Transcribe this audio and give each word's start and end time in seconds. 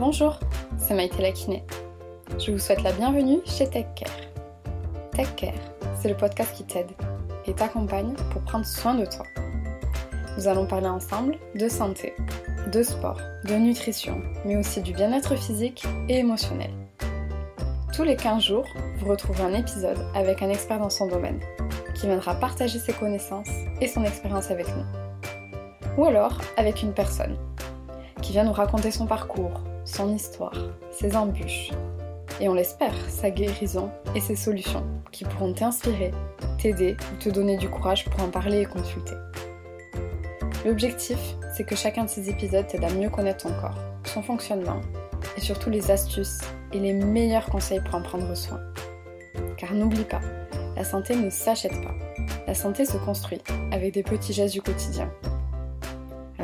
Bonjour, 0.00 0.40
c'est 0.78 0.94
Maïté 0.94 1.20
Lakiné. 1.20 1.62
Je 2.38 2.52
vous 2.52 2.58
souhaite 2.58 2.82
la 2.82 2.92
bienvenue 2.92 3.40
chez 3.44 3.68
Tech 3.68 3.84
Care. 3.94 4.08
Tech 5.12 5.28
Care, 5.36 5.52
c'est 6.00 6.08
le 6.08 6.16
podcast 6.16 6.54
qui 6.56 6.64
t'aide 6.64 6.90
et 7.44 7.52
t'accompagne 7.52 8.14
pour 8.32 8.40
prendre 8.40 8.64
soin 8.64 8.94
de 8.94 9.04
toi. 9.04 9.26
Nous 10.38 10.48
allons 10.48 10.64
parler 10.64 10.86
ensemble 10.86 11.36
de 11.54 11.68
santé, 11.68 12.14
de 12.72 12.82
sport, 12.82 13.20
de 13.44 13.52
nutrition, 13.56 14.22
mais 14.46 14.56
aussi 14.56 14.80
du 14.80 14.94
bien-être 14.94 15.36
physique 15.36 15.84
et 16.08 16.20
émotionnel. 16.20 16.70
Tous 17.94 18.02
les 18.02 18.16
15 18.16 18.42
jours, 18.42 18.68
vous 19.00 19.10
retrouvez 19.10 19.42
un 19.42 19.52
épisode 19.52 19.98
avec 20.14 20.40
un 20.40 20.48
expert 20.48 20.78
dans 20.78 20.88
son 20.88 21.08
domaine, 21.08 21.40
qui 21.94 22.06
viendra 22.06 22.36
partager 22.36 22.78
ses 22.78 22.94
connaissances 22.94 23.50
et 23.82 23.86
son 23.86 24.02
expérience 24.04 24.50
avec 24.50 24.66
nous. 24.68 25.98
Ou 25.98 26.06
alors 26.06 26.40
avec 26.56 26.82
une 26.82 26.94
personne, 26.94 27.36
qui 28.22 28.32
vient 28.32 28.44
nous 28.44 28.52
raconter 28.52 28.92
son 28.92 29.04
parcours, 29.04 29.60
son 29.90 30.14
histoire, 30.14 30.56
ses 30.92 31.16
embûches, 31.16 31.70
et 32.40 32.48
on 32.48 32.54
l'espère, 32.54 32.94
sa 33.08 33.30
guérison 33.30 33.90
et 34.14 34.20
ses 34.20 34.36
solutions, 34.36 34.84
qui 35.10 35.24
pourront 35.24 35.52
t'inspirer, 35.52 36.12
t'aider 36.58 36.96
ou 37.12 37.16
te 37.22 37.28
donner 37.28 37.56
du 37.56 37.68
courage 37.68 38.04
pour 38.04 38.22
en 38.22 38.28
parler 38.28 38.60
et 38.60 38.66
consulter. 38.66 39.14
L'objectif, 40.64 41.18
c'est 41.56 41.64
que 41.64 41.74
chacun 41.74 42.04
de 42.04 42.08
ces 42.08 42.30
épisodes 42.30 42.66
t'aide 42.66 42.84
à 42.84 42.90
mieux 42.90 43.10
connaître 43.10 43.44
ton 43.44 43.60
corps, 43.60 43.78
son 44.04 44.22
fonctionnement 44.22 44.80
et 45.36 45.40
surtout 45.40 45.70
les 45.70 45.90
astuces 45.90 46.40
et 46.72 46.78
les 46.78 46.92
meilleurs 46.92 47.46
conseils 47.46 47.80
pour 47.80 47.96
en 47.96 48.02
prendre 48.02 48.34
soin. 48.34 48.60
Car 49.56 49.74
n'oublie 49.74 50.04
pas, 50.04 50.20
la 50.76 50.84
santé 50.84 51.16
ne 51.16 51.30
s'achète 51.30 51.82
pas. 51.82 51.94
La 52.46 52.54
santé 52.54 52.84
se 52.84 52.96
construit 52.96 53.40
avec 53.72 53.94
des 53.94 54.02
petits 54.02 54.32
gestes 54.32 54.54
du 54.54 54.62
quotidien. 54.62 55.10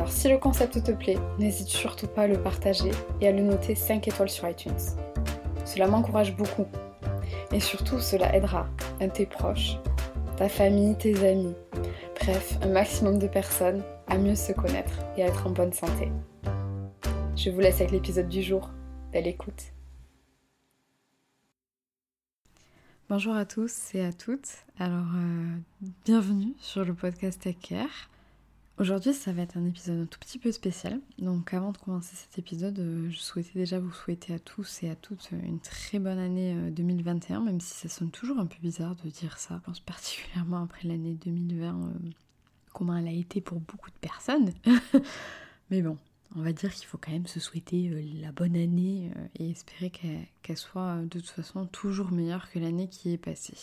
Alors 0.06 0.16
si 0.16 0.28
le 0.28 0.38
concept 0.38 0.84
te 0.84 0.92
plaît, 0.92 1.18
n'hésite 1.40 1.66
surtout 1.66 2.06
pas 2.06 2.22
à 2.22 2.26
le 2.28 2.40
partager 2.40 2.92
et 3.20 3.26
à 3.26 3.32
le 3.32 3.42
noter 3.42 3.74
5 3.74 4.06
étoiles 4.06 4.28
sur 4.28 4.48
iTunes. 4.48 4.78
Cela 5.64 5.88
m'encourage 5.88 6.36
beaucoup. 6.36 6.66
Et 7.50 7.58
surtout, 7.58 7.98
cela 7.98 8.32
aidera 8.32 8.68
tes 9.14 9.26
proches, 9.26 9.78
ta 10.36 10.48
famille, 10.48 10.96
tes 10.96 11.28
amis, 11.28 11.56
bref, 12.20 12.56
un 12.62 12.68
maximum 12.68 13.18
de 13.18 13.26
personnes 13.26 13.82
à 14.06 14.16
mieux 14.16 14.36
se 14.36 14.52
connaître 14.52 14.92
et 15.16 15.24
à 15.24 15.26
être 15.26 15.44
en 15.48 15.50
bonne 15.50 15.72
santé. 15.72 16.12
Je 17.34 17.50
vous 17.50 17.58
laisse 17.58 17.80
avec 17.80 17.90
l'épisode 17.90 18.28
du 18.28 18.42
jour. 18.42 18.70
Belle 19.12 19.26
écoute. 19.26 19.72
Bonjour 23.08 23.34
à 23.34 23.44
tous 23.44 23.92
et 23.96 24.04
à 24.04 24.12
toutes. 24.12 24.52
Alors, 24.78 25.16
euh, 25.16 25.56
bienvenue 26.04 26.54
sur 26.60 26.84
le 26.84 26.94
podcast 26.94 27.42
Take 27.42 27.58
Care. 27.60 28.08
Aujourd'hui, 28.78 29.14
ça 29.14 29.32
va 29.32 29.42
être 29.42 29.56
un 29.56 29.64
épisode 29.64 30.00
un 30.00 30.06
tout 30.06 30.18
petit 30.18 30.38
peu 30.38 30.52
spécial. 30.52 31.00
Donc, 31.18 31.54
avant 31.54 31.72
de 31.72 31.78
commencer 31.78 32.14
cet 32.14 32.38
épisode, 32.38 32.78
euh, 32.78 33.10
je 33.10 33.18
souhaitais 33.18 33.58
déjà 33.58 33.78
vous 33.78 33.92
souhaiter 33.92 34.34
à 34.34 34.38
tous 34.38 34.82
et 34.82 34.90
à 34.90 34.94
toutes 34.94 35.30
une 35.32 35.60
très 35.60 35.98
bonne 35.98 36.18
année 36.18 36.54
2021, 36.72 37.40
euh, 37.40 37.44
même 37.44 37.60
si 37.60 37.72
ça 37.74 37.88
sonne 37.88 38.10
toujours 38.10 38.38
un 38.38 38.46
peu 38.46 38.56
bizarre 38.60 38.94
de 38.96 39.08
dire 39.08 39.38
ça. 39.38 39.56
Je 39.60 39.64
pense 39.64 39.80
particulièrement 39.80 40.62
après 40.62 40.86
l'année 40.86 41.14
2020 41.14 41.92
comment 42.76 42.94
elle 42.94 43.08
a 43.08 43.12
été 43.12 43.40
pour 43.40 43.58
beaucoup 43.60 43.90
de 43.90 43.96
personnes. 43.96 44.52
Mais 45.70 45.80
bon, 45.80 45.96
on 46.36 46.42
va 46.42 46.52
dire 46.52 46.72
qu'il 46.74 46.86
faut 46.86 46.98
quand 46.98 47.10
même 47.10 47.26
se 47.26 47.40
souhaiter 47.40 47.88
euh, 47.88 48.02
la 48.20 48.32
bonne 48.32 48.54
année 48.54 49.10
euh, 49.16 49.28
et 49.38 49.50
espérer 49.50 49.90
qu'elle 49.90 50.58
soit 50.58 50.96
de 51.02 51.20
toute 51.20 51.30
façon 51.30 51.64
toujours 51.66 52.12
meilleure 52.12 52.50
que 52.50 52.58
l'année 52.58 52.88
qui 52.88 53.12
est 53.12 53.18
passée. 53.18 53.56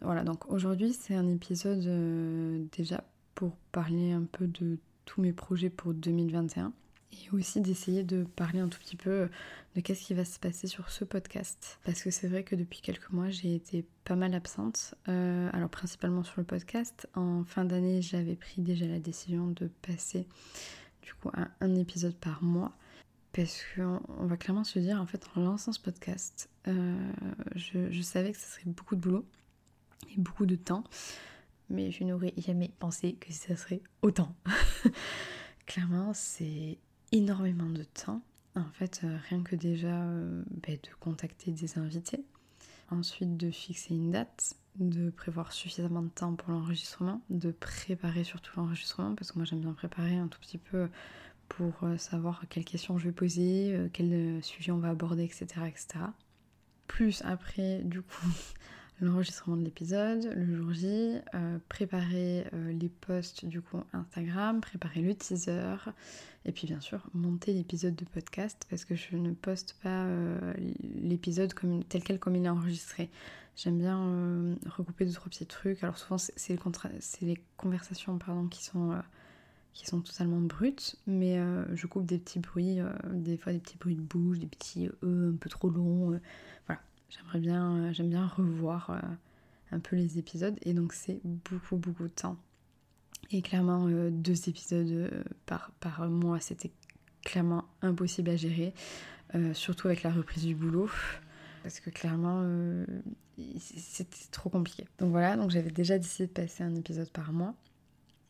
Voilà, 0.00 0.24
donc 0.24 0.50
aujourd'hui 0.50 0.94
c'est 0.94 1.14
un 1.14 1.28
épisode 1.28 1.84
euh, 1.86 2.64
déjà 2.76 3.04
pour 3.36 3.54
parler 3.70 4.10
un 4.10 4.24
peu 4.24 4.48
de 4.48 4.78
tous 5.04 5.20
mes 5.20 5.32
projets 5.32 5.70
pour 5.70 5.94
2021 5.94 6.72
et 7.12 7.30
aussi 7.32 7.60
d'essayer 7.60 8.02
de 8.02 8.24
parler 8.24 8.58
un 8.58 8.68
tout 8.68 8.80
petit 8.80 8.96
peu 8.96 9.28
de 9.76 9.80
qu'est-ce 9.80 10.04
qui 10.04 10.14
va 10.14 10.24
se 10.24 10.40
passer 10.40 10.66
sur 10.66 10.90
ce 10.90 11.04
podcast. 11.04 11.78
Parce 11.84 12.02
que 12.02 12.10
c'est 12.10 12.28
vrai 12.28 12.42
que 12.42 12.56
depuis 12.56 12.80
quelques 12.80 13.10
mois, 13.10 13.28
j'ai 13.28 13.54
été 13.54 13.84
pas 14.04 14.16
mal 14.16 14.34
absente. 14.34 14.94
Euh, 15.08 15.48
alors 15.52 15.68
principalement 15.68 16.24
sur 16.24 16.34
le 16.38 16.44
podcast. 16.44 17.08
En 17.14 17.44
fin 17.44 17.64
d'année, 17.64 18.02
j'avais 18.02 18.36
pris 18.36 18.62
déjà 18.62 18.86
la 18.86 18.98
décision 18.98 19.46
de 19.48 19.68
passer 19.82 20.26
du 21.02 21.14
coup 21.14 21.28
à 21.34 21.48
un 21.60 21.74
épisode 21.76 22.16
par 22.16 22.42
mois. 22.42 22.72
Parce 23.32 23.62
qu'on 23.74 24.26
va 24.26 24.36
clairement 24.38 24.64
se 24.64 24.78
dire, 24.78 24.98
en 24.98 25.04
fait, 25.04 25.28
en 25.36 25.42
lançant 25.42 25.70
ce 25.72 25.80
podcast, 25.80 26.48
euh, 26.68 26.96
je, 27.54 27.90
je 27.90 28.00
savais 28.00 28.32
que 28.32 28.38
ce 28.38 28.46
serait 28.46 28.62
beaucoup 28.64 28.96
de 28.96 29.00
boulot 29.02 29.26
et 30.10 30.18
beaucoup 30.18 30.46
de 30.46 30.56
temps. 30.56 30.84
Mais 31.68 31.90
je 31.90 32.04
n'aurais 32.04 32.34
jamais 32.36 32.70
pensé 32.78 33.14
que 33.14 33.32
ça 33.32 33.56
serait 33.56 33.82
autant. 34.02 34.34
clairement, 35.66 36.12
c'est 36.14 36.78
énormément 37.12 37.68
de 37.68 37.82
temps. 37.82 38.22
En 38.54 38.70
fait, 38.72 39.02
euh, 39.04 39.18
rien 39.28 39.42
que 39.42 39.54
déjà 39.54 40.02
euh, 40.04 40.42
bah, 40.66 40.72
de 40.72 40.94
contacter 40.98 41.50
des 41.50 41.78
invités, 41.78 42.24
ensuite 42.90 43.36
de 43.36 43.50
fixer 43.50 43.94
une 43.94 44.12
date, 44.12 44.54
de 44.76 45.10
prévoir 45.10 45.52
suffisamment 45.52 46.02
de 46.02 46.08
temps 46.08 46.34
pour 46.34 46.50
l'enregistrement, 46.50 47.20
de 47.28 47.50
préparer 47.50 48.24
surtout 48.24 48.52
l'enregistrement, 48.58 49.14
parce 49.14 49.32
que 49.32 49.38
moi 49.38 49.44
j'aime 49.44 49.60
bien 49.60 49.72
préparer 49.72 50.16
un 50.16 50.28
tout 50.28 50.40
petit 50.40 50.58
peu 50.58 50.88
pour 51.48 51.74
euh, 51.82 51.98
savoir 51.98 52.44
quelles 52.48 52.64
questions 52.64 52.98
je 52.98 53.04
vais 53.04 53.12
poser, 53.12 53.88
quel 53.92 54.42
sujet 54.42 54.72
on 54.72 54.78
va 54.78 54.90
aborder, 54.90 55.24
etc. 55.24 55.46
etc. 55.66 56.04
Plus 56.86 57.22
après, 57.24 57.82
du 57.84 58.00
coup, 58.00 58.26
l'enregistrement 59.00 59.56
de 59.56 59.64
l'épisode, 59.64 60.32
le 60.34 60.56
jour 60.56 60.72
J, 60.72 61.16
euh, 61.34 61.58
préparer 61.68 62.46
euh, 62.54 62.72
les 62.72 62.88
posts 62.88 63.44
du 63.44 63.60
coup 63.60 63.78
Instagram, 63.92 64.60
préparer 64.60 65.02
le 65.02 65.14
teaser, 65.14 65.76
et 66.44 66.52
puis 66.52 66.66
bien 66.66 66.80
sûr 66.80 67.02
monter 67.12 67.52
l'épisode 67.52 67.94
de 67.94 68.04
podcast 68.04 68.66
parce 68.70 68.84
que 68.84 68.94
je 68.94 69.16
ne 69.16 69.32
poste 69.32 69.76
pas 69.82 70.04
euh, 70.04 70.54
l'épisode 70.82 71.52
tel 71.88 72.02
quel 72.02 72.18
comme 72.18 72.36
il 72.36 72.44
est 72.46 72.48
enregistré. 72.48 73.10
J'aime 73.54 73.78
bien 73.78 74.56
recouper 74.66 75.06
deux 75.06 75.12
trois 75.12 75.30
petits 75.30 75.46
trucs. 75.46 75.82
Alors 75.82 75.96
souvent 75.96 76.18
c'est 76.18 76.50
les, 76.50 77.26
les, 77.26 77.40
conversations 77.56 78.18
pardon 78.18 78.48
qui 78.48 78.62
sont 78.62 78.94
qui 79.72 79.86
sont 79.86 80.00
totalement 80.00 80.40
brutes, 80.40 80.96
mais 81.06 81.38
je 81.74 81.86
coupe 81.86 82.04
des 82.04 82.18
petits 82.18 82.38
bruits, 82.38 82.80
des 83.12 83.38
fois 83.38 83.54
des 83.54 83.58
petits 83.58 83.78
bruits 83.78 83.96
de 83.96 84.02
bouche, 84.02 84.38
des 84.38 84.46
petits 84.46 84.88
E 85.02 85.32
un 85.32 85.36
peu 85.36 85.48
trop 85.48 85.70
longs. 85.70 86.20
voilà, 86.66 86.82
J'aimerais 87.16 87.40
bien, 87.40 87.76
euh, 87.76 87.92
j'aime 87.92 88.10
bien 88.10 88.26
revoir 88.26 88.90
euh, 88.90 89.00
un 89.72 89.80
peu 89.80 89.96
les 89.96 90.18
épisodes 90.18 90.56
et 90.62 90.74
donc 90.74 90.92
c'est 90.92 91.20
beaucoup 91.24 91.76
beaucoup 91.76 92.04
de 92.04 92.08
temps. 92.08 92.36
Et 93.30 93.42
clairement 93.42 93.86
euh, 93.88 94.10
deux 94.10 94.48
épisodes 94.48 95.10
par, 95.46 95.70
par 95.80 96.08
mois 96.08 96.40
c'était 96.40 96.70
clairement 97.24 97.64
impossible 97.82 98.30
à 98.30 98.36
gérer, 98.36 98.72
surtout 99.52 99.88
avec 99.88 100.04
la 100.04 100.12
reprise 100.12 100.44
du 100.44 100.54
boulot 100.54 100.88
parce 101.64 101.80
que 101.80 101.90
clairement 101.90 102.46
c'était 103.58 104.30
trop 104.30 104.48
compliqué. 104.48 104.86
Donc 104.98 105.10
voilà, 105.10 105.36
donc 105.36 105.50
j'avais 105.50 105.72
déjà 105.72 105.98
décidé 105.98 106.28
de 106.28 106.32
passer 106.32 106.62
un 106.62 106.74
épisode 106.76 107.10
par 107.10 107.32
mois. 107.32 107.54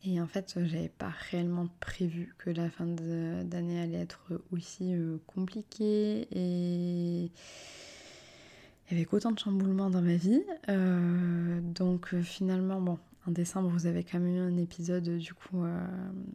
Et 0.03 0.21
en 0.21 0.27
fait, 0.27 0.55
j'avais 0.65 0.89
pas 0.89 1.13
réellement 1.31 1.69
prévu 1.81 2.35
que 2.39 2.49
la 2.49 2.71
fin 2.71 2.87
d'année 2.87 3.81
allait 3.81 4.01
être 4.01 4.41
aussi 4.51 4.95
compliquée 5.27 6.27
et 6.31 7.31
avec 8.91 9.13
autant 9.13 9.33
de 9.33 9.39
chamboulements 9.39 9.91
dans 9.91 10.03
ma 10.03 10.17
vie. 10.17 10.43
Euh, 10.69 11.61
donc 11.61 12.15
euh, 12.15 12.23
finalement, 12.23 12.81
bon, 12.81 12.99
en 13.27 13.31
décembre, 13.31 13.69
vous 13.69 13.87
avez 13.87 14.05
quand 14.05 14.21
même 14.21 14.35
eu 14.35 14.39
un 14.39 14.57
épisode 14.57 15.09
du 15.17 15.35
coup 15.35 15.65
euh, 15.65 15.87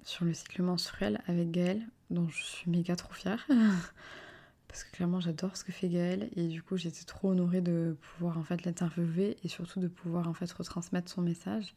sur 0.04 0.26
le 0.26 0.34
cycle 0.34 0.62
menstruel 0.62 1.22
avec 1.28 1.52
Gaëlle, 1.52 1.86
dont 2.10 2.28
je 2.28 2.44
suis 2.44 2.70
méga 2.70 2.96
trop 2.96 3.14
fière. 3.14 3.48
Parce 4.68 4.86
que 4.86 4.92
clairement, 4.92 5.20
j'adore 5.20 5.58
ce 5.58 5.64
que 5.64 5.72
fait 5.72 5.90
Gaëlle 5.90 6.30
et 6.36 6.48
du 6.48 6.62
coup, 6.62 6.78
j'étais 6.78 7.04
trop 7.04 7.32
honorée 7.32 7.62
de 7.62 7.98
pouvoir 8.02 8.38
en 8.38 8.44
fait 8.44 8.64
l'interviewer 8.64 9.38
et 9.44 9.48
surtout 9.50 9.82
de 9.82 9.90
pouvoir 9.90 10.28
en 10.30 10.34
fait 10.34 10.50
retransmettre 10.52 11.12
son 11.12 11.22
message. 11.22 11.76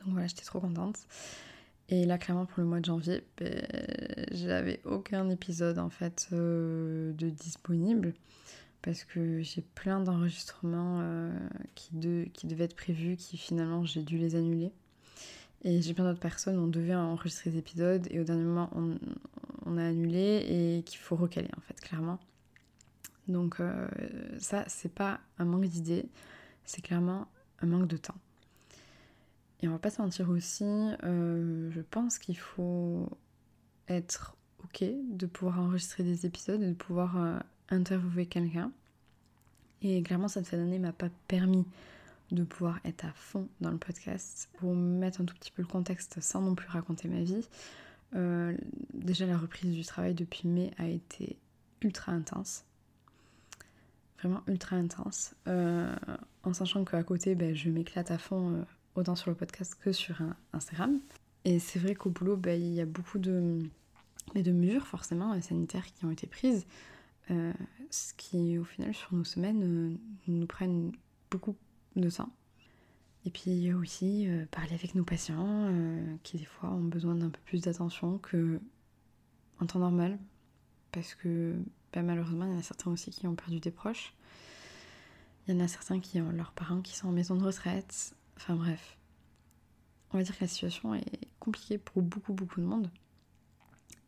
Donc 0.00 0.12
voilà, 0.12 0.26
j'étais 0.26 0.44
trop 0.44 0.60
contente. 0.60 1.06
Et 1.90 2.04
là, 2.04 2.18
clairement, 2.18 2.46
pour 2.46 2.60
le 2.60 2.66
mois 2.66 2.80
de 2.80 2.84
janvier, 2.84 3.22
ben, 3.36 3.64
j'avais 4.32 4.80
aucun 4.84 5.28
épisode 5.30 5.78
en 5.78 5.90
fait 5.90 6.28
de 6.32 7.30
disponible 7.30 8.14
parce 8.84 9.02
que 9.04 9.40
j'ai 9.40 9.62
plein 9.62 10.00
d'enregistrements 10.00 10.98
euh, 11.00 11.32
qui, 11.74 11.94
devaient 11.94 12.64
être 12.64 12.76
prévus, 12.76 13.16
qui 13.16 13.38
finalement 13.38 13.82
j'ai 13.84 14.02
dû 14.02 14.18
les 14.18 14.36
annuler. 14.36 14.72
Et 15.62 15.80
j'ai 15.80 15.94
plein 15.94 16.04
d'autres 16.04 16.20
personnes, 16.20 16.58
on 16.58 16.66
devait 16.66 16.94
enregistrer 16.94 17.50
des 17.50 17.58
épisodes 17.58 18.06
et 18.10 18.20
au 18.20 18.24
dernier 18.24 18.44
moment 18.44 18.70
on, 19.64 19.78
a 19.78 19.82
annulé 19.86 20.44
et 20.46 20.82
qu'il 20.82 20.98
faut 20.98 21.16
recaler 21.16 21.48
en 21.56 21.60
fait, 21.62 21.80
clairement. 21.80 22.20
Donc 23.26 23.58
euh, 23.60 23.88
ça, 24.38 24.64
c'est 24.68 24.92
pas 24.92 25.20
un 25.38 25.46
manque 25.46 25.64
d'idées, 25.64 26.06
c'est 26.66 26.82
clairement 26.82 27.26
un 27.60 27.66
manque 27.66 27.88
de 27.88 27.96
temps. 27.96 28.18
Et 29.62 29.68
on 29.68 29.72
va 29.72 29.78
pas 29.78 29.88
se 29.88 30.02
mentir 30.02 30.28
aussi, 30.28 30.66
euh, 31.04 31.70
je 31.70 31.80
pense 31.80 32.18
qu'il 32.18 32.36
faut 32.36 33.08
être 33.88 34.36
ok 34.64 34.84
de 35.10 35.24
pouvoir 35.24 35.60
enregistrer 35.60 36.02
des 36.04 36.26
épisodes 36.26 36.62
et 36.62 36.68
de 36.68 36.74
pouvoir 36.74 37.16
interviewer 37.70 38.26
quelqu'un. 38.26 38.70
Et 39.82 40.02
clairement, 40.02 40.28
cette 40.28 40.46
fin 40.46 40.56
d'année 40.56 40.78
m'a 40.78 40.92
pas 40.92 41.10
permis 41.28 41.66
de 42.30 42.42
pouvoir 42.42 42.80
être 42.84 43.04
à 43.04 43.12
fond 43.12 43.48
dans 43.60 43.70
le 43.70 43.78
podcast. 43.78 44.48
Pour 44.58 44.74
mettre 44.74 45.20
un 45.20 45.24
tout 45.24 45.34
petit 45.34 45.50
peu 45.50 45.62
le 45.62 45.68
contexte 45.68 46.20
sans 46.20 46.40
non 46.40 46.54
plus 46.54 46.68
raconter 46.68 47.08
ma 47.08 47.22
vie, 47.22 47.46
euh, 48.14 48.56
déjà 48.92 49.26
la 49.26 49.36
reprise 49.36 49.74
du 49.74 49.84
travail 49.84 50.14
depuis 50.14 50.48
mai 50.48 50.70
a 50.78 50.86
été 50.86 51.36
ultra 51.82 52.12
intense. 52.12 52.64
Vraiment 54.18 54.42
ultra 54.46 54.76
intense. 54.76 55.34
Euh, 55.48 55.94
en 56.44 56.54
sachant 56.54 56.84
qu'à 56.84 57.02
côté, 57.02 57.34
ben, 57.34 57.54
je 57.54 57.68
m'éclate 57.68 58.10
à 58.10 58.18
fond, 58.18 58.52
euh, 58.52 58.62
autant 58.94 59.16
sur 59.16 59.30
le 59.30 59.36
podcast 59.36 59.76
que 59.80 59.92
sur 59.92 60.16
Instagram. 60.52 60.98
Et 61.44 61.58
c'est 61.58 61.78
vrai 61.78 61.94
qu'au 61.94 62.10
boulot, 62.10 62.36
ben, 62.36 62.60
il 62.60 62.72
y 62.72 62.80
a 62.80 62.86
beaucoup 62.86 63.18
de, 63.18 63.60
de 64.34 64.52
mesures 64.52 64.86
forcément 64.86 65.38
sanitaires 65.42 65.84
qui 65.92 66.06
ont 66.06 66.10
été 66.10 66.26
prises. 66.26 66.64
Ce 67.28 68.14
qui 68.14 68.58
au 68.58 68.64
final 68.64 68.94
sur 68.94 69.14
nos 69.14 69.24
semaines 69.24 69.98
nous 70.26 70.46
prennent 70.46 70.92
beaucoup 71.30 71.56
de 71.96 72.10
temps. 72.10 72.32
Et 73.26 73.30
puis 73.30 73.72
aussi 73.72 74.28
euh, 74.28 74.44
parler 74.50 74.74
avec 74.74 74.94
nos 74.94 75.04
patients 75.04 75.66
euh, 75.70 76.16
qui 76.22 76.36
des 76.36 76.44
fois 76.44 76.70
ont 76.70 76.84
besoin 76.84 77.14
d'un 77.14 77.30
peu 77.30 77.40
plus 77.46 77.62
d'attention 77.62 78.18
que 78.18 78.60
en 79.60 79.66
temps 79.66 79.78
normal. 79.78 80.18
Parce 80.92 81.14
que 81.14 81.56
bah, 81.92 82.02
malheureusement, 82.02 82.44
il 82.44 82.52
y 82.52 82.54
en 82.54 82.58
a 82.58 82.62
certains 82.62 82.90
aussi 82.90 83.10
qui 83.10 83.26
ont 83.26 83.34
perdu 83.34 83.60
des 83.60 83.70
proches. 83.70 84.14
Il 85.46 85.54
y 85.54 85.56
en 85.56 85.64
a 85.64 85.68
certains 85.68 86.00
qui 86.00 86.20
ont 86.20 86.30
leurs 86.30 86.52
parents 86.52 86.82
qui 86.82 86.94
sont 86.96 87.08
en 87.08 87.12
maison 87.12 87.36
de 87.36 87.44
retraite. 87.44 88.14
Enfin 88.36 88.56
bref. 88.56 88.98
On 90.12 90.18
va 90.18 90.22
dire 90.24 90.36
que 90.36 90.44
la 90.44 90.48
situation 90.48 90.94
est 90.94 91.28
compliquée 91.40 91.78
pour 91.78 92.02
beaucoup 92.02 92.34
beaucoup 92.34 92.60
de 92.60 92.66
monde. 92.66 92.90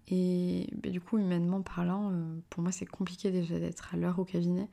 Et 0.09 0.69
bah, 0.83 0.91
du 0.91 1.01
coup, 1.01 1.19
humainement 1.19 1.63
parlant, 1.63 2.11
euh, 2.13 2.39
pour 2.51 2.63
moi 2.63 2.73
c'est 2.73 2.87
compliqué 2.87 3.31
déjà 3.31 3.59
d'être 3.59 3.95
à 3.95 3.97
l'heure 3.97 4.19
au 4.19 4.25
cabinet. 4.25 4.69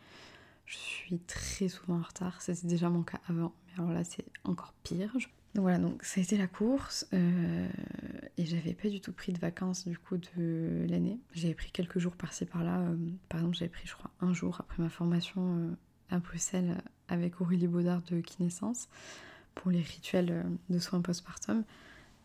Je 0.66 0.78
suis 0.78 1.20
très 1.20 1.68
souvent 1.68 2.00
en 2.00 2.02
retard, 2.02 2.42
c'était 2.42 2.68
déjà 2.68 2.90
mon 2.90 3.04
cas 3.04 3.20
avant, 3.28 3.54
mais 3.68 3.74
alors 3.74 3.92
là 3.92 4.04
c'est 4.04 4.26
encore 4.46 4.74
pire. 4.84 5.14
Donc 5.54 5.64
voilà, 5.64 5.78
donc 5.78 6.04
ça 6.04 6.20
a 6.20 6.24
été 6.24 6.36
la 6.36 6.48
course 6.48 7.08
euh, 7.14 7.68
et 8.38 8.46
j'avais 8.46 8.74
pas 8.74 8.90
du 8.90 9.02
tout 9.02 9.14
pris 9.14 9.34
de 9.34 9.40
vacances 9.40 9.88
du 9.88 9.98
coup 10.00 10.18
de 10.18 10.86
l'année. 10.90 11.20
J'avais 11.34 11.54
pris 11.54 11.70
quelques 11.72 12.00
jours 12.00 12.16
par-ci 12.16 12.46
par-là. 12.46 12.80
Euh, 12.80 12.96
par 13.30 13.40
exemple, 13.40 13.58
j'avais 13.58 13.70
pris 13.70 13.88
je 13.88 13.94
crois 13.94 14.10
un 14.22 14.34
jour 14.34 14.58
après 14.60 14.82
ma 14.82 14.90
formation 14.90 15.58
euh, 15.58 15.76
à 16.10 16.18
Bruxelles 16.18 16.82
avec 17.08 17.40
Aurélie 17.40 17.68
Baudard 17.68 18.02
de 18.02 18.20
Kinescence 18.20 18.90
pour 19.54 19.70
les 19.70 19.82
rituels 19.82 20.44
de 20.70 20.80
soins 20.80 21.02
postpartum, 21.02 21.64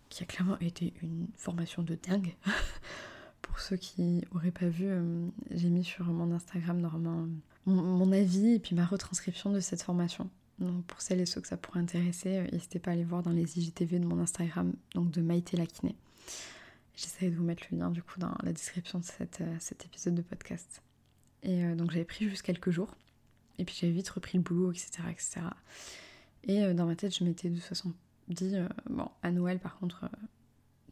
qui 0.08 0.22
a 0.22 0.26
clairement 0.26 0.58
été 0.60 0.94
une 1.02 1.28
formation 1.36 1.82
de 1.82 1.94
dingue. 1.96 2.34
pour 3.42 3.60
ceux 3.60 3.76
qui 3.76 4.24
auraient 4.34 4.50
pas 4.50 4.68
vu, 4.68 4.88
j'ai 5.50 5.68
mis 5.68 5.84
sur 5.84 6.04
mon 6.06 6.32
Instagram 6.32 6.80
normalement 6.80 7.28
mon, 7.68 8.12
avis 8.12 8.54
et 8.54 8.58
puis 8.58 8.74
ma 8.74 8.84
retranscription 8.84 9.50
de 9.50 9.60
cette 9.60 9.82
formation. 9.82 10.30
Donc 10.58 10.84
pour 10.86 11.00
celles 11.00 11.20
et 11.20 11.26
ceux 11.26 11.40
que 11.40 11.48
ça 11.48 11.56
pourrait 11.56 11.80
intéresser, 11.80 12.38
euh, 12.38 12.46
n'hésitez 12.52 12.78
pas 12.78 12.90
à 12.90 12.94
aller 12.94 13.04
voir 13.04 13.22
dans 13.22 13.30
les 13.30 13.58
IGTV 13.58 14.00
de 14.00 14.06
mon 14.06 14.18
Instagram, 14.18 14.74
donc 14.94 15.10
de 15.10 15.20
Maïté 15.20 15.56
la 15.56 15.66
kiné. 15.66 15.94
J'essaie 16.96 17.30
de 17.30 17.36
vous 17.36 17.44
mettre 17.44 17.64
le 17.70 17.78
lien 17.78 17.90
du 17.90 18.02
coup 18.02 18.18
dans 18.18 18.34
la 18.42 18.52
description 18.52 18.98
de 18.98 19.04
euh, 19.42 19.56
cet 19.60 19.84
épisode 19.84 20.14
de 20.14 20.22
podcast. 20.22 20.82
Et 21.44 21.64
euh, 21.64 21.76
donc 21.76 21.92
j'avais 21.92 22.04
pris 22.04 22.28
juste 22.28 22.42
quelques 22.42 22.70
jours, 22.70 22.92
et 23.58 23.64
puis 23.64 23.76
j'avais 23.80 23.92
vite 23.92 24.08
repris 24.08 24.36
le 24.38 24.42
boulot, 24.42 24.72
etc. 24.72 25.02
etc. 25.10 25.40
Et 26.44 26.72
dans 26.72 26.86
ma 26.86 26.96
tête, 26.96 27.14
je 27.16 27.24
m'étais 27.24 27.50
de 27.50 27.56
toute 27.56 27.64
façon 27.64 27.92
dit, 28.34 28.54
bon, 28.88 29.08
à 29.22 29.30
Noël 29.30 29.58
par 29.58 29.78
contre, 29.78 30.08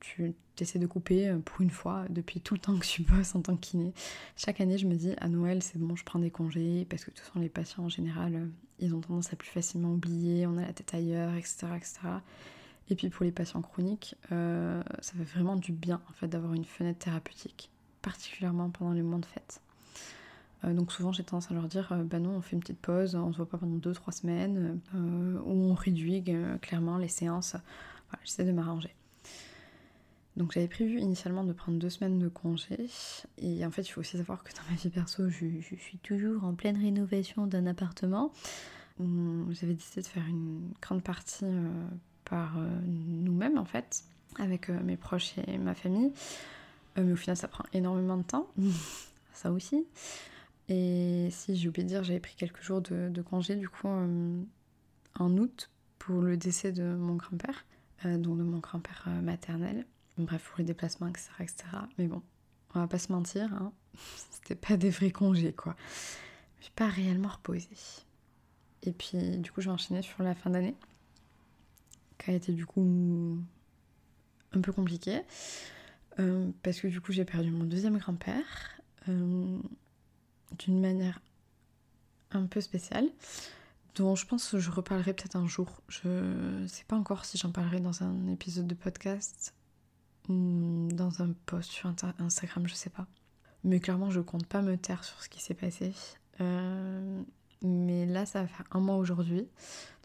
tu 0.00 0.34
essaies 0.58 0.78
de 0.78 0.86
couper 0.86 1.28
euh, 1.28 1.38
pour 1.38 1.60
une 1.60 1.70
fois 1.70 2.04
depuis 2.10 2.40
tout 2.40 2.54
le 2.54 2.60
temps 2.60 2.76
que 2.76 2.86
tu 2.86 3.02
bosses 3.02 3.34
en 3.34 3.42
tant 3.42 3.56
que 3.56 3.60
kiné. 3.60 3.92
Chaque 4.36 4.60
année, 4.60 4.78
je 4.78 4.86
me 4.86 4.94
dis 4.94 5.12
à 5.18 5.28
Noël, 5.28 5.62
c'est 5.62 5.78
bon, 5.78 5.96
je 5.96 6.04
prends 6.04 6.18
des 6.18 6.30
congés 6.30 6.86
parce 6.88 7.04
que 7.04 7.10
façon, 7.12 7.40
les 7.40 7.48
patients 7.48 7.84
en 7.84 7.88
général, 7.88 8.34
euh, 8.34 8.46
ils 8.78 8.94
ont 8.94 9.00
tendance 9.00 9.32
à 9.32 9.36
plus 9.36 9.48
facilement 9.48 9.92
oublier, 9.92 10.46
on 10.46 10.56
a 10.58 10.62
la 10.62 10.72
tête 10.72 10.94
ailleurs, 10.94 11.34
etc. 11.34 11.66
etc. 11.76 12.00
Et 12.88 12.94
puis 12.94 13.08
pour 13.08 13.24
les 13.24 13.32
patients 13.32 13.62
chroniques, 13.62 14.14
euh, 14.32 14.82
ça 15.00 15.12
fait 15.14 15.24
vraiment 15.24 15.56
du 15.56 15.72
bien 15.72 16.00
en 16.08 16.12
fait 16.12 16.28
d'avoir 16.28 16.54
une 16.54 16.64
fenêtre 16.64 17.00
thérapeutique, 17.00 17.70
particulièrement 18.02 18.70
pendant 18.70 18.92
les 18.92 19.02
mois 19.02 19.18
de 19.18 19.26
fête. 19.26 19.60
Donc 20.64 20.92
souvent 20.92 21.12
j'ai 21.12 21.22
tendance 21.22 21.50
à 21.50 21.54
leur 21.54 21.68
dire 21.68 21.94
bah 22.04 22.18
non 22.18 22.30
on 22.30 22.40
fait 22.40 22.54
une 22.54 22.60
petite 22.60 22.80
pause, 22.80 23.14
on 23.14 23.30
se 23.32 23.36
voit 23.36 23.48
pas 23.48 23.58
pendant 23.58 23.76
2-3 23.76 24.12
semaines, 24.12 24.80
ou 24.94 25.50
on 25.50 25.74
réduit 25.74 26.24
clairement 26.60 26.98
les 26.98 27.08
séances. 27.08 27.56
Voilà, 28.10 28.22
j'essaie 28.24 28.44
de 28.44 28.52
m'arranger. 28.52 28.94
Donc 30.36 30.52
j'avais 30.52 30.68
prévu 30.68 31.00
initialement 31.00 31.44
de 31.44 31.52
prendre 31.52 31.78
deux 31.78 31.88
semaines 31.88 32.18
de 32.18 32.28
congé. 32.28 32.88
Et 33.38 33.64
en 33.64 33.70
fait, 33.70 33.82
il 33.82 33.90
faut 33.90 34.00
aussi 34.00 34.18
savoir 34.18 34.44
que 34.44 34.52
dans 34.52 34.70
ma 34.70 34.76
vie 34.76 34.90
perso, 34.90 35.30
je, 35.30 35.46
suis 35.78 35.98
toujours 36.02 36.44
en 36.44 36.54
pleine 36.54 36.76
rénovation 36.76 37.46
d'un 37.46 37.66
appartement. 37.66 38.32
J'avais 38.98 39.74
décidé 39.74 40.02
de 40.02 40.06
faire 40.06 40.26
une 40.26 40.72
grande 40.80 41.02
partie 41.02 41.44
euh, 41.44 41.70
par 42.24 42.58
euh, 42.58 42.66
nous-mêmes 42.86 43.58
en 43.58 43.64
fait, 43.64 44.04
avec 44.38 44.70
euh, 44.70 44.78
mes 44.82 44.96
proches 44.96 45.34
et 45.46 45.58
ma 45.58 45.74
famille. 45.74 46.12
mais 46.96 47.12
au 47.12 47.16
final, 47.16 47.36
ça 47.36 47.48
prend 47.48 47.64
énormément 47.72 48.16
de 48.18 48.22
temps. 48.22 48.46
ça 49.32 49.50
aussi. 49.50 49.86
Et 50.68 51.28
si 51.30 51.56
j'ai 51.56 51.68
oublié 51.68 51.84
de 51.84 51.88
dire, 51.88 52.04
j'avais 52.04 52.20
pris 52.20 52.34
quelques 52.34 52.62
jours 52.62 52.80
de, 52.80 53.22
congé 53.22 53.56
du 53.56 53.68
coup 53.68 53.88
en 53.88 55.38
août 55.38 55.70
pour 55.98 56.20
le 56.20 56.36
décès 56.36 56.72
de 56.72 56.82
mon 56.82 57.14
grand-père, 57.14 57.64
donc 58.04 58.38
de 58.38 58.42
mon 58.42 58.58
grand-père 58.58 59.08
maternel. 59.22 59.86
Bref, 60.18 60.48
pour 60.48 60.58
les 60.58 60.64
déplacements, 60.64 61.08
etc., 61.08 61.28
etc. 61.40 61.64
Mais 61.98 62.06
bon, 62.06 62.22
on 62.74 62.80
va 62.80 62.86
pas 62.88 62.98
se 62.98 63.12
mentir, 63.12 63.52
hein. 63.52 63.72
c'était 64.30 64.54
pas 64.54 64.76
des 64.76 64.90
vrais 64.90 65.10
congés, 65.10 65.52
quoi. 65.52 65.76
Je 66.58 66.64
suis 66.64 66.72
pas 66.74 66.88
réellement 66.88 67.28
reposée. 67.28 67.68
Et 68.82 68.92
puis, 68.92 69.38
du 69.38 69.50
coup, 69.52 69.60
j'ai 69.60 69.70
enchaîné 69.70 70.02
sur 70.02 70.22
la 70.22 70.34
fin 70.34 70.50
d'année, 70.50 70.74
qui 72.18 72.30
a 72.30 72.34
été 72.34 72.52
du 72.52 72.66
coup 72.66 73.38
un 74.52 74.60
peu 74.60 74.72
compliqué. 74.72 75.20
Euh, 76.18 76.50
parce 76.62 76.80
que 76.80 76.88
du 76.88 77.00
coup, 77.00 77.12
j'ai 77.12 77.24
perdu 77.24 77.50
mon 77.50 77.64
deuxième 77.64 77.98
grand-père 77.98 78.80
euh, 79.08 79.58
d'une 80.58 80.80
manière 80.80 81.20
un 82.30 82.46
peu 82.46 82.60
spéciale, 82.60 83.08
dont 83.94 84.14
je 84.14 84.26
pense 84.26 84.50
que 84.50 84.58
je 84.58 84.70
reparlerai 84.70 85.14
peut-être 85.14 85.36
un 85.36 85.46
jour. 85.46 85.82
Je 85.88 86.64
sais 86.66 86.84
pas 86.84 86.96
encore 86.96 87.24
si 87.24 87.38
j'en 87.38 87.50
parlerai 87.50 87.80
dans 87.80 88.02
un 88.02 88.26
épisode 88.28 88.66
de 88.66 88.74
podcast 88.74 89.54
dans 90.28 91.22
un 91.22 91.32
post 91.46 91.70
sur 91.70 91.92
Instagram, 92.18 92.66
je 92.66 92.74
sais 92.74 92.90
pas. 92.90 93.06
Mais 93.64 93.80
clairement, 93.80 94.10
je 94.10 94.20
compte 94.20 94.46
pas 94.46 94.62
me 94.62 94.76
taire 94.76 95.04
sur 95.04 95.22
ce 95.22 95.28
qui 95.28 95.40
s'est 95.40 95.54
passé. 95.54 95.92
Euh, 96.40 97.22
mais 97.62 98.06
là, 98.06 98.26
ça 98.26 98.42
va 98.42 98.48
faire 98.48 98.66
un 98.72 98.80
mois 98.80 98.96
aujourd'hui. 98.96 99.48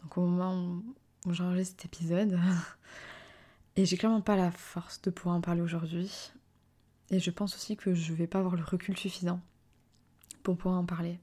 Donc 0.02 0.18
au 0.18 0.26
moment 0.26 0.80
où 1.26 1.32
j'enregistre 1.32 1.76
cet 1.80 1.86
épisode. 1.86 2.38
Et 3.76 3.86
j'ai 3.86 3.96
clairement 3.96 4.20
pas 4.20 4.36
la 4.36 4.50
force 4.50 5.00
de 5.02 5.10
pouvoir 5.10 5.36
en 5.36 5.40
parler 5.40 5.62
aujourd'hui. 5.62 6.30
Et 7.10 7.20
je 7.20 7.30
pense 7.30 7.54
aussi 7.54 7.76
que 7.76 7.94
je 7.94 8.12
vais 8.12 8.26
pas 8.26 8.38
avoir 8.38 8.56
le 8.56 8.64
recul 8.64 8.96
suffisant 8.96 9.40
pour 10.42 10.56
pouvoir 10.56 10.80
en 10.80 10.84
parler. 10.84 11.18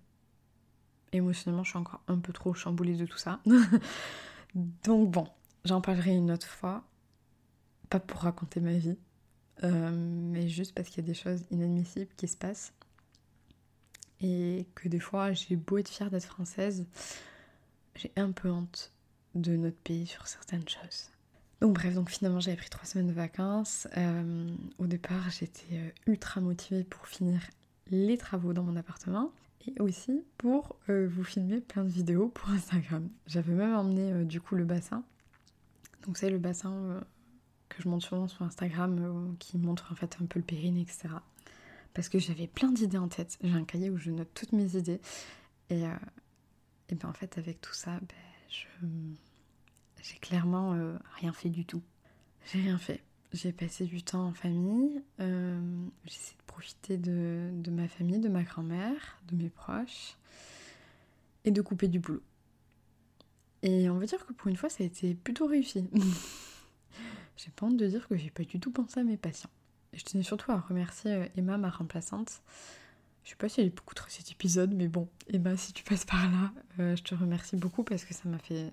Émotionnellement, 1.11 1.63
je 1.63 1.69
suis 1.69 1.79
encore 1.79 2.01
un 2.07 2.19
peu 2.19 2.33
trop 2.33 2.53
chamboulée 2.53 2.95
de 2.95 3.05
tout 3.05 3.17
ça. 3.17 3.39
Donc 4.83 5.11
bon, 5.11 5.27
j'en 5.65 5.81
parlerai 5.81 6.11
une 6.15 6.31
autre 6.31 6.47
fois 6.47 6.83
pas 7.89 7.99
pour 7.99 8.21
raconter 8.21 8.59
ma 8.59 8.73
vie, 8.73 8.97
euh, 9.63 9.91
mais 9.93 10.47
juste 10.47 10.73
parce 10.75 10.89
qu'il 10.89 11.03
y 11.03 11.05
a 11.05 11.07
des 11.07 11.15
choses 11.15 11.43
inadmissibles 11.51 12.11
qui 12.15 12.27
se 12.27 12.37
passent. 12.37 12.73
Et 14.21 14.67
que 14.75 14.87
des 14.87 14.99
fois, 14.99 15.31
j'ai 15.31 15.55
beau 15.55 15.77
être 15.77 15.89
fière 15.89 16.11
d'être 16.11 16.25
française, 16.25 16.85
j'ai 17.95 18.11
un 18.15 18.31
peu 18.31 18.49
honte 18.49 18.93
de 19.35 19.55
notre 19.55 19.77
pays 19.77 20.07
sur 20.07 20.27
certaines 20.27 20.67
choses. 20.67 21.09
Donc 21.61 21.75
bref, 21.75 21.93
donc 21.93 22.09
finalement 22.09 22.39
j'avais 22.39 22.57
pris 22.57 22.69
trois 22.69 22.85
semaines 22.85 23.07
de 23.07 23.13
vacances. 23.13 23.87
Euh, 23.97 24.53
au 24.77 24.87
départ, 24.87 25.29
j'étais 25.29 25.65
euh, 25.73 25.89
ultra 26.07 26.41
motivée 26.41 26.83
pour 26.83 27.07
finir 27.07 27.41
les 27.89 28.17
travaux 28.17 28.53
dans 28.53 28.63
mon 28.63 28.75
appartement 28.75 29.31
et 29.67 29.79
aussi 29.81 30.23
pour 30.37 30.77
vous 30.87 31.23
filmer 31.23 31.59
plein 31.59 31.83
de 31.83 31.89
vidéos 31.89 32.29
pour 32.29 32.49
Instagram. 32.49 33.09
J'avais 33.27 33.53
même 33.53 33.75
emmené 33.75 34.25
du 34.25 34.39
coup 34.39 34.55
le 34.55 34.63
bassin. 34.63 35.03
Donc 36.05 36.17
c'est 36.17 36.29
le 36.29 36.37
bassin 36.37 37.01
que 37.69 37.81
je 37.81 37.87
montre 37.87 38.05
souvent 38.05 38.27
sur 38.27 38.41
Instagram 38.41 38.97
euh, 38.99 39.35
qui 39.39 39.57
montre 39.57 39.91
en 39.91 39.95
fait 39.95 40.17
un 40.21 40.25
peu 40.25 40.39
le 40.39 40.45
périnée, 40.45 40.81
etc. 40.81 41.09
Parce 41.93 42.09
que 42.09 42.19
j'avais 42.19 42.47
plein 42.47 42.71
d'idées 42.71 42.97
en 42.97 43.07
tête. 43.07 43.37
J'ai 43.41 43.53
un 43.53 43.63
cahier 43.63 43.89
où 43.89 43.97
je 43.97 44.11
note 44.11 44.29
toutes 44.33 44.51
mes 44.51 44.75
idées. 44.75 44.99
Et, 45.69 45.85
euh, 45.85 45.93
et 46.89 46.95
ben 46.95 47.09
en 47.09 47.13
fait, 47.13 47.37
avec 47.37 47.61
tout 47.61 47.73
ça, 47.73 47.99
ben, 47.99 48.15
je 48.49 48.65
j'ai 50.01 50.17
clairement 50.17 50.73
euh, 50.73 50.97
rien 51.19 51.33
fait 51.33 51.49
du 51.49 51.65
tout. 51.65 51.83
J'ai 52.45 52.61
rien 52.61 52.77
fait. 52.77 53.03
J'ai 53.33 53.51
passé 53.51 53.85
du 53.85 54.01
temps 54.01 54.27
en 54.27 54.33
famille. 54.33 55.01
Euh, 55.19 55.59
profiter 56.59 56.97
de, 56.97 57.71
ma 57.71 57.87
famille, 57.87 58.19
de 58.19 58.27
ma 58.27 58.43
grand-mère, 58.43 59.17
de 59.29 59.35
mes 59.35 59.49
proches. 59.49 60.17
Et 61.45 61.51
de 61.51 61.61
couper 61.61 61.87
du 61.87 61.99
boulot. 61.99 62.21
Et 63.63 63.89
on 63.89 63.97
va 63.97 64.05
dire 64.05 64.25
que 64.25 64.33
pour 64.33 64.49
une 64.49 64.57
fois, 64.57 64.67
ça 64.67 64.83
a 64.83 64.85
été 64.85 65.15
plutôt 65.15 65.47
réussi. 65.47 65.87
J'ai 67.37 67.49
pas 67.55 67.65
honte 67.65 67.77
de 67.77 67.87
dire 67.87 68.05
que 68.09 68.17
j'ai 68.17 68.29
pas 68.29 68.43
du 68.43 68.59
tout 68.59 68.71
pensé 68.71 68.99
à 68.99 69.03
mes 69.03 69.15
patients. 69.15 69.49
Et 69.93 69.97
je 69.97 70.03
tenais 70.03 70.23
surtout 70.23 70.51
à 70.51 70.59
remercier 70.59 71.13
euh, 71.13 71.25
Emma, 71.37 71.57
ma 71.57 71.69
remplaçante. 71.69 72.41
Je 73.23 73.29
sais 73.29 73.37
pas 73.37 73.47
si 73.47 73.61
elle 73.61 73.67
écoutera 73.67 74.05
cet 74.09 74.29
épisode, 74.29 74.73
mais 74.73 74.89
bon, 74.89 75.07
Emma, 75.29 75.55
si 75.55 75.71
tu 75.71 75.85
passes 75.85 76.03
par 76.03 76.29
là, 76.29 76.51
euh, 76.79 76.97
je 76.97 77.03
te 77.03 77.15
remercie 77.15 77.55
beaucoup 77.55 77.85
parce 77.85 78.03
que 78.03 78.13
ça 78.13 78.27
m'a 78.27 78.39
fait 78.39 78.69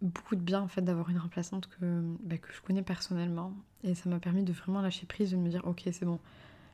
beaucoup 0.00 0.36
de 0.36 0.40
bien 0.40 0.60
en 0.60 0.68
fait 0.68 0.82
d'avoir 0.82 1.10
une 1.10 1.18
remplaçante 1.18 1.66
que, 1.66 2.02
bah, 2.22 2.38
que 2.38 2.52
je 2.52 2.60
connais 2.60 2.82
personnellement. 2.82 3.52
Et 3.82 3.96
ça 3.96 4.08
m'a 4.08 4.20
permis 4.20 4.44
de 4.44 4.52
vraiment 4.52 4.80
lâcher 4.80 5.06
prise, 5.06 5.32
de 5.32 5.36
me 5.36 5.48
dire 5.48 5.62
ok 5.64 5.82
c'est 5.90 6.04
bon, 6.04 6.20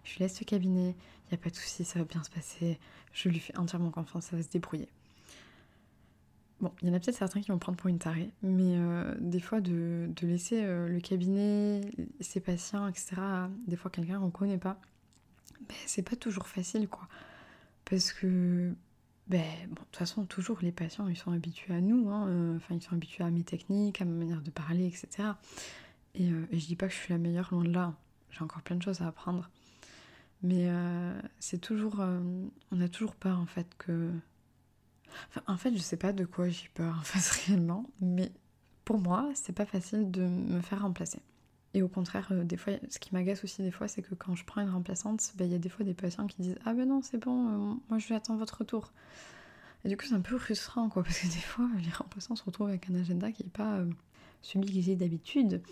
je 0.05 0.15
lui 0.15 0.21
laisse 0.21 0.41
le 0.41 0.45
cabinet, 0.45 0.95
il 1.27 1.35
n'y 1.35 1.35
a 1.35 1.43
pas 1.43 1.51
de 1.51 1.57
souci, 1.57 1.85
ça 1.85 1.99
va 1.99 2.05
bien 2.05 2.23
se 2.23 2.31
passer, 2.31 2.79
je 3.13 3.29
lui 3.29 3.39
fais 3.39 3.57
entièrement 3.59 3.91
confiance, 3.91 4.27
ça 4.27 4.37
va 4.37 4.43
se 4.43 4.49
débrouiller. 4.49 4.89
Bon, 6.61 6.73
il 6.83 6.89
y 6.89 6.91
en 6.91 6.95
a 6.95 6.99
peut-être 6.99 7.17
certains 7.17 7.41
qui 7.41 7.53
vont 7.53 7.59
prendre 7.59 7.79
pour 7.79 7.89
une 7.89 7.99
tarée, 7.99 8.33
mais 8.43 8.77
euh, 8.79 9.15
des 9.21 9.39
fois 9.39 9.61
de, 9.61 10.11
laisser 10.23 10.65
euh, 10.65 10.89
le 10.89 11.01
cabinet, 11.01 11.83
ses 12.21 12.41
patients, 12.41 12.89
etc., 12.89 13.17
des 13.69 13.77
fois 13.77 13.93
quelqu'un 13.93 14.19
qu'on 14.19 14.31
connaît 14.31 14.59
pas, 14.59 14.81
ben, 15.61 15.77
c'est 15.87 16.03
pas 16.03 16.17
toujours 16.17 16.49
facile, 16.49 16.89
quoi. 16.89 17.07
Parce 17.85 18.13
que, 18.13 18.73
ben, 19.29 19.45
bon, 19.69 19.75
de 19.75 19.79
toute 19.79 19.97
façon, 19.97 20.25
toujours 20.25 20.59
les 20.61 20.73
patients, 20.73 21.07
ils 21.07 21.17
sont 21.17 21.31
habitués 21.31 21.75
à 21.75 21.81
nous, 21.81 22.11
hein, 22.11 22.27
euh, 22.29 22.57
enfin, 22.57 22.75
ils 22.75 22.83
sont 22.83 22.95
habitués 22.95 23.23
à 23.23 23.31
mes 23.31 23.45
techniques, 23.45 24.01
à 24.01 24.05
ma 24.05 24.15
manière 24.17 24.43
de 24.43 24.51
parler, 24.51 24.87
etc. 24.87 25.29
Et, 26.17 26.27
et 26.27 26.59
je 26.59 26.67
dis 26.67 26.77
pas 26.77 26.89
que 26.89 26.93
je 26.93 26.99
suis 26.99 27.13
la 27.13 27.19
meilleure, 27.19 27.51
loin 27.53 27.63
de 27.63 27.73
là, 27.73 27.95
j'ai 28.31 28.43
encore 28.43 28.63
plein 28.63 28.77
de 28.77 28.83
choses 28.83 29.01
à 29.01 29.07
apprendre. 29.07 29.49
Mais 30.43 30.69
c'est 31.41 31.61
toujours. 31.61 32.01
on 32.71 32.81
a 32.81 32.89
toujours 32.89 33.15
peur, 33.17 33.39
en 33.39 33.47
fait, 33.47 33.67
que 33.79 34.11
en 35.47 35.57
fait, 35.57 35.75
je 35.75 35.79
sais 35.79 35.97
pas 35.97 36.13
de 36.13 36.25
quoi 36.25 36.49
j'ai 36.49 36.69
peur 36.75 36.97
en 36.99 37.03
fait 37.03 37.47
réellement, 37.47 37.87
mais 38.01 38.31
pour 38.85 38.99
moi, 38.99 39.31
c'est 39.35 39.53
pas 39.53 39.67
facile 39.67 40.11
de 40.11 40.23
me 40.23 40.61
faire 40.61 40.83
remplacer. 40.83 41.21
Et 41.75 41.83
au 41.83 41.89
contraire, 41.89 42.29
euh, 42.31 42.45
des 42.45 42.57
fois, 42.57 42.73
ce 42.89 42.99
qui 42.99 43.13
m'agace 43.13 43.45
aussi 43.45 43.63
des 43.63 43.71
fois, 43.71 43.89
c'est 43.89 44.03
que 44.03 44.15
quand 44.15 44.35
je 44.35 44.45
prends 44.45 44.63
une 44.63 44.71
remplaçante, 44.71 45.33
ben, 45.37 45.45
il 45.45 45.53
y 45.53 45.55
a 45.55 45.59
des 45.59 45.69
fois 45.69 45.85
des 45.85 45.95
patients 45.95 46.27
qui 46.27 46.41
disent 46.41 46.59
Ah 46.65 46.73
ben 46.73 46.89
non, 46.89 47.03
c'est 47.03 47.19
bon, 47.19 47.49
euh, 47.49 47.75
moi 47.91 47.99
je 47.99 48.09
vais 48.09 48.15
attendre 48.15 48.39
votre 48.39 48.59
retour. 48.59 48.93
Et 49.85 49.89
du 49.89 49.97
coup, 49.97 50.07
c'est 50.09 50.15
un 50.15 50.21
peu 50.21 50.39
frustrant, 50.39 50.89
quoi, 50.89 51.03
parce 51.03 51.21
que 51.21 51.27
des 51.27 51.41
fois, 51.41 51.69
les 51.85 51.91
remplaçants 51.91 52.37
se 52.37 52.45
retrouvent 52.45 52.69
avec 52.69 52.89
un 52.91 52.95
agenda 52.95 53.31
qui 53.31 53.45
n'est 53.45 53.51
pas 53.51 53.77
euh, 53.77 53.91
celui 54.43 54.67
qu'ils 54.67 54.89
aient 54.91 54.97
d'habitude. 54.97 55.63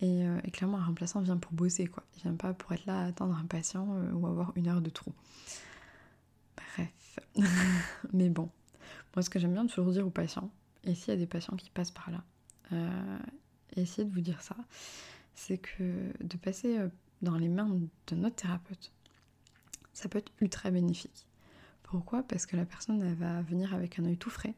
Et, 0.00 0.24
et, 0.44 0.50
clairement, 0.50 0.78
un 0.78 0.84
remplaçant 0.84 1.20
vient 1.20 1.36
pour 1.36 1.52
bosser, 1.52 1.86
quoi. 1.86 2.02
Il 2.16 2.22
vient 2.22 2.34
pas 2.34 2.52
pour 2.52 2.72
être 2.72 2.84
là 2.84 3.02
à 3.02 3.06
attendre 3.06 3.36
un 3.36 3.46
patient 3.46 3.86
ou 4.12 4.26
avoir 4.26 4.52
une 4.56 4.68
heure 4.68 4.80
de 4.80 4.90
trou. 4.90 5.12
Bref. 6.56 7.18
Mais 8.12 8.28
bon, 8.28 8.50
moi, 9.14 9.22
ce 9.22 9.30
que 9.30 9.38
j'aime 9.38 9.52
bien 9.52 9.66
toujours 9.66 9.92
dire 9.92 10.06
aux 10.06 10.10
patients, 10.10 10.50
et 10.84 10.94
s'il 10.94 11.08
y 11.08 11.16
a 11.16 11.16
des 11.16 11.26
patients 11.26 11.56
qui 11.56 11.70
passent 11.70 11.90
par 11.90 12.10
là, 12.10 12.24
euh, 12.72 13.18
essayez 13.76 14.06
de 14.06 14.12
vous 14.12 14.20
dire 14.20 14.42
ça, 14.42 14.56
c'est 15.34 15.58
que 15.58 16.12
de 16.22 16.36
passer 16.36 16.78
euh, 16.78 16.88
dans 17.22 17.36
les 17.36 17.48
mains 17.48 17.70
de 18.06 18.16
notre 18.16 18.36
thérapeute, 18.36 18.92
ça 19.92 20.08
peut 20.08 20.18
être 20.18 20.32
ultra 20.40 20.70
bénéfique. 20.70 21.26
Pourquoi? 21.84 22.22
Parce 22.22 22.46
que 22.46 22.56
la 22.56 22.64
personne, 22.64 23.02
elle 23.02 23.14
va 23.14 23.42
venir 23.42 23.74
avec 23.74 23.98
un 23.98 24.04
œil 24.04 24.16
tout 24.16 24.30
frais, 24.30 24.54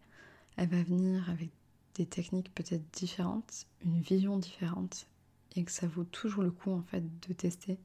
elle 0.56 0.68
va 0.68 0.82
venir 0.82 1.28
avec 1.30 1.50
des 1.94 2.06
techniques 2.06 2.54
peut-être 2.54 2.90
différentes, 2.92 3.66
une 3.84 4.00
vision 4.00 4.38
différente, 4.38 5.06
et 5.56 5.64
que 5.64 5.72
ça 5.72 5.86
vaut 5.86 6.04
toujours 6.04 6.42
le 6.42 6.50
coup 6.50 6.72
en 6.72 6.82
fait 6.82 7.02
de 7.28 7.32
tester 7.32 7.78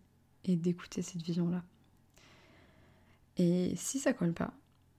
et 0.44 0.56
d'écouter 0.56 1.01
cette 1.01 1.22
vision-là. 1.22 1.63
Et 3.38 3.74
si 3.75 4.00
ça 4.00 4.13
colle 4.13 4.34
pas, 4.34 4.54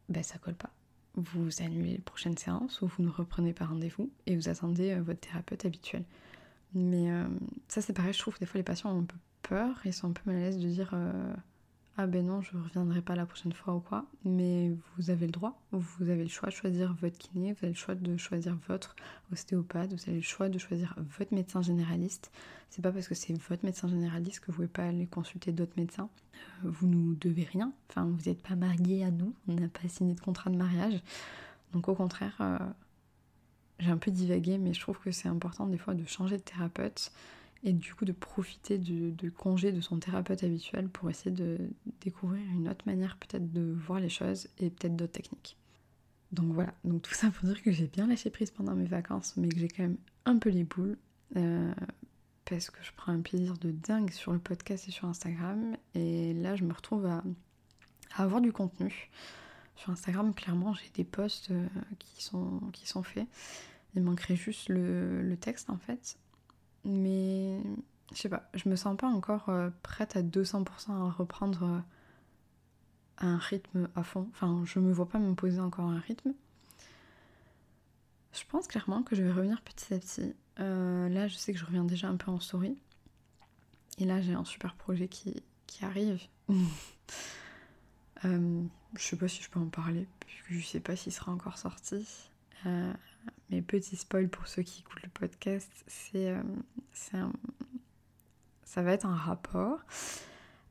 ben 0.08 0.22
ça 0.22 0.38
colle 0.38 0.54
pas 0.54 0.70
vous 1.14 1.62
annulez 1.62 1.92
les 1.92 1.98
prochaines 1.98 2.36
séances 2.36 2.80
ou 2.80 2.86
vous 2.86 3.02
ne 3.02 3.10
reprenez 3.10 3.52
pas 3.52 3.66
rendez-vous 3.66 4.10
et 4.26 4.36
vous 4.36 4.48
attendez 4.48 4.92
euh, 4.92 5.02
votre 5.02 5.20
thérapeute 5.20 5.64
habituel. 5.64 6.04
Mais 6.74 7.10
euh, 7.10 7.26
ça 7.68 7.82
c'est 7.82 7.92
pareil, 7.92 8.12
je 8.12 8.18
trouve 8.18 8.38
des 8.38 8.46
fois 8.46 8.58
les 8.58 8.64
patients 8.64 8.94
ont 8.94 9.00
un 9.00 9.04
peu 9.04 9.16
peur 9.42 9.84
et 9.84 9.92
sont 9.92 10.08
un 10.08 10.12
peu 10.12 10.22
mal 10.26 10.36
à 10.36 10.40
l'aise 10.40 10.58
de 10.58 10.68
dire 10.68 10.90
euh, 10.94 11.34
ah 11.98 12.06
ben 12.06 12.26
non 12.26 12.40
je 12.40 12.56
reviendrai 12.56 13.02
pas 13.02 13.14
la 13.14 13.26
prochaine 13.26 13.52
fois 13.52 13.74
ou 13.74 13.80
quoi. 13.80 14.06
Mais 14.24 14.72
vous 14.96 15.10
avez 15.10 15.26
le 15.26 15.32
droit, 15.32 15.60
vous 15.72 16.08
avez 16.08 16.22
le 16.22 16.28
choix 16.28 16.48
de 16.48 16.54
choisir 16.54 16.94
votre 17.00 17.18
kiné, 17.18 17.52
vous 17.52 17.58
avez 17.64 17.74
le 17.74 17.78
choix 17.78 17.94
de 17.94 18.16
choisir 18.16 18.56
votre 18.68 18.96
ostéopathe, 19.32 19.92
vous 19.92 20.10
avez 20.10 20.18
le 20.18 20.22
choix 20.22 20.48
de 20.48 20.58
choisir 20.58 20.94
votre 21.18 21.34
médecin 21.34 21.62
généraliste. 21.62 22.30
C'est 22.70 22.82
pas 22.82 22.92
parce 22.92 23.08
que 23.08 23.14
c'est 23.14 23.34
votre 23.48 23.64
médecin 23.64 23.88
généraliste 23.88 24.40
que 24.40 24.46
vous 24.46 24.54
pouvez 24.54 24.68
pas 24.68 24.84
aller 24.84 25.06
consulter 25.06 25.52
d'autres 25.52 25.74
médecins 25.76 26.08
vous 26.62 26.86
nous 26.86 27.14
devez 27.14 27.44
rien, 27.44 27.72
enfin 27.88 28.04
vous 28.04 28.28
n'êtes 28.28 28.42
pas 28.42 28.54
marié 28.54 29.04
à 29.04 29.10
nous, 29.10 29.34
on 29.48 29.54
n'a 29.54 29.68
pas 29.68 29.88
signé 29.88 30.14
de 30.14 30.20
contrat 30.20 30.50
de 30.50 30.56
mariage. 30.56 31.00
Donc 31.72 31.88
au 31.88 31.94
contraire, 31.94 32.36
euh, 32.40 32.58
j'ai 33.78 33.90
un 33.90 33.96
peu 33.96 34.10
divagué, 34.10 34.58
mais 34.58 34.74
je 34.74 34.80
trouve 34.80 34.98
que 34.98 35.10
c'est 35.10 35.28
important 35.28 35.66
des 35.66 35.78
fois 35.78 35.94
de 35.94 36.04
changer 36.06 36.36
de 36.36 36.42
thérapeute 36.42 37.12
et 37.64 37.72
du 37.72 37.94
coup 37.94 38.04
de 38.04 38.12
profiter 38.12 38.78
de, 38.78 39.30
congé 39.30 39.72
de 39.72 39.80
son 39.80 39.98
thérapeute 39.98 40.42
habituel 40.42 40.88
pour 40.88 41.10
essayer 41.10 41.30
de 41.30 41.58
découvrir 42.00 42.42
une 42.54 42.68
autre 42.68 42.84
manière 42.86 43.16
peut-être 43.16 43.52
de 43.52 43.72
voir 43.72 44.00
les 44.00 44.08
choses 44.08 44.48
et 44.58 44.70
peut-être 44.70 44.96
d'autres 44.96 45.12
techniques. 45.12 45.56
Donc 46.32 46.52
voilà, 46.52 46.74
donc 46.84 47.02
tout 47.02 47.14
ça 47.14 47.30
pour 47.30 47.46
dire 47.46 47.62
que 47.62 47.70
j'ai 47.70 47.86
bien 47.86 48.06
lâché 48.06 48.30
prise 48.30 48.50
pendant 48.50 48.74
mes 48.74 48.86
vacances, 48.86 49.36
mais 49.36 49.48
que 49.48 49.58
j'ai 49.58 49.68
quand 49.68 49.82
même 49.82 49.98
un 50.24 50.38
peu 50.38 50.50
les 50.50 50.64
boules. 50.64 50.96
Euh, 51.36 51.72
parce 52.44 52.70
que 52.70 52.82
je 52.82 52.90
prends 52.96 53.12
un 53.12 53.20
plaisir 53.20 53.56
de 53.58 53.70
dingue 53.70 54.10
sur 54.10 54.32
le 54.32 54.38
podcast 54.38 54.88
et 54.88 54.90
sur 54.90 55.08
Instagram. 55.08 55.76
Et 55.94 56.34
là, 56.34 56.56
je 56.56 56.64
me 56.64 56.72
retrouve 56.72 57.06
à, 57.06 57.22
avoir 58.16 58.40
du 58.40 58.52
contenu. 58.52 59.10
Sur 59.76 59.90
Instagram, 59.90 60.34
clairement, 60.34 60.74
j'ai 60.74 60.90
des 60.94 61.04
posts 61.04 61.50
euh, 61.50 61.66
qui 61.98 62.22
sont, 62.22 62.60
qui 62.72 62.86
sont 62.86 63.02
faits. 63.02 63.26
Il 63.94 64.02
manquerait 64.02 64.36
juste 64.36 64.68
le, 64.68 65.36
texte 65.40 65.70
en 65.70 65.78
fait. 65.78 66.18
Mais 66.84 67.60
je 68.12 68.20
sais 68.20 68.28
pas, 68.28 68.48
je 68.54 68.68
me 68.68 68.76
sens 68.76 68.96
pas 68.96 69.06
encore 69.08 69.48
euh, 69.48 69.70
prête 69.82 70.16
à 70.16 70.22
200% 70.22 70.90
à 70.90 71.10
reprendre 71.10 71.64
euh, 71.64 71.78
un 73.18 73.38
rythme 73.38 73.88
à 73.94 74.02
fond. 74.02 74.28
Enfin, 74.32 74.62
je 74.64 74.78
me 74.78 74.92
vois 74.92 75.08
pas 75.08 75.18
me 75.18 75.34
poser 75.34 75.60
encore 75.60 75.86
un 75.86 76.00
rythme. 76.00 76.34
Je 78.32 78.42
pense 78.48 78.66
clairement 78.66 79.02
que 79.02 79.14
je 79.14 79.22
vais 79.22 79.30
revenir 79.30 79.60
petit 79.62 79.94
à 79.94 79.98
petit. 79.98 80.34
Euh, 80.60 81.08
là, 81.08 81.28
je 81.28 81.36
sais 81.36 81.52
que 81.52 81.58
je 81.58 81.64
reviens 81.64 81.84
déjà 81.84 82.08
un 82.08 82.16
peu 82.16 82.30
en 82.30 82.40
story. 82.40 82.76
Et 83.98 84.04
là, 84.04 84.20
j'ai 84.20 84.34
un 84.34 84.44
super 84.44 84.74
projet 84.74 85.08
qui, 85.08 85.42
arrive. 85.82 86.20
euh, 88.24 88.62
je 88.94 89.02
sais 89.02 89.16
pas 89.16 89.28
si 89.28 89.42
je 89.42 89.50
peux 89.50 89.58
en 89.58 89.68
parler, 89.68 90.06
puisque 90.20 90.52
je 90.52 90.66
sais 90.66 90.80
pas 90.80 90.96
s'il 90.96 91.12
sera 91.12 91.32
encore 91.32 91.58
sorti. 91.58 92.06
Euh, 93.26 93.30
mais 93.50 93.62
petit 93.62 93.96
spoil 93.96 94.28
pour 94.28 94.46
ceux 94.46 94.62
qui 94.62 94.80
écoutent 94.80 95.02
le 95.02 95.10
podcast, 95.10 95.70
c'est 95.86 96.30
euh, 96.30 96.42
ça 98.64 98.82
va 98.82 98.92
être 98.92 99.06
un 99.06 99.16
rapport 99.16 99.80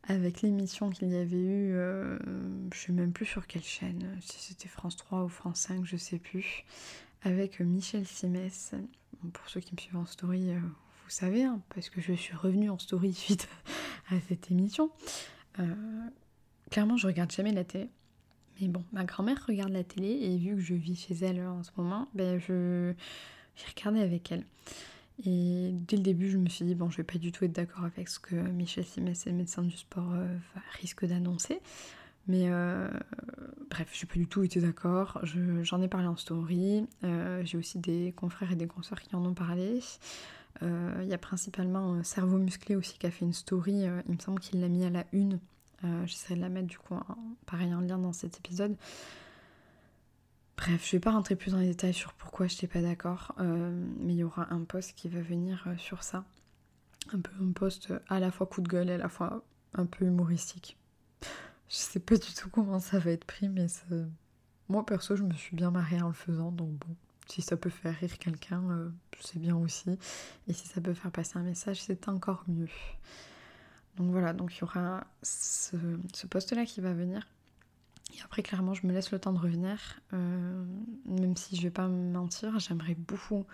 avec 0.04 0.42
l'émission 0.42 0.90
qu'il 0.90 1.10
y 1.10 1.16
avait 1.16 1.38
eu, 1.38 1.74
je 1.74 2.78
sais 2.78 2.92
même 2.92 3.14
plus 3.14 3.28
sur 3.28 3.46
quelle 3.46 3.64
chaîne, 3.64 4.18
si 4.20 4.40
c'était 4.40 4.68
France 4.68 4.98
3 4.98 5.24
ou 5.24 5.30
France 5.30 5.60
5, 5.60 5.86
je 5.86 5.96
sais 5.96 6.18
plus, 6.18 6.66
avec 7.24 7.60
Michel 7.60 8.06
Simès. 8.06 8.74
pour 9.34 9.48
ceux 9.50 9.60
qui 9.60 9.74
me 9.76 9.80
suivent 9.80 9.98
en 9.98 10.06
story, 10.06 10.50
euh, 10.50 10.60
vous 10.60 11.10
savez, 11.10 11.44
hein, 11.44 11.62
parce 11.74 11.90
que 11.90 12.02
je 12.02 12.14
suis 12.14 12.36
revenue 12.36 12.70
en 12.70 12.80
story 12.80 13.14
suite 13.14 13.48
à 14.10 14.16
cette 14.28 14.52
émission. 14.52 14.92
Euh, 15.60 15.66
clairement, 16.70 16.98
je 16.98 17.08
regarde 17.08 17.32
jamais 17.32 17.52
la 17.52 17.64
télé. 17.64 17.90
Mais 18.60 18.68
bon, 18.68 18.84
ma 18.92 19.06
grand-mère 19.06 19.44
regarde 19.48 19.72
la 19.72 19.84
télé 19.84 20.10
et 20.10 20.38
vu 20.38 20.56
que 20.56 20.62
je 20.62 20.74
vis 20.74 20.96
chez 20.96 21.16
elle 21.26 21.42
en 21.42 21.64
ce 21.64 21.72
moment, 21.78 22.08
ben 22.14 22.40
je 22.40 22.94
j'ai 23.56 23.66
regardé 23.76 24.02
avec 24.02 24.32
elle. 24.32 24.46
Et 25.26 25.72
dès 25.74 25.98
le 25.98 26.04
début, 26.04 26.30
je 26.30 26.38
me 26.38 26.50
suis 26.50 26.66
dit, 26.66 26.74
bon, 26.74 26.90
je 26.90 26.98
vais 26.98 27.04
pas 27.04 27.20
du 27.20 27.32
tout 27.32 27.46
être 27.46 27.52
d'accord 27.52 27.86
avec 27.86 28.08
ce 28.08 28.20
que 28.20 28.36
Michel 28.36 28.86
Simès, 28.86 29.26
le 29.26 29.34
médecin 29.34 29.62
du 29.62 29.78
sport, 29.78 30.14
euh, 30.14 30.36
risque 30.80 31.06
d'annoncer. 31.06 31.60
Mais 32.28 32.50
euh, 32.50 32.88
bref, 33.70 33.90
j'ai 33.94 34.06
pas 34.06 34.16
du 34.16 34.28
tout 34.28 34.44
été 34.44 34.62
d'accord. 34.62 35.20
J'en 35.24 35.82
ai 35.82 35.88
parlé 35.88 36.08
en 36.08 36.16
story. 36.16 36.86
Euh, 37.04 37.42
j'ai 37.44 37.58
aussi 37.58 37.80
des 37.80 38.14
confrères 38.16 38.52
et 38.52 38.56
des 38.56 38.68
consoeurs 38.68 39.02
qui 39.02 39.16
en 39.16 39.26
ont 39.26 39.34
parlé. 39.34 39.80
Euh, 40.62 41.00
il 41.02 41.08
y 41.08 41.14
a 41.14 41.18
principalement 41.18 42.04
Cerveau 42.04 42.38
Musclé 42.38 42.76
aussi 42.76 42.98
qui 42.98 43.08
a 43.08 43.12
fait 43.12 43.26
une 43.26 43.34
story. 43.34 43.86
il 44.08 44.14
me 44.16 44.20
semble 44.20 44.40
qu'il 44.40 44.62
l'a 44.62 44.70
mis 44.70 44.86
à 44.86 44.90
la 44.90 45.06
une. 45.14 45.40
J'essaierai 46.06 46.36
de 46.36 46.42
la 46.42 46.50
mettre 46.50 46.68
du 46.68 46.78
coup, 46.78 46.96
pareil, 47.46 47.74
en 47.74 47.82
lien 47.82 47.98
dans 47.98 48.14
cet 48.14 48.38
épisode. 48.38 48.76
Bref, 50.58 50.86
je 50.86 50.92
vais 50.92 51.00
pas 51.00 51.12
rentrer 51.12 51.36
plus 51.36 51.52
dans 51.52 51.58
les 51.58 51.68
détails 51.68 51.94
sur 51.94 52.14
pourquoi 52.14 52.48
je 52.48 52.54
n'étais 52.54 52.68
pas 52.68 52.82
d'accord. 52.82 53.36
mais 53.40 54.14
il 54.14 54.18
y 54.18 54.24
aura 54.24 54.54
un 54.54 54.64
post 54.64 54.94
qui 54.96 55.10
va 55.10 55.22
venir 55.22 55.68
sur 55.78 56.04
ça. 56.04 56.24
Un 57.14 57.20
peu 57.20 57.32
un 57.42 57.52
post 57.52 57.92
à 58.10 58.20
la 58.20 58.30
fois 58.32 58.46
coup 58.46 58.62
de 58.62 58.68
gueule 58.68 58.90
et 58.90 58.94
à 58.94 58.98
la 58.98 59.10
fois 59.10 59.44
un 59.74 59.86
peu 59.86 60.06
humoristique. 60.06 60.78
Je 61.68 61.78
sais 61.78 62.00
pas 62.00 62.16
du 62.16 62.34
tout 62.34 62.50
comment 62.50 62.80
ça 62.80 63.00
va 63.00 63.12
être 63.12 63.26
pris, 63.26 63.50
mais 63.50 63.68
moi 64.68 64.86
perso, 64.86 65.16
je 65.16 65.24
me 65.24 65.34
suis 65.34 65.56
bien 65.56 65.72
marrée 65.72 66.02
en 66.02 66.08
le 66.10 66.14
faisant, 66.14 66.52
donc 66.52 66.72
bon, 66.72 66.96
si 67.28 67.42
ça 67.42 67.56
peut 67.58 67.70
faire 67.70 67.96
rire 67.98 68.18
quelqu'un, 68.18 68.62
euh, 68.72 68.90
c'est 69.22 69.40
bien 69.40 69.56
aussi. 69.56 69.98
Et 70.48 70.54
si 70.54 70.68
ça 70.68 70.82
peut 70.82 70.94
faire 70.94 71.12
passer 71.12 71.38
un 71.38 71.44
message, 71.44 71.82
c'est 71.82 72.08
encore 72.10 72.44
mieux. 72.48 72.68
Donc 73.98 74.12
voilà, 74.12 74.34
donc 74.34 74.56
il 74.56 74.62
y 74.62 74.64
aura 74.64 75.06
ce, 75.22 75.76
poste-là 76.30 76.66
qui 76.66 76.82
va 76.82 76.94
venir. 76.94 77.28
Et 78.16 78.22
après, 78.24 78.42
clairement, 78.44 78.74
je 78.74 78.86
me 78.86 78.94
laisse 78.94 79.12
le 79.12 79.20
temps 79.20 79.34
de 79.34 79.40
revenir. 79.40 80.00
Euh, 80.14 80.66
même 81.06 81.36
si 81.36 81.56
je 81.56 81.62
vais 81.64 81.72
pas 81.72 81.88
me 81.88 82.12
mentir, 82.12 82.60
j'aimerais 82.60 82.96
beaucoup 82.96 83.46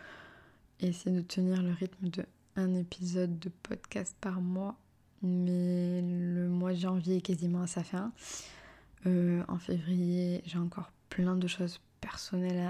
essayer 0.80 1.16
de 1.16 1.22
tenir 1.22 1.62
le 1.62 1.74
rythme 1.74 2.10
de 2.10 2.26
un 2.56 2.74
épisode 2.74 3.38
de 3.38 3.50
podcast 3.50 4.16
par 4.20 4.42
mois 4.42 4.76
mais 5.22 6.02
le 6.02 6.48
mois 6.48 6.74
de 6.74 6.78
janvier 6.78 7.18
est 7.18 7.22
quasiment 7.22 7.62
à 7.62 7.68
sa 7.68 7.84
fin. 7.84 8.12
Euh, 9.06 9.44
en 9.48 9.58
février, 9.58 10.42
j'ai 10.46 10.58
encore 10.58 10.92
plein 11.10 11.36
de 11.36 11.48
choses 11.48 11.80
personnelles 12.02 12.68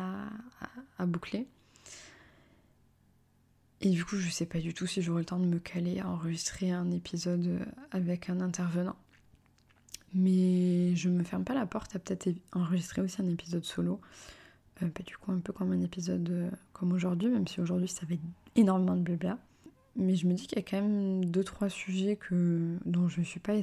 à, 0.97 1.05
boucler. 1.05 1.47
Et 3.81 3.89
du 3.89 4.03
coup, 4.03 4.17
je 4.17 4.29
sais 4.29 4.45
pas 4.45 4.59
du 4.59 4.73
tout 4.73 4.87
si 4.87 5.01
j'aurai 5.01 5.21
le 5.21 5.25
temps 5.25 5.39
de 5.39 5.45
me 5.45 5.59
caler 5.59 5.99
à 5.99 6.09
enregistrer 6.09 6.71
un 6.71 6.89
épisode 6.91 7.59
avec 7.91 8.29
un 8.29 8.41
intervenant. 8.41 8.95
Mais 10.13 10.95
je 10.95 11.09
me 11.09 11.23
ferme 11.23 11.43
pas 11.43 11.53
la 11.53 11.65
porte 11.65 11.95
à 11.95 11.99
peut-être 11.99 12.29
enregistrer 12.53 13.01
aussi 13.01 13.21
un 13.21 13.27
épisode 13.27 13.63
solo. 13.63 13.99
Euh, 14.81 14.87
bah, 14.87 15.01
du 15.05 15.17
coup, 15.17 15.31
un 15.31 15.39
peu 15.39 15.53
comme 15.53 15.71
un 15.71 15.81
épisode 15.81 16.29
euh, 16.29 16.49
comme 16.73 16.91
aujourd'hui, 16.91 17.29
même 17.29 17.47
si 17.47 17.61
aujourd'hui 17.61 17.87
ça 17.87 18.05
être 18.09 18.19
énormément 18.55 18.95
de 18.95 19.01
blabla. 19.01 19.37
Mais 19.95 20.15
je 20.15 20.27
me 20.27 20.33
dis 20.33 20.45
qu'il 20.45 20.57
y 20.57 20.61
a 20.61 20.63
quand 20.63 20.81
même 20.81 21.25
deux 21.25 21.43
trois 21.43 21.69
sujets 21.69 22.15
que, 22.15 22.77
dont 22.85 23.07
je 23.07 23.19
ne 23.19 23.25
suis 23.25 23.39
pas 23.39 23.53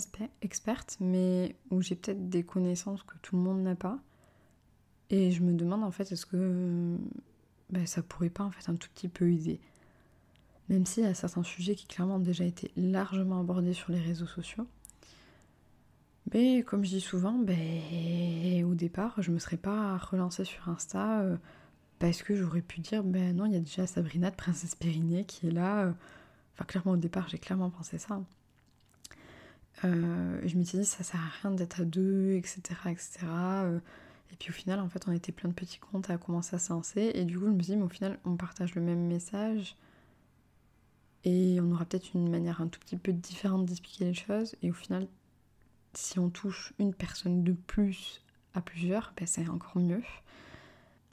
experte, 0.42 0.96
mais 1.00 1.54
où 1.70 1.80
j'ai 1.80 1.94
peut-être 1.94 2.28
des 2.28 2.42
connaissances 2.42 3.02
que 3.04 3.14
tout 3.22 3.36
le 3.36 3.42
monde 3.42 3.62
n'a 3.62 3.76
pas. 3.76 4.00
Et 5.10 5.30
je 5.30 5.42
me 5.42 5.52
demande 5.52 5.84
en 5.84 5.92
fait, 5.92 6.10
est-ce 6.10 6.26
que 6.26 6.96
bah, 7.70 7.86
ça 7.86 8.02
pourrait 8.02 8.30
pas 8.30 8.44
en 8.44 8.50
fait 8.50 8.68
un 8.68 8.74
tout 8.74 8.88
petit 8.94 9.08
peu 9.08 9.30
aider? 9.30 9.60
Même 10.68 10.86
s'il 10.86 11.04
y 11.04 11.06
a 11.06 11.14
certains 11.14 11.42
sujets 11.42 11.74
qui 11.74 11.86
clairement 11.86 12.16
ont 12.16 12.20
déjà 12.20 12.44
été 12.44 12.70
largement 12.76 13.40
abordés 13.40 13.74
sur 13.74 13.92
les 13.92 14.00
réseaux 14.00 14.26
sociaux. 14.26 14.66
Mais 16.32 16.62
comme 16.62 16.84
je 16.84 16.90
dis 16.90 17.00
souvent, 17.00 17.38
ben, 17.38 18.64
au 18.64 18.74
départ, 18.74 19.20
je 19.20 19.30
me 19.30 19.38
serais 19.38 19.58
pas 19.58 19.98
relancée 19.98 20.44
sur 20.44 20.68
Insta 20.68 21.20
euh, 21.20 21.36
parce 21.98 22.22
que 22.22 22.34
j'aurais 22.34 22.62
pu 22.62 22.80
dire, 22.80 23.04
ben 23.04 23.36
non, 23.36 23.44
il 23.46 23.52
y 23.52 23.56
a 23.56 23.60
déjà 23.60 23.86
Sabrina 23.86 24.30
de 24.30 24.36
Princesse 24.36 24.74
Périnée 24.74 25.24
qui 25.24 25.48
est 25.48 25.50
là. 25.50 25.84
Euh. 25.84 25.92
Enfin, 26.54 26.64
clairement, 26.64 26.92
au 26.92 26.96
départ, 26.96 27.28
j'ai 27.28 27.38
clairement 27.38 27.68
pensé 27.70 27.98
ça. 27.98 28.22
Euh, 29.84 30.40
je 30.44 30.56
me 30.56 30.62
suis 30.64 30.78
dit, 30.78 30.84
ça 30.84 31.02
sert 31.04 31.20
à 31.20 31.28
rien 31.42 31.50
d'être 31.50 31.82
à 31.82 31.84
deux, 31.84 32.32
etc. 32.32 32.60
etc. 32.86 33.26
Et 34.32 34.36
puis 34.36 34.50
au 34.50 34.52
final, 34.52 34.80
en 34.80 34.88
fait, 34.88 35.06
on 35.06 35.12
était 35.12 35.32
plein 35.32 35.48
de 35.48 35.54
petits 35.54 35.78
comptes 35.78 36.10
à 36.10 36.18
commencer 36.18 36.56
à 36.56 36.58
se 36.58 36.72
lancer. 36.72 37.12
Et 37.14 37.24
du 37.24 37.38
coup, 37.38 37.46
je 37.46 37.50
me 37.50 37.62
suis 37.62 37.72
dit, 37.72 37.76
mais 37.76 37.84
au 37.84 37.88
final, 37.88 38.18
on 38.24 38.36
partage 38.36 38.74
le 38.74 38.82
même 38.82 39.06
message. 39.06 39.76
Et 41.24 41.58
on 41.60 41.72
aura 41.72 41.84
peut-être 41.86 42.14
une 42.14 42.28
manière 42.28 42.60
un 42.60 42.68
tout 42.68 42.80
petit 42.80 42.96
peu 42.96 43.12
différente 43.12 43.64
d'expliquer 43.64 44.04
les 44.04 44.14
choses. 44.14 44.56
Et 44.62 44.70
au 44.70 44.74
final, 44.74 45.08
si 45.94 46.18
on 46.18 46.28
touche 46.28 46.72
une 46.78 46.92
personne 46.92 47.42
de 47.44 47.52
plus 47.52 48.22
à 48.52 48.60
plusieurs, 48.60 49.14
ben 49.16 49.26
c'est 49.26 49.48
encore 49.48 49.78
mieux. 49.78 50.02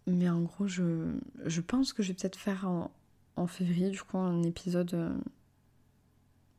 Mais 0.08 0.30
en 0.30 0.42
gros, 0.42 0.68
je, 0.68 1.62
pense 1.62 1.94
que 1.94 2.04
je 2.04 2.10
vais 2.10 2.16
peut-être 2.16 2.38
faire 2.38 2.68
en, 2.68 2.92
en, 3.36 3.48
février, 3.48 3.90
du 3.90 4.02
coup, 4.02 4.18
un 4.18 4.44
épisode. 4.44 4.94
Euh, 4.94 5.18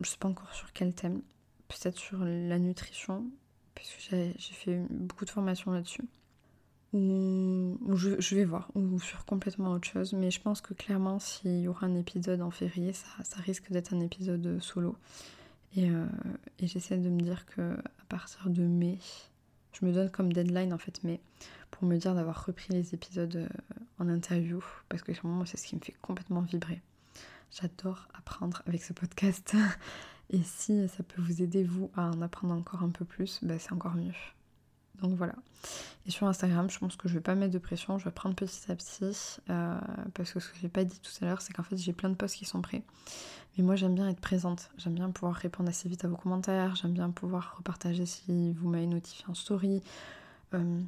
je 0.00 0.09
sais 0.09 0.18
pas 0.18 0.28
encore 0.28 0.52
sur 0.54 0.73
quel 0.73 0.94
thème. 0.94 1.21
Peut-être 1.68 1.99
sur 1.99 2.25
la 2.25 2.59
nutrition, 2.59 3.26
puisque 3.75 4.11
j'ai 4.11 4.35
fait 4.37 4.78
beaucoup 4.90 5.25
de 5.25 5.30
formations 5.30 5.73
là-dessus. 5.73 6.04
Ou, 6.93 7.79
je, 7.95 8.35
vais 8.35 8.45
voir, 8.45 8.71
ou 8.75 9.01
sur 9.01 9.25
complètement 9.25 9.73
autre 9.73 9.89
chose. 9.89 10.13
Mais 10.13 10.31
je 10.31 10.41
pense 10.41 10.61
que 10.61 10.75
clairement, 10.75 11.19
s'il 11.19 11.61
y 11.61 11.69
aura 11.69 11.87
un 11.87 11.95
épisode 11.95 12.43
en 12.43 12.51
février, 12.51 12.93
ça, 12.93 13.41
risque 13.41 13.71
d'être 13.71 13.95
un 13.95 14.01
épisode 14.01 14.61
solo. 14.61 14.97
Euh, 15.79 16.07
et, 16.59 16.67
j'essaie 16.67 16.99
de 16.99 17.09
me 17.09 17.21
dire 17.21 17.47
que 17.47 17.63
à 17.63 18.05
partir 18.09 18.51
de 18.51 18.63
mai, 18.63 18.99
je 19.73 19.87
me 19.87 19.93
donne 19.93 20.11
comme 20.11 20.33
deadline 20.33 20.73
en 20.73 20.79
fait 20.79 21.03
mai 21.03 21.21
pour 21.71 21.85
me 21.85 21.97
dire 21.97 22.15
d'avoir 22.15 22.45
repris 22.45 22.75
les 22.75 22.95
épisodes 22.95 23.37
euh, 23.37 23.49
en 23.99 24.09
interview 24.09 24.63
parce 24.91 25.03
que 25.03 25.13
moi 25.27 25.47
c'est 25.47 25.57
ce 25.57 25.67
qui 25.67 25.77
me 25.77 25.81
fait 25.81 25.97
complètement 26.03 26.43
vibrer. 26.43 26.83
J'adore 27.51 28.07
apprendre 28.13 28.63
avec 28.67 28.83
ce 28.83 28.93
podcast 28.93 29.57
et 30.31 30.43
si 30.43 30.87
ça 30.89 31.03
peut 31.03 31.23
vous 31.23 31.41
aider 31.43 31.65
vous 31.65 31.91
à 31.97 32.11
en 32.11 32.21
apprendre 32.21 32.55
encore 32.55 32.83
un 32.83 32.91
peu 32.91 33.07
plus, 33.07 33.41
bah, 33.43 33.59
c'est 33.59 33.73
encore 33.73 33.95
mieux. 33.95 34.13
Donc 35.02 35.14
voilà. 35.14 35.35
Et 36.06 36.11
sur 36.11 36.26
Instagram, 36.26 36.71
je 36.71 36.78
pense 36.78 36.97
que 36.97 37.09
je 37.09 37.14
vais 37.14 37.21
pas 37.21 37.35
mettre 37.35 37.52
de 37.52 37.59
pression, 37.59 37.99
je 37.99 38.04
vais 38.04 38.11
prendre 38.11 38.35
petit 38.35 38.71
à 38.71 38.76
petit. 38.76 39.38
Euh, 39.50 39.78
parce 40.14 40.32
que 40.32 40.40
ce 40.40 40.49
que 40.49 40.59
j'ai 40.61 40.68
pas 40.68 40.85
dit 40.85 40.99
tout 41.00 41.12
à 41.25 41.26
l'heure, 41.26 41.42
c'est 41.42 41.52
qu'en 41.52 41.62
fait 41.62 41.76
j'ai 41.76 41.92
plein 41.92 42.09
de 42.09 42.14
posts 42.14 42.37
qui 42.37 42.44
sont 42.44 42.62
prêts. 42.62 42.82
Mais 43.56 43.64
moi 43.64 43.76
j'aime 43.76 43.94
bien 43.94 44.09
être 44.09 44.21
présente, 44.21 44.71
j'aime 44.78 44.94
bien 44.94 45.11
pouvoir 45.11 45.35
répondre 45.35 45.68
assez 45.68 45.88
vite 45.88 46.04
à 46.04 46.09
vos 46.09 46.16
commentaires, 46.16 46.75
j'aime 46.76 46.92
bien 46.92 47.11
pouvoir 47.11 47.56
repartager 47.59 48.06
si 48.06 48.52
vous 48.54 48.68
m'avez 48.68 48.87
notifié 48.87 49.25
en 49.28 49.35
story. 49.35 49.82
Euh, 50.54 50.80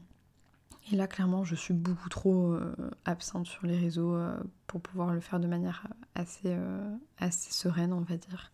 et 0.92 0.97
là 0.97 1.06
clairement 1.06 1.44
je 1.44 1.55
suis 1.55 1.74
beaucoup 1.74 2.09
trop 2.09 2.53
euh, 2.53 2.74
absente 3.05 3.46
sur 3.46 3.66
les 3.66 3.77
réseaux 3.77 4.18
pour 4.66 4.81
pouvoir 4.81 5.12
le 5.12 5.20
faire 5.20 5.40
de 5.40 5.46
manière 5.46 5.87
assez 6.14 6.57
sereine 7.50 7.92
on 7.92 8.00
va 8.00 8.16
dire. 8.16 8.50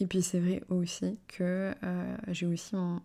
Et 0.00 0.06
puis 0.06 0.22
c'est 0.22 0.40
vrai 0.40 0.62
aussi 0.70 1.18
que 1.28 1.74
euh, 1.84 2.16
j'ai 2.28 2.46
aussi 2.46 2.74
mon, 2.74 3.02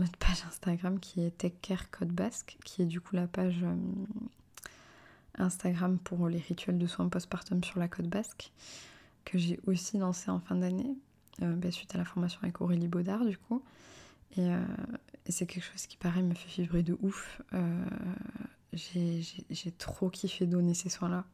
autre 0.00 0.18
page 0.18 0.42
Instagram 0.48 0.98
qui 0.98 1.20
est 1.20 1.30
TechCare 1.30 1.90
Code 1.92 2.10
Basque, 2.10 2.58
qui 2.64 2.82
est 2.82 2.86
du 2.86 3.00
coup 3.00 3.14
la 3.14 3.28
page 3.28 3.60
euh, 3.62 3.76
Instagram 5.38 5.96
pour 6.00 6.28
les 6.28 6.40
rituels 6.40 6.76
de 6.76 6.86
soins 6.88 7.08
postpartum 7.08 7.62
sur 7.62 7.78
la 7.78 7.86
Côte 7.86 8.08
Basque, 8.08 8.50
que 9.24 9.38
j'ai 9.38 9.60
aussi 9.68 9.98
lancé 9.98 10.28
en 10.28 10.40
fin 10.40 10.56
d'année, 10.56 10.96
euh, 11.42 11.54
bah, 11.54 11.70
suite 11.70 11.94
à 11.94 11.98
la 11.98 12.04
formation 12.04 12.40
avec 12.42 12.60
Aurélie 12.60 12.88
Baudard 12.88 13.24
du 13.24 13.38
coup. 13.38 13.62
Et, 14.36 14.50
c'est 15.28 15.46
quelque 15.46 15.64
chose 15.64 15.86
qui 15.86 15.98
pareil 15.98 16.22
me 16.22 16.34
fait 16.34 16.62
vibrer 16.62 16.82
de 16.82 16.96
ouf. 17.02 17.42
j'ai 18.72 19.72
trop 19.76 20.08
kiffé 20.10 20.46
donner 20.46 20.74
ces 20.74 20.88
soins-là. 20.88 21.24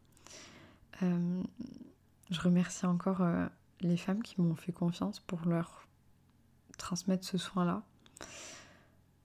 je 1.01 2.41
remercie 2.41 2.87
encore 2.87 3.23
les 3.81 3.97
femmes 3.97 4.23
qui 4.23 4.41
m'ont 4.41 4.55
fait 4.55 4.73
confiance 4.73 5.21
pour 5.21 5.47
leur 5.47 5.87
transmettre 6.79 7.25
ce 7.25 7.39
soin-là. 7.39 7.83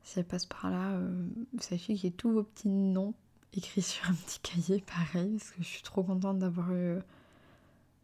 Si 0.04 0.20
elles 0.20 0.26
passent 0.26 0.46
par 0.46 0.70
là, 0.70 0.92
euh, 0.94 1.28
sachez 1.60 1.96
qu'il 1.96 2.10
y 2.10 2.14
a 2.14 2.16
tous 2.16 2.32
vos 2.32 2.44
petits 2.44 2.68
noms 2.68 3.14
écrits 3.54 3.82
sur 3.84 4.10
un 4.10 4.14
petit 4.14 4.40
cahier, 4.40 4.82
pareil, 4.82 5.38
parce 5.38 5.52
que 5.52 5.64
je 5.64 5.68
suis 5.68 5.84
trop 5.84 6.04
contente 6.04 6.40
d'avoir 6.40 6.72
eu 6.74 7.00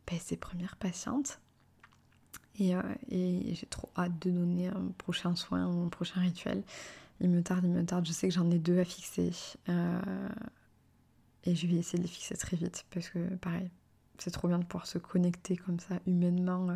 ben, 0.07 0.19
ces 0.19 0.37
premières 0.37 0.75
patientes. 0.75 1.39
Euh, 2.61 2.81
et, 3.09 3.53
j'ai 3.53 3.65
trop 3.67 3.89
hâte 3.97 4.17
de 4.19 4.31
donner 4.31 4.67
un 4.67 4.87
prochain 4.97 5.35
soin 5.35 5.65
un 5.65 5.89
prochain 5.89 6.21
rituel. 6.21 6.63
Il 7.19 7.29
me 7.29 7.41
tarde, 7.43 7.65
il 7.65 7.71
me 7.71 7.85
tarde. 7.85 8.05
Je 8.05 8.11
sais 8.11 8.27
que 8.27 8.33
j'en 8.33 8.49
ai 8.51 8.59
deux 8.59 8.79
à 8.79 8.85
fixer. 8.85 9.31
Euh, 9.69 10.29
et 11.43 11.55
je 11.55 11.67
vais 11.67 11.75
essayer 11.75 11.97
de 11.97 12.03
les 12.03 12.09
fixer 12.09 12.35
très 12.35 12.57
vite 12.57 12.85
parce 12.91 13.09
que, 13.09 13.35
pareil, 13.35 13.69
c'est 14.19 14.31
trop 14.31 14.47
bien 14.47 14.59
de 14.59 14.65
pouvoir 14.65 14.87
se 14.87 14.97
connecter 14.97 15.55
comme 15.57 15.79
ça 15.79 15.99
humainement 16.05 16.69
euh, 16.69 16.75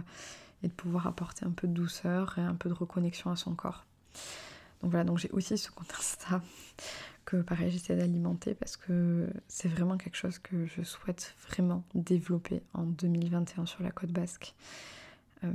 et 0.63 0.67
de 0.67 0.73
pouvoir 0.73 1.07
apporter 1.07 1.45
un 1.45 1.51
peu 1.51 1.67
de 1.67 1.73
douceur 1.73 2.37
et 2.37 2.41
un 2.41 2.55
peu 2.55 2.69
de 2.69 2.73
reconnexion 2.73 3.31
à 3.31 3.35
son 3.35 3.55
corps. 3.55 3.85
Donc 4.81 4.91
voilà, 4.91 5.03
donc 5.03 5.17
j'ai 5.17 5.29
aussi 5.31 5.57
ce 5.57 5.71
compte 5.71 5.93
Insta 5.97 6.41
que 7.25 7.37
pareil 7.37 7.69
j'essaie 7.69 7.95
d'alimenter 7.95 8.55
parce 8.55 8.77
que 8.77 9.29
c'est 9.47 9.67
vraiment 9.67 9.97
quelque 9.97 10.15
chose 10.15 10.39
que 10.39 10.65
je 10.65 10.81
souhaite 10.81 11.35
vraiment 11.47 11.83
développer 11.93 12.61
en 12.73 12.83
2021 12.83 13.65
sur 13.65 13.83
la 13.83 13.91
côte 13.91 14.11
basque. 14.11 14.55
Euh, 15.43 15.51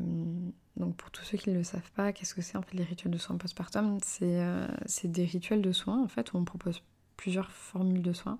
donc 0.76 0.96
pour 0.96 1.10
tous 1.10 1.24
ceux 1.24 1.38
qui 1.38 1.50
ne 1.50 1.56
le 1.56 1.64
savent 1.64 1.90
pas, 1.92 2.12
qu'est-ce 2.12 2.34
que 2.34 2.42
c'est 2.42 2.56
en 2.56 2.62
fait 2.62 2.76
les 2.76 2.84
rituels 2.84 3.12
de 3.12 3.18
soins 3.18 3.36
postpartum? 3.36 3.98
Euh, 4.22 4.68
C'est 4.86 5.10
des 5.10 5.24
rituels 5.24 5.62
de 5.62 5.72
soins 5.72 6.02
en 6.02 6.08
fait 6.08 6.32
où 6.32 6.36
on 6.36 6.44
propose 6.44 6.82
plusieurs 7.16 7.50
formules 7.50 8.02
de 8.02 8.12
soins 8.12 8.38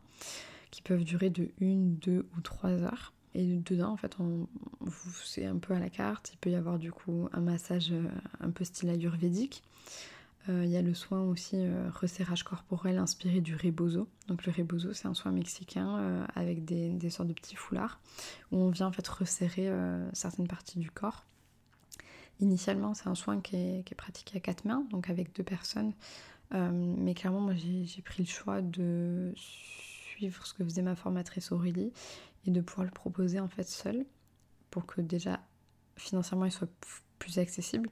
qui 0.71 0.83
peuvent 0.83 1.05
durer 1.05 1.31
de 1.31 1.51
1, 1.61 1.99
2 2.03 2.29
ou 2.37 2.41
3 2.41 2.71
heures. 2.83 3.13
Et 3.35 3.57
dedans, 3.57 3.93
en 3.93 3.97
fait, 3.97 4.17
c'est 5.25 5.45
un 5.45 5.59
peu 5.59 5.75
à 5.75 5.81
la 5.81 5.91
carte. 5.91 6.31
Il 6.33 6.39
peut 6.39 6.51
y 6.51 6.55
avoir 6.55 6.79
du 6.79 6.93
coup 6.93 7.29
un 7.33 7.41
massage 7.41 7.91
euh, 7.91 8.09
un 8.41 8.51
peu 8.51 8.65
style 8.65 8.91
ayurvédique. 8.91 9.65
Euh, 10.49 10.65
il 10.65 10.71
y 10.71 10.77
a 10.77 10.83
le 10.83 10.95
soin 10.95 11.23
aussi 11.23 11.57
euh, 11.57 11.91
resserrage 11.91 12.45
corporel 12.45 12.99
inspiré 12.99 13.41
du 13.41 13.57
rebozo. 13.57 14.07
Donc 14.29 14.47
le 14.47 14.53
rebozo, 14.53 14.93
c'est 14.93 15.09
un 15.09 15.15
soin 15.15 15.33
mexicain 15.33 16.27
avec 16.37 16.65
des, 16.65 17.11
sortes 17.11 17.29
de 17.29 17.33
petits 17.33 17.57
foulards 17.57 17.99
où 18.53 18.59
on 18.59 18.71
vient 18.71 18.87
en 18.87 18.93
fait 18.93 19.07
resserrer 19.07 19.71
certaines 20.13 20.49
parties 20.49 20.79
du 20.79 20.91
corps. 20.91 21.25
Initialement, 22.41 22.95
c'est 22.95 23.09
un 23.09 23.15
soin 23.15 23.41
qui 23.41 23.57
est, 23.57 23.95
pratiqué 23.97 24.37
à 24.37 24.41
quatre 24.41 24.65
mains, 24.65 24.85
donc 24.91 25.09
avec 25.11 25.35
deux 25.35 25.43
personnes. 25.43 25.93
mais 26.53 27.15
clairement, 27.15 27.41
moi, 27.41 27.55
j'ai 27.55 28.03
pris 28.03 28.23
le 28.23 28.29
choix 28.29 28.61
de 28.61 29.33
suivre 29.37 30.47
ce 30.47 30.55
que 30.55 30.65
faisait 30.65 30.83
ma 30.83 30.95
formatrice 30.95 31.53
Aurélie 31.53 31.93
et 32.47 32.51
de 32.51 32.61
pouvoir 32.61 32.85
le 32.85 32.91
proposer 32.91 33.41
en 33.41 33.49
fait 33.49 33.69
seul 33.69 34.05
pour 34.71 34.87
que 34.87 35.01
déjà 35.01 35.41
financièrement 35.97 36.45
il 36.45 36.53
soit 36.53 36.71
plus 37.19 37.39
accessible. 37.39 37.89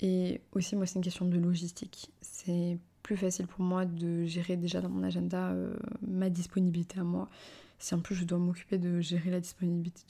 Et 0.00 0.40
aussi 0.52 0.76
moi 0.76 0.86
c'est 0.86 0.96
une 0.96 1.04
question 1.04 1.26
de 1.26 1.38
logistique. 1.38 2.10
C'est 2.20 2.78
plus 3.02 3.16
facile 3.16 3.46
pour 3.46 3.62
moi 3.62 3.84
de 3.84 4.24
gérer 4.24 4.56
déjà 4.56 4.80
dans 4.80 4.88
mon 4.88 5.02
agenda 5.02 5.50
euh, 5.50 5.76
ma 6.06 6.30
disponibilité 6.30 7.00
à 7.00 7.04
moi. 7.04 7.28
Si 7.78 7.94
en 7.94 8.00
plus 8.00 8.14
je 8.14 8.24
dois 8.24 8.38
m'occuper 8.38 8.78
de 8.78 9.00
gérer 9.00 9.30
la 9.30 9.40
disponibilité 9.40 10.04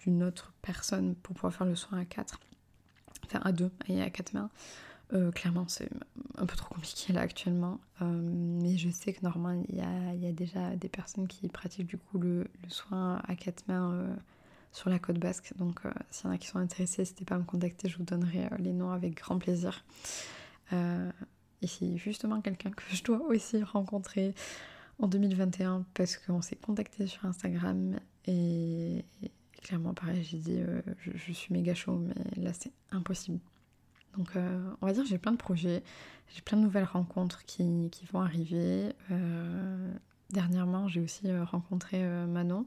d'une 0.00 0.22
autre 0.24 0.52
personne 0.62 1.14
pour 1.14 1.34
pouvoir 1.34 1.54
faire 1.54 1.66
le 1.66 1.76
soin 1.76 1.98
à 1.98 2.04
quatre, 2.04 2.40
enfin 3.24 3.40
à 3.44 3.52
deux 3.52 3.70
et 3.88 4.02
à 4.02 4.10
quatre 4.10 4.34
mains, 4.34 4.50
euh, 5.12 5.32
clairement, 5.32 5.66
c'est 5.66 5.88
un 6.38 6.46
peu 6.46 6.56
trop 6.56 6.74
compliqué 6.74 7.12
là 7.12 7.22
actuellement. 7.22 7.80
Euh, 8.00 8.04
mais 8.04 8.76
je 8.76 8.90
sais 8.90 9.12
que 9.12 9.22
normalement, 9.22 9.64
il 9.68 9.76
y 9.76 10.26
a, 10.26 10.32
déjà 10.32 10.76
des 10.76 10.88
personnes 10.88 11.26
qui 11.26 11.48
pratiquent 11.48 11.88
du 11.88 11.98
coup 11.98 12.18
le, 12.18 12.46
soin 12.68 13.20
à 13.26 13.34
quatre 13.34 13.66
mains 13.66 13.92
euh, 13.92 14.14
sur 14.72 14.88
la 14.88 14.98
côte 14.98 15.18
basque. 15.18 15.52
Donc, 15.56 15.80
s'il 16.10 16.26
y 16.26 16.28
en 16.28 16.34
a 16.34 16.38
qui 16.38 16.46
sont 16.46 16.58
intéressés, 16.58 17.02
n'hésitez 17.02 17.24
pas 17.24 17.34
à 17.34 17.38
me 17.38 17.44
contacter, 17.44 17.88
je 17.88 17.98
vous 17.98 18.04
donnerai 18.04 18.48
les 18.58 18.72
noms 18.72 18.92
avec 18.92 19.16
grand 19.16 19.38
plaisir. 19.38 19.84
et 20.72 21.66
c'est 21.66 21.96
justement 21.96 22.40
quelqu'un 22.40 22.70
que 22.70 22.82
je 22.90 23.02
dois 23.02 23.20
aussi 23.26 23.62
rencontrer 23.64 24.34
en 25.00 25.08
2021 25.08 25.84
parce 25.94 26.16
qu'on 26.16 26.40
s'est 26.40 26.56
contacté 26.56 27.06
sur 27.06 27.24
Instagram 27.24 27.98
et, 28.26 29.04
clairement, 29.62 29.92
pareil, 29.92 30.22
j'ai 30.22 30.38
dit 30.38 30.60
je, 31.00 31.10
je 31.14 31.32
suis 31.32 31.52
méga 31.52 31.74
chaud, 31.74 31.98
mais 31.98 32.42
là, 32.42 32.52
c'est 32.52 32.72
impossible 32.92 33.40
Donc 34.16 34.34
euh, 34.36 34.72
on 34.80 34.86
va 34.86 34.92
dire 34.92 35.04
j'ai 35.04 35.18
plein 35.18 35.32
de 35.32 35.36
projets, 35.36 35.82
j'ai 36.34 36.42
plein 36.42 36.58
de 36.58 36.62
nouvelles 36.62 36.84
rencontres 36.84 37.44
qui, 37.44 37.90
vont 38.12 38.20
arriver. 38.20 38.92
Euh, 39.10 39.92
dernièrement, 40.30 40.88
j'ai 40.88 41.00
aussi 41.00 41.30
rencontré 41.42 42.02
Manon 42.26 42.66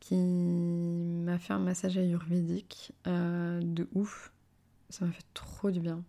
qui 0.00 0.16
m'a 0.16 1.38
fait 1.38 1.52
un 1.52 1.58
massage 1.58 1.98
ayurvédique 1.98 2.92
de 3.04 3.88
ouf. 3.94 4.32
Ça 4.88 5.04
m'a 5.04 5.12
fait 5.12 5.26
trop 5.34 5.70
du 5.70 5.78
bien. 5.78 6.02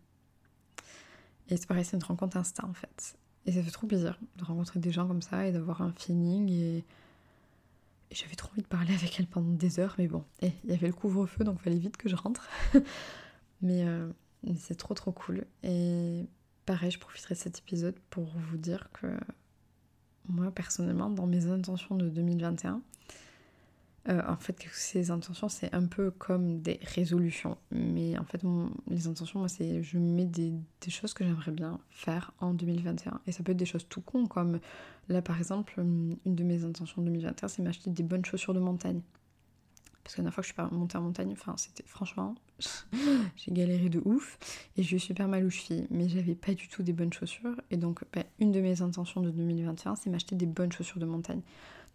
Et 1.49 1.57
c'est 1.57 1.67
pareil, 1.67 1.83
c'est 1.83 1.97
une 1.97 2.03
rencontre 2.03 2.37
Insta 2.37 2.65
en 2.65 2.73
fait. 2.73 3.17
Et 3.45 3.51
ça 3.51 3.63
fait 3.63 3.71
trop 3.71 3.87
plaisir 3.87 4.17
de 4.37 4.43
rencontrer 4.43 4.79
des 4.79 4.91
gens 4.91 5.07
comme 5.07 5.21
ça 5.21 5.45
et 5.47 5.51
d'avoir 5.51 5.81
un 5.81 5.91
feeling. 5.91 6.49
Et, 6.49 6.83
j'avais 8.11 8.35
trop 8.35 8.51
envie 8.51 8.61
de 8.61 8.67
parler 8.67 8.93
avec 8.95 9.19
elle 9.19 9.27
pendant 9.27 9.53
des 9.53 9.79
heures, 9.79 9.95
mais 9.97 10.07
bon, 10.07 10.23
il 10.41 10.51
y 10.65 10.73
avait 10.73 10.87
le 10.87 10.93
couvre-feu 10.93 11.43
donc 11.43 11.57
il 11.59 11.63
fallait 11.63 11.77
vite 11.77 11.97
que 11.97 12.09
je 12.09 12.15
rentre. 12.15 12.49
Euh, 13.63 14.07
mais 14.07 14.20
c'est 14.57 14.75
trop 14.75 14.93
trop 14.93 15.11
cool. 15.11 15.45
Et 15.63 16.25
pareil, 16.65 16.91
je 16.91 16.99
profiterai 16.99 17.35
de 17.35 17.39
cet 17.39 17.59
épisode 17.59 17.95
pour 18.09 18.25
vous 18.25 18.57
dire 18.57 18.89
que 18.93 19.07
moi 20.27 20.51
personnellement, 20.51 21.09
dans 21.09 21.27
mes 21.27 21.47
intentions 21.47 21.95
de 21.95 22.09
2021, 22.09 22.81
euh, 24.09 24.21
en 24.27 24.35
fait, 24.35 24.65
ces 24.73 25.11
intentions, 25.11 25.47
c'est 25.47 25.73
un 25.75 25.85
peu 25.85 26.09
comme 26.09 26.61
des 26.61 26.79
résolutions. 26.81 27.57
Mais 27.71 28.17
en 28.17 28.23
fait, 28.23 28.41
les 28.87 29.07
intentions, 29.07 29.39
moi, 29.39 29.47
c'est 29.47 29.83
je 29.83 29.99
mets 29.99 30.25
des, 30.25 30.53
choses 30.89 31.13
que 31.13 31.23
j'aimerais 31.23 31.51
bien 31.51 31.79
faire 31.91 32.33
en 32.39 32.53
2021. 32.53 33.21
Et 33.27 33.31
ça 33.31 33.43
peut 33.43 33.51
être 33.51 33.57
des 33.57 33.65
choses 33.65 33.87
tout 33.87 34.01
con, 34.01 34.25
comme 34.25 34.59
là, 35.07 35.21
par 35.21 35.37
exemple, 35.37 35.79
une 35.79 36.17
de 36.25 36.43
mes 36.43 36.63
intentions 36.63 37.01
en 37.01 37.05
2021, 37.05 37.47
c'est 37.47 37.61
m'acheter 37.61 37.91
des 37.91 38.03
bonnes 38.03 38.25
chaussures 38.25 38.55
de 38.55 38.59
montagne. 38.59 39.01
Parce 40.03 40.15
que 40.15 40.21
la 40.21 40.23
dernière 40.23 40.33
fois 40.33 40.43
que 40.43 40.47
je 40.47 40.53
suis 40.53 40.77
montée 40.77 40.97
en 40.97 41.01
montagne, 41.01 41.31
enfin, 41.33 41.55
c'était 41.57 41.83
franchement, 41.85 42.35
j'ai 43.35 43.51
galéré 43.51 43.89
de 43.89 44.01
ouf. 44.05 44.37
Et 44.77 44.83
j'ai 44.83 44.97
eu 44.97 44.99
super 44.99 45.27
mal 45.27 45.45
aux 45.45 45.49
chevilles. 45.49 45.87
Mais 45.89 46.09
j'avais 46.09 46.35
pas 46.35 46.53
du 46.53 46.67
tout 46.67 46.83
des 46.83 46.93
bonnes 46.93 47.13
chaussures. 47.13 47.55
Et 47.69 47.77
donc, 47.77 48.03
bah, 48.13 48.23
une 48.39 48.51
de 48.51 48.61
mes 48.61 48.81
intentions 48.81 49.21
de 49.21 49.29
2021, 49.29 49.95
c'est 49.95 50.09
m'acheter 50.09 50.35
des 50.35 50.45
bonnes 50.45 50.71
chaussures 50.71 50.99
de 50.99 51.05
montagne. 51.05 51.41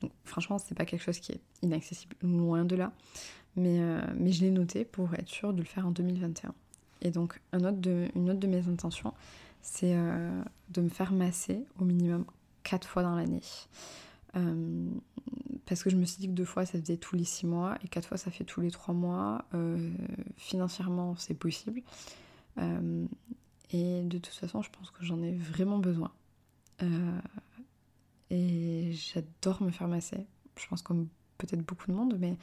Donc 0.00 0.12
franchement, 0.24 0.58
c'est 0.58 0.74
pas 0.74 0.84
quelque 0.84 1.02
chose 1.02 1.18
qui 1.18 1.32
est 1.32 1.40
inaccessible, 1.62 2.16
loin 2.22 2.64
de 2.64 2.76
là. 2.76 2.92
Mais, 3.56 3.80
euh, 3.80 4.00
mais 4.16 4.32
je 4.32 4.42
l'ai 4.42 4.50
noté 4.50 4.84
pour 4.84 5.14
être 5.14 5.28
sûr 5.28 5.52
de 5.52 5.58
le 5.58 5.64
faire 5.64 5.86
en 5.86 5.90
2021. 5.90 6.54
Et 7.02 7.10
donc 7.10 7.40
un 7.52 7.60
autre 7.60 7.78
de, 7.78 8.08
une 8.14 8.30
autre 8.30 8.40
de 8.40 8.46
mes 8.46 8.68
intentions, 8.68 9.14
c'est 9.62 9.94
euh, 9.94 10.42
de 10.70 10.80
me 10.80 10.88
faire 10.88 11.12
masser 11.12 11.64
au 11.80 11.84
minimum 11.84 12.24
4 12.64 12.86
fois 12.86 13.02
dans 13.02 13.14
l'année. 13.14 13.42
Euh, 14.34 14.90
parce 15.66 15.82
que 15.82 15.90
je 15.90 15.96
me 15.96 16.04
suis 16.04 16.18
dit 16.18 16.28
que 16.28 16.32
deux 16.32 16.44
fois 16.44 16.66
ça 16.66 16.78
faisait 16.78 16.96
tous 16.96 17.16
les 17.16 17.24
6 17.24 17.46
mois 17.46 17.76
et 17.82 17.88
quatre 17.88 18.08
fois 18.08 18.16
ça 18.16 18.30
fait 18.30 18.44
tous 18.44 18.60
les 18.60 18.70
3 18.70 18.94
mois. 18.94 19.44
financièrement 20.36 21.16
c'est 21.16 21.34
possible. 21.34 21.82
et 22.58 24.02
de 24.02 24.18
toute 24.18 24.34
façon 24.34 24.62
je 24.62 24.70
pense 24.70 24.90
que 24.90 25.04
j'en 25.04 25.22
ai 25.22 25.32
vraiment 25.32 25.78
besoin. 25.78 26.12
Et 28.30 28.92
j'adore 28.92 29.62
me 29.62 29.70
faire 29.70 29.88
masser. 29.88 30.26
Je 30.58 30.66
pense 30.68 30.82
comme 30.82 31.08
peut-être 31.38 31.64
beaucoup 31.64 31.86
de 31.90 31.96
monde, 31.96 32.16
mais 32.18 32.36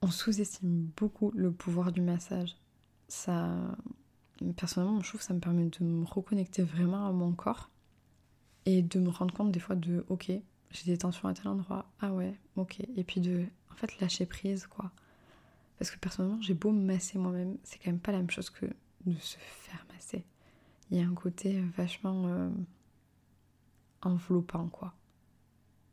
on 0.00 0.08
sous-estime 0.08 0.90
beaucoup 0.96 1.30
le 1.34 1.52
pouvoir 1.52 1.92
du 1.92 2.00
massage. 2.00 2.56
Ça, 3.08 3.54
personnellement, 4.56 5.00
je 5.00 5.08
trouve 5.08 5.20
que 5.20 5.26
ça 5.26 5.34
me 5.34 5.40
permet 5.40 5.66
de 5.66 5.84
me 5.84 6.04
reconnecter 6.04 6.62
vraiment 6.62 7.06
à 7.06 7.12
mon 7.12 7.32
corps 7.32 7.70
et 8.64 8.82
de 8.82 8.98
me 8.98 9.10
rendre 9.10 9.34
compte 9.34 9.52
des 9.52 9.60
fois 9.60 9.76
de 9.76 10.04
ok, 10.08 10.32
j'ai 10.72 10.90
des 10.90 10.98
tensions 10.98 11.28
à 11.28 11.34
tel 11.34 11.48
endroit, 11.48 11.86
ah 12.00 12.12
ouais, 12.12 12.34
ok, 12.56 12.80
et 12.96 13.04
puis 13.04 13.20
de 13.20 13.44
en 13.70 13.74
fait 13.74 14.00
lâcher 14.00 14.26
prise 14.26 14.66
quoi. 14.66 14.90
Parce 15.78 15.90
que 15.90 15.98
personnellement, 15.98 16.40
j'ai 16.40 16.54
beau 16.54 16.70
me 16.70 16.84
masser 16.84 17.18
moi-même, 17.18 17.58
c'est 17.64 17.78
quand 17.78 17.90
même 17.90 18.00
pas 18.00 18.12
la 18.12 18.18
même 18.18 18.30
chose 18.30 18.50
que 18.50 18.66
de 19.04 19.14
se 19.18 19.36
faire 19.38 19.84
masser. 19.92 20.24
Il 20.90 20.98
y 20.98 21.02
a 21.02 21.06
un 21.06 21.14
côté 21.14 21.60
vachement 21.76 22.28
euh, 22.28 22.50
enveloppant, 24.02 24.68
quoi. 24.68 24.94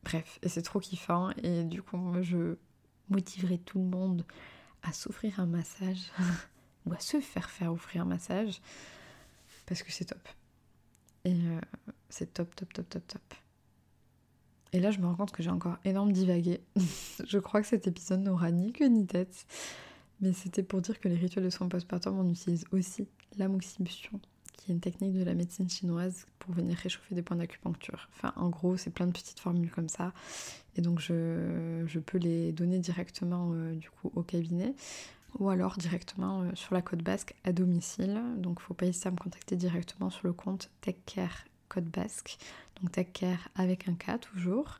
Bref, 0.03 0.37
et 0.43 0.49
c'est 0.49 0.61
trop 0.61 0.79
kiffant, 0.79 1.31
et 1.41 1.63
du 1.63 1.81
coup, 1.81 1.97
moi, 1.97 2.21
je 2.21 2.55
motiverai 3.09 3.57
tout 3.57 3.79
le 3.79 3.85
monde 3.85 4.25
à 4.83 4.93
s'offrir 4.93 5.39
un 5.39 5.47
massage, 5.47 6.11
ou 6.85 6.93
à 6.93 6.99
se 6.99 7.19
faire 7.19 7.49
faire 7.49 7.73
offrir 7.73 8.03
un 8.03 8.05
massage, 8.05 8.61
parce 9.65 9.81
que 9.81 9.91
c'est 9.91 10.05
top. 10.05 10.27
Et 11.25 11.33
euh, 11.33 11.59
c'est 12.09 12.33
top, 12.33 12.55
top, 12.55 12.71
top, 12.73 12.89
top, 12.89 13.07
top. 13.07 13.33
Et 14.73 14.79
là, 14.79 14.91
je 14.91 14.99
me 14.99 15.07
rends 15.07 15.15
compte 15.15 15.31
que 15.31 15.41
j'ai 15.41 15.49
encore 15.49 15.77
énorme 15.83 16.11
divagué. 16.11 16.61
je 17.25 17.39
crois 17.39 17.61
que 17.61 17.67
cet 17.67 17.87
épisode 17.87 18.21
n'aura 18.21 18.51
ni 18.51 18.71
queue 18.71 18.87
ni 18.87 19.05
tête. 19.05 19.45
Mais 20.21 20.33
c'était 20.33 20.63
pour 20.63 20.81
dire 20.81 20.99
que 20.99 21.07
les 21.07 21.15
rituels 21.15 21.45
de 21.45 21.49
soins 21.49 21.69
postpartum, 21.69 22.19
on 22.19 22.29
utilise 22.29 22.65
aussi 22.71 23.07
la 23.37 23.47
moxibustión 23.47 24.19
qui 24.57 24.71
est 24.71 24.75
une 24.75 24.81
technique 24.81 25.13
de 25.13 25.23
la 25.23 25.33
médecine 25.33 25.69
chinoise 25.69 26.25
pour 26.37 26.53
venir 26.53 26.77
réchauffer 26.77 27.15
des 27.15 27.21
points 27.21 27.37
d'acupuncture. 27.37 28.09
Enfin, 28.13 28.33
en 28.35 28.49
gros, 28.49 28.75
c'est 28.75 28.89
plein 28.89 29.07
de 29.07 29.13
petites 29.13 29.39
formules 29.39 29.71
comme 29.71 29.87
ça. 29.87 30.13
Et 30.75 30.81
donc, 30.81 30.99
je, 30.99 31.99
peux 31.99 32.17
les 32.17 32.51
donner 32.51 32.79
directement 32.79 33.51
euh, 33.53 33.73
du 33.73 33.89
coup 33.89 34.11
au 34.15 34.23
cabinet 34.23 34.73
ou 35.37 35.49
alors 35.49 35.77
directement 35.77 36.41
euh, 36.41 36.49
sur 36.55 36.73
la 36.73 36.81
côte 36.81 37.03
basque 37.03 37.35
à 37.45 37.53
domicile. 37.53 38.21
Donc, 38.37 38.59
faut 38.59 38.73
pas 38.73 38.85
hésiter 38.85 39.07
à 39.07 39.11
me 39.11 39.17
contacter 39.17 39.55
directement 39.55 40.09
sur 40.09 40.27
le 40.27 40.33
compte 40.33 40.69
TechCare 40.81 41.45
Côte 41.69 41.85
Basque. 41.85 42.37
Donc, 42.81 42.91
TechCare 42.91 43.49
avec 43.55 43.87
un 43.87 43.93
K 43.93 44.19
toujours 44.19 44.79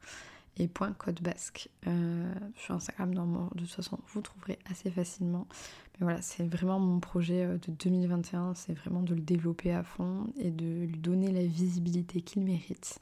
et 0.60 0.68
point 0.68 0.92
code 0.94 1.22
basque. 1.22 1.70
Euh, 1.88 2.34
sur 2.56 2.76
Instagram, 2.76 3.14
de 3.56 3.62
toute 3.62 3.70
façon, 3.70 3.98
vous 4.08 4.22
trouverez 4.22 4.60
assez 4.70 4.92
facilement. 4.92 5.48
Mais 5.94 6.06
voilà, 6.06 6.22
c'est 6.22 6.44
vraiment 6.44 6.80
mon 6.80 7.00
projet 7.00 7.46
euh, 7.46 7.58
de 7.58 7.72
2021, 7.72 8.54
c'est 8.56 8.74
vraiment 8.74 9.02
de 9.02 9.16
le 9.16 9.22
développer 9.22 9.74
à 9.74 9.84
fond 9.84 10.28
et 10.38 10.52
de 10.52 10.86
lui 10.86 10.98
donner 11.00 11.32
la 11.32 11.46
visibilité 11.46 12.22
qu'il 12.22 12.44
mérite. 12.44 13.00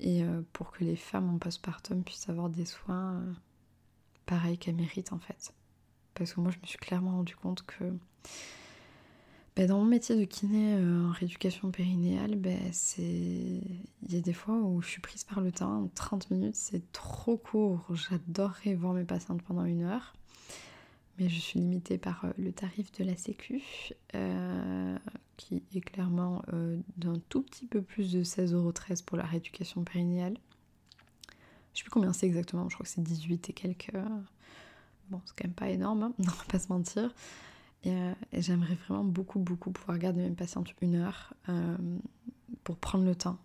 Et 0.00 0.24
euh, 0.24 0.42
pour 0.52 0.72
que 0.72 0.84
les 0.84 0.96
femmes 0.96 1.30
en 1.32 1.38
postpartum 1.38 2.02
puissent 2.02 2.28
avoir 2.28 2.48
des 2.48 2.64
soins 2.64 3.22
pareils 4.26 4.58
qu'elles 4.58 4.74
méritent 4.74 5.12
en 5.12 5.18
fait. 5.18 5.54
Parce 6.14 6.34
que 6.34 6.40
moi, 6.40 6.50
je 6.50 6.58
me 6.58 6.66
suis 6.66 6.78
clairement 6.78 7.12
rendu 7.12 7.36
compte 7.36 7.62
que 7.62 7.84
bah, 9.56 9.66
dans 9.66 9.78
mon 9.78 9.84
métier 9.84 10.16
de 10.16 10.24
kiné 10.24 10.76
euh, 10.76 11.08
en 11.08 11.10
rééducation 11.10 11.70
périnéale, 11.70 12.36
bah, 12.36 12.50
il 12.98 13.60
y 14.08 14.16
a 14.16 14.20
des 14.20 14.32
fois 14.32 14.54
où 14.56 14.80
je 14.80 14.88
suis 14.88 15.00
prise 15.00 15.24
par 15.24 15.40
le 15.42 15.52
temps. 15.52 15.90
30 15.94 16.30
minutes, 16.30 16.56
c'est 16.56 16.90
trop 16.92 17.36
court. 17.36 17.84
J'adorerais 17.90 18.74
voir 18.74 18.94
mes 18.94 19.04
patientes 19.04 19.42
pendant 19.42 19.64
une 19.64 19.82
heure. 19.82 20.14
Mais 21.18 21.28
je 21.28 21.38
suis 21.38 21.60
limitée 21.60 21.98
par 21.98 22.24
euh, 22.24 22.30
le 22.38 22.52
tarif 22.52 22.90
de 22.92 23.04
la 23.04 23.14
Sécu, 23.14 23.62
euh, 24.14 24.96
qui 25.36 25.62
est 25.74 25.80
clairement 25.80 26.42
d'un 26.96 27.18
tout 27.28 27.42
petit 27.42 27.66
peu 27.66 27.82
plus 27.82 28.12
de 28.12 28.24
16,13€ 28.24 29.04
pour 29.04 29.18
la 29.18 29.24
rééducation 29.24 29.84
périnéale. 29.84 30.38
Je 31.74 31.78
sais 31.78 31.84
plus 31.84 31.90
combien 31.90 32.14
c'est 32.14 32.26
exactement, 32.26 32.68
je 32.70 32.74
crois 32.74 32.84
que 32.84 32.90
c'est 32.90 33.02
18 33.02 33.50
et 33.50 33.52
quelques. 33.52 33.92
Bon, 35.10 35.20
c'est 35.26 35.34
quand 35.36 35.44
même 35.44 35.54
pas 35.54 35.68
énorme, 35.68 36.02
hein, 36.02 36.12
on 36.18 36.22
va 36.22 36.44
pas 36.48 36.58
se 36.58 36.68
mentir. 36.68 37.14
Euh, 37.86 38.14
et, 38.32 38.42
j'aimerais 38.42 38.74
vraiment 38.86 39.04
beaucoup, 39.04 39.38
beaucoup 39.38 39.70
pouvoir 39.70 39.98
garder 39.98 40.22
mes 40.22 40.34
patientes 40.34 40.72
une 40.80 40.96
heure 40.96 41.34
euh, 41.48 41.76
pour 42.64 42.76
prendre 42.76 43.04
le 43.04 43.14
temps, 43.14 43.38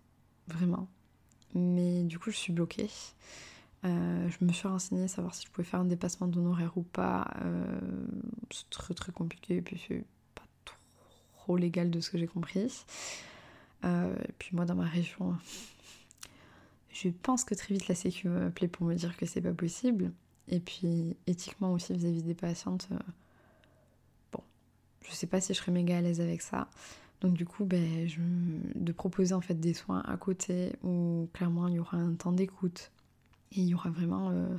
vraiment. 0.48 0.88
Mais 1.56 2.04
du 2.04 2.20
coup, 2.20 2.30
je 2.30 2.38
suis 2.38 2.54
bloquée. 2.54 2.90
Euh, 3.86 4.30
je 4.30 4.46
me 4.46 4.52
suis 4.52 4.68
renseignée 4.68 5.08
savoir 5.08 5.34
si 5.34 5.46
je 5.46 5.52
pouvais 5.52 5.68
faire 5.68 5.80
un 5.80 5.86
dépassement 5.86 6.28
d'honoraires 6.28 6.78
ou 6.78 6.84
pas. 6.84 7.34
c'est 8.52 8.70
très 8.70 8.94
très 8.94 9.12
compliqué 9.12 9.58
et 9.58 9.62
puis 9.62 9.82
c'est 9.88 10.06
pas 10.36 10.44
trop 11.36 11.58
légal 11.58 11.90
de 11.90 12.00
ce 12.00 12.10
que 12.10 12.18
j'ai 12.18 12.28
compris. 12.28 12.86
et 13.84 14.34
puis 14.38 14.50
moi, 14.54 14.66
dans 14.66 14.76
ma 14.76 14.86
région, 14.86 15.36
je 16.92 17.10
pense 17.10 17.44
que 17.44 17.56
très 17.56 17.74
vite 17.74 17.88
la 17.88 17.96
Sécu 17.96 18.30
va 18.30 18.40
m'appeler 18.40 18.68
pour 18.68 18.86
me 18.86 18.94
dire 18.94 19.18
que 19.18 19.26
c'est 19.26 19.42
pas 19.42 19.54
possible. 19.54 20.12
Et 20.50 20.60
puis 20.60 21.18
éthiquement 21.26 21.74
aussi 21.74 21.94
vis-à-vis 21.94 22.22
-vis 22.22 22.24
des 22.24 22.36
patientes 22.36 22.90
je 25.08 25.16
sais 25.16 25.28
pas 25.28 25.42
si 25.42 25.54
je 25.54 25.60
serais 25.60 25.72
méga 25.72 25.98
à 25.98 26.02
l'aise 26.02 26.22
avec 26.22 26.42
ça. 26.42 26.68
Donc 27.22 27.34
du 27.34 27.46
coup, 27.46 27.66
ben, 27.66 28.08
de 28.76 28.92
proposer 28.92 29.34
en 29.34 29.42
fait 29.42 29.60
des 29.60 29.74
soins 29.74 30.02
à 30.02 30.18
côté 30.18 30.74
où 30.84 31.28
clairement 31.34 31.68
il 31.68 31.76
y 31.76 31.80
aura 31.80 31.98
un 31.98 32.14
temps 32.14 32.32
d'écoute 32.32 32.92
et 33.54 33.62
il 33.62 33.68
y 33.68 33.74
aura 33.74 33.90
vraiment 33.90 34.30
euh, 34.30 34.56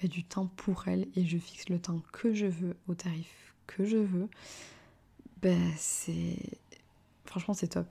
ben, 0.00 0.08
du 0.08 0.24
temps 0.24 0.46
pour 0.56 0.86
elle 0.86 1.08
et 1.16 1.24
je 1.24 1.38
fixe 1.38 1.68
le 1.68 1.80
temps 1.80 2.00
que 2.12 2.32
je 2.32 2.46
veux 2.46 2.76
au 2.88 2.94
tarif 2.94 3.54
que 3.66 3.84
je 3.84 3.96
veux. 3.96 4.28
Ben 5.42 5.58
c'est 5.76 6.36
franchement 7.24 7.54
c'est 7.54 7.68
top 7.68 7.88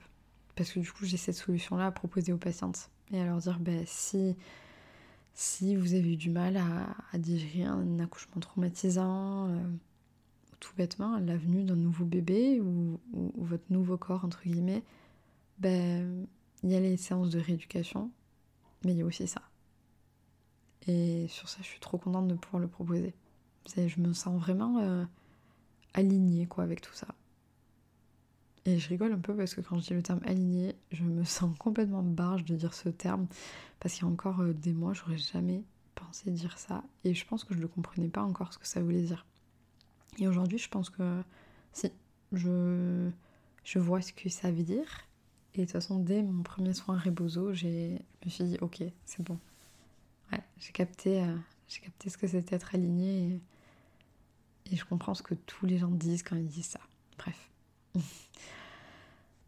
parce 0.54 0.72
que 0.72 0.80
du 0.80 0.90
coup 0.90 1.04
j'ai 1.04 1.16
cette 1.16 1.34
solution 1.34 1.76
là 1.76 1.86
à 1.86 1.90
proposer 1.90 2.32
aux 2.32 2.38
patientes 2.38 2.90
et 3.12 3.20
à 3.20 3.24
leur 3.24 3.38
dire 3.38 3.58
si 5.34 5.76
vous 5.76 5.94
avez 5.94 6.12
eu 6.12 6.16
du 6.16 6.30
mal 6.30 6.56
à, 6.56 6.94
à 7.12 7.18
digérer 7.18 7.64
un 7.64 7.98
accouchement 7.98 8.40
traumatisant 8.40 9.48
euh, 9.48 9.58
tout 10.60 10.72
bêtement 10.76 11.18
la 11.18 11.36
venue 11.36 11.64
d'un 11.64 11.76
nouveau 11.76 12.04
bébé 12.04 12.60
ou, 12.60 13.00
votre 13.36 13.64
nouveau 13.70 13.96
corps, 13.96 14.24
entre 14.24 14.42
guillemets, 14.42 14.84
ben, 15.58 16.26
il 16.62 16.70
y 16.70 16.76
a 16.76 16.80
les 16.80 16.96
séances 16.96 17.30
de 17.30 17.40
rééducation, 17.40 18.10
mais 18.84 18.92
il 18.92 18.98
y 18.98 19.02
a 19.02 19.06
aussi 19.06 19.26
ça. 19.26 19.42
Et 20.86 21.26
sur 21.28 21.48
ça, 21.48 21.58
je 21.60 21.66
suis 21.66 21.80
trop 21.80 21.98
contente 21.98 22.28
de 22.28 22.34
pouvoir 22.34 22.60
le 22.60 22.68
proposer. 22.68 23.14
Je 23.76 24.00
me 24.00 24.12
sens 24.12 24.38
vraiment 24.40 24.78
euh, 24.78 25.04
alignée 25.94 26.46
quoi, 26.46 26.64
avec 26.64 26.80
tout 26.80 26.94
ça. 26.94 27.08
Et 28.66 28.78
je 28.78 28.88
rigole 28.88 29.12
un 29.12 29.18
peu 29.18 29.34
parce 29.34 29.54
que 29.54 29.60
quand 29.60 29.78
je 29.78 29.86
dis 29.86 29.94
le 29.94 30.02
terme 30.02 30.20
aligné, 30.24 30.76
je 30.92 31.02
me 31.02 31.24
sens 31.24 31.56
complètement 31.58 32.02
barge 32.02 32.44
de 32.44 32.56
dire 32.56 32.74
ce 32.74 32.88
terme. 32.88 33.26
Parce 33.78 33.94
qu'il 33.94 34.04
y 34.04 34.08
a 34.08 34.12
encore 34.12 34.40
euh, 34.40 34.52
des 34.52 34.72
mois, 34.72 34.92
j'aurais 34.92 35.18
jamais 35.18 35.64
pensé 35.94 36.30
dire 36.30 36.58
ça. 36.58 36.82
Et 37.04 37.14
je 37.14 37.26
pense 37.26 37.44
que 37.44 37.54
je 37.54 37.60
ne 37.60 37.66
comprenais 37.66 38.08
pas 38.08 38.22
encore 38.22 38.52
ce 38.52 38.58
que 38.58 38.66
ça 38.66 38.82
voulait 38.82 39.02
dire. 39.02 39.26
Et 40.20 40.28
aujourd'hui, 40.28 40.58
je 40.58 40.68
pense 40.68 40.90
que 40.90 41.22
si, 41.72 41.90
je, 42.32 43.10
je 43.64 43.78
vois 43.78 44.02
ce 44.02 44.12
que 44.12 44.28
ça 44.28 44.50
veut 44.50 44.62
dire. 44.62 45.06
Et 45.54 45.60
de 45.60 45.64
toute 45.64 45.72
façon, 45.72 45.98
dès 45.98 46.22
mon 46.22 46.42
premier 46.42 46.74
soin 46.74 46.96
Rebozo, 46.98 47.54
je 47.54 47.66
me 47.66 48.30
suis 48.30 48.44
dit, 48.44 48.58
ok, 48.60 48.84
c'est 49.04 49.22
bon. 49.22 49.38
Ouais, 50.30 50.40
j'ai 50.58 50.72
capté, 50.72 51.22
euh, 51.22 51.36
capté 51.82 52.10
ce 52.10 52.18
que 52.18 52.26
c'était 52.26 52.54
être 52.54 52.74
aligné. 52.74 53.40
Et, 54.66 54.72
et 54.72 54.76
je 54.76 54.84
comprends 54.84 55.14
ce 55.14 55.22
que 55.22 55.34
tous 55.34 55.66
les 55.66 55.78
gens 55.78 55.90
disent 55.90 56.22
quand 56.22 56.36
ils 56.36 56.46
disent 56.46 56.66
ça. 56.66 56.80
Bref. 57.18 57.50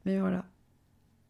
Mais 0.05 0.19
voilà. 0.19 0.45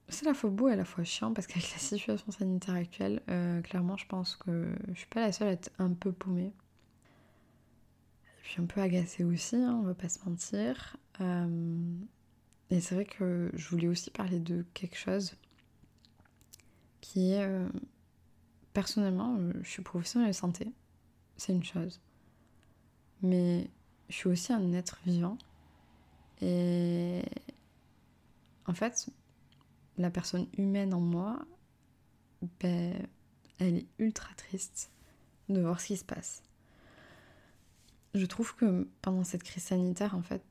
C'est 0.08 0.24
la 0.24 0.34
fois 0.34 0.50
beau 0.50 0.68
et 0.68 0.72
à 0.72 0.76
la 0.76 0.84
fois 0.84 1.04
chiant 1.04 1.32
parce 1.32 1.46
qu'avec 1.46 1.70
la 1.72 1.78
situation 1.78 2.30
sanitaire 2.30 2.74
actuelle, 2.74 3.22
euh, 3.28 3.60
clairement, 3.62 3.96
je 3.96 4.06
pense 4.06 4.36
que 4.36 4.74
je 4.92 4.98
suis 4.98 5.06
pas 5.06 5.20
la 5.20 5.32
seule 5.32 5.48
à 5.48 5.52
être 5.52 5.70
un 5.78 5.92
peu 5.92 6.12
paumée. 6.12 6.52
Et 8.42 8.44
puis 8.44 8.62
un 8.62 8.66
peu 8.66 8.80
agacée 8.80 9.24
aussi, 9.24 9.56
hein, 9.56 9.78
on 9.80 9.82
va 9.82 9.94
pas 9.94 10.08
se 10.08 10.18
mentir. 10.28 10.96
Euh, 11.20 11.94
et 12.70 12.80
c'est 12.80 12.94
vrai 12.94 13.04
que 13.04 13.50
je 13.54 13.68
voulais 13.68 13.86
aussi 13.86 14.10
parler 14.10 14.40
de 14.40 14.64
quelque 14.74 14.96
chose 14.96 15.34
qui 17.00 17.32
est. 17.32 17.44
Euh, 17.44 17.68
personnellement, 18.72 19.38
je 19.62 19.68
suis 19.68 19.82
professionnelle 19.82 20.30
de 20.30 20.34
santé, 20.34 20.72
c'est 21.36 21.52
une 21.52 21.64
chose. 21.64 22.00
Mais 23.20 23.70
je 24.08 24.16
suis 24.16 24.28
aussi 24.28 24.52
un 24.52 24.72
être 24.72 25.00
vivant. 25.06 25.38
Et 26.40 27.22
en 28.66 28.74
fait, 28.74 29.08
la 29.98 30.10
personne 30.10 30.48
humaine 30.58 30.94
en 30.94 31.00
moi, 31.00 31.44
ben, 32.60 33.06
elle 33.58 33.76
est 33.76 33.86
ultra 33.98 34.34
triste 34.34 34.90
de 35.48 35.60
voir 35.60 35.80
ce 35.80 35.88
qui 35.88 35.96
se 35.96 36.04
passe. 36.04 36.42
Je 38.14 38.26
trouve 38.26 38.54
que 38.54 38.88
pendant 39.00 39.24
cette 39.24 39.42
crise 39.42 39.62
sanitaire, 39.62 40.14
en 40.14 40.22
fait, 40.22 40.42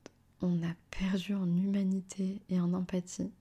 on 0.42 0.64
a 0.64 0.74
perdu 0.90 1.36
en 1.36 1.46
humanité 1.46 2.42
et 2.50 2.60
en 2.60 2.74
empathie, 2.74 3.32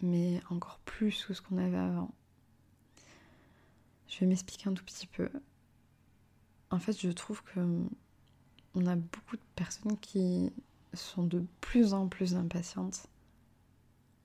mais 0.00 0.40
encore 0.50 0.78
plus 0.84 1.24
que 1.24 1.34
ce 1.34 1.42
qu'on 1.42 1.58
avait 1.58 1.76
avant. 1.76 2.14
Je 4.08 4.20
vais 4.20 4.26
m'expliquer 4.26 4.68
un 4.68 4.74
tout 4.74 4.84
petit 4.84 5.08
peu. 5.08 5.28
En 6.70 6.78
fait, 6.78 7.00
je 7.00 7.10
trouve 7.10 7.42
que 7.42 7.60
on 8.76 8.86
a 8.86 8.96
beaucoup 8.96 9.36
de 9.36 9.42
personnes 9.56 9.98
qui 9.98 10.52
sont 10.92 11.24
de 11.24 11.44
plus 11.60 11.94
en 11.94 12.08
plus 12.08 12.34
impatientes 12.34 13.08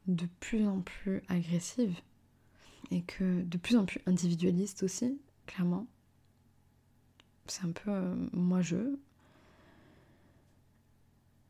de 0.10 0.28
plus 0.40 0.68
en 0.68 0.82
plus 0.82 1.22
agressive 1.30 1.96
et 2.92 3.02
que 3.04 3.44
de 3.44 3.58
plus 3.58 3.78
en 3.78 3.86
plus 3.86 4.02
individualiste 4.06 4.84
aussi, 4.84 5.20
clairement. 5.46 5.88
C'est 7.50 7.66
un 7.66 7.72
peu 7.72 7.90
euh, 7.90 8.16
moi-je. 8.32 8.78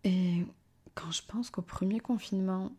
Et 0.06 0.46
quand 0.96 1.12
je 1.12 1.22
pense 1.24 1.50
qu'au 1.50 1.62
premier 1.62 2.00
confinement, 2.00 2.72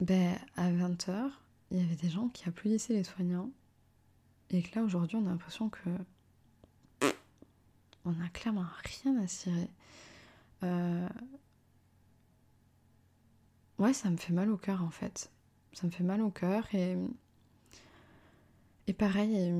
ben, 0.00 0.36
à 0.56 0.70
20h, 0.70 1.30
il 1.70 1.78
y 1.78 1.82
avait 1.82 1.94
des 1.94 2.10
gens 2.10 2.28
qui 2.28 2.48
applaudissaient 2.48 2.94
les 2.94 3.04
soignants. 3.04 3.50
Et 4.50 4.62
que 4.62 4.78
là, 4.78 4.84
aujourd'hui, 4.84 5.16
on 5.16 5.26
a 5.26 5.30
l'impression 5.30 5.68
que. 5.68 5.88
On 8.04 8.20
a 8.20 8.28
clairement 8.32 8.66
rien 8.84 9.16
à 9.22 9.28
cirer. 9.28 9.70
Euh, 10.64 11.08
ouais, 13.78 13.92
ça 13.92 14.10
me 14.10 14.16
fait 14.16 14.32
mal 14.32 14.50
au 14.50 14.56
cœur 14.56 14.82
en 14.82 14.90
fait. 14.90 15.30
Ça 15.72 15.86
me 15.86 15.92
fait 15.92 16.02
mal 16.02 16.20
au 16.20 16.30
cœur. 16.30 16.66
Et 16.74 16.96
pareil, 18.92 19.54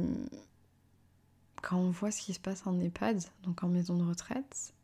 quand 1.62 1.79
on 1.79 1.90
voit 1.90 2.11
ce 2.11 2.20
qui 2.20 2.35
se 2.35 2.40
passe 2.40 2.66
en 2.66 2.79
EHPAD, 2.79 3.22
donc 3.44 3.64
en 3.64 3.68
maison 3.68 3.96
de 3.96 4.05
retraite, 4.05 4.75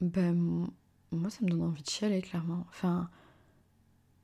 ben 0.00 0.68
moi 1.10 1.30
ça 1.30 1.38
me 1.42 1.50
donne 1.50 1.62
envie 1.62 1.82
de 1.82 1.88
chialer 1.88 2.22
clairement. 2.22 2.64
Enfin, 2.68 3.10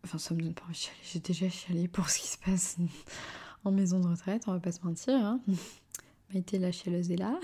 enfin 0.05 0.19
ça 0.19 0.35
me 0.35 0.43
donne 0.43 0.55
pas 0.55 0.65
envie 0.65 0.75
de 0.75 0.79
chialer. 0.79 1.01
J'ai 1.03 1.21
déjà 1.21 1.49
chialé 1.49 1.89
pour 1.89 2.09
ce 2.09 2.19
qui 2.21 2.29
se 2.29 2.39
passe 2.39 2.77
en 3.65 3.73
maison 3.73 3.99
de 3.99 4.07
retraite, 4.07 4.45
on 4.47 4.53
va 4.53 4.61
pas 4.61 4.73
se 4.73 4.83
mentir. 4.83 5.15
Hein. 5.15 5.41
Maïté 6.33 6.59
la 6.59 6.71
chialeuse 6.71 7.11
est 7.11 7.17
là. 7.17 7.41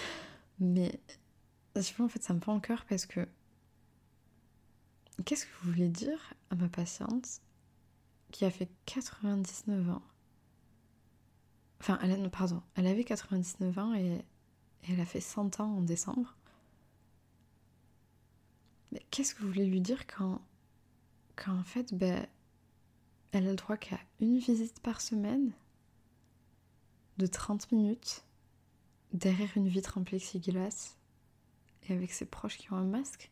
Mais 0.58 0.98
je 1.76 1.82
sais 1.82 1.94
pas, 1.94 2.04
en 2.04 2.08
fait 2.08 2.22
ça 2.22 2.34
me 2.34 2.40
prend 2.40 2.54
le 2.54 2.60
cœur 2.60 2.84
parce 2.88 3.06
que 3.06 3.28
Qu'est-ce 5.24 5.46
que 5.46 5.50
vous 5.62 5.72
voulez 5.72 5.88
dire 5.88 6.34
à 6.50 6.54
ma 6.56 6.68
patiente 6.68 7.40
qui 8.32 8.44
a 8.44 8.50
fait 8.50 8.68
99 8.84 9.90
ans? 9.90 10.02
Enfin, 11.80 11.98
elle 12.02 12.30
pardon, 12.30 12.62
elle 12.74 12.86
avait 12.86 13.04
99 13.04 13.78
ans 13.78 13.94
et, 13.94 14.24
elle 14.88 15.00
a 15.00 15.04
fait 15.04 15.20
100 15.20 15.60
ans 15.60 15.78
en 15.78 15.82
décembre. 15.82 16.36
Mais 18.92 19.02
qu'est-ce 19.10 19.34
que 19.34 19.42
vous 19.42 19.48
voulez 19.48 19.66
lui 19.66 19.80
dire 19.80 20.06
quand, 20.06 20.40
quand 21.34 21.58
en 21.58 21.64
fait, 21.64 21.92
ben, 21.92 22.24
elle 23.32 23.46
a 23.46 23.50
le 23.50 23.56
droit 23.56 23.76
qu'à 23.76 23.98
une 24.20 24.38
visite 24.38 24.80
par 24.80 25.00
semaine 25.00 25.52
de 27.18 27.26
30 27.26 27.72
minutes 27.72 28.24
derrière 29.12 29.50
une 29.56 29.68
vitre 29.68 29.98
en 29.98 30.04
plexiglas 30.04 30.96
et 31.88 31.92
avec 31.94 32.12
ses 32.12 32.26
proches 32.26 32.58
qui 32.58 32.72
ont 32.72 32.76
un 32.76 32.84
masque? 32.84 33.30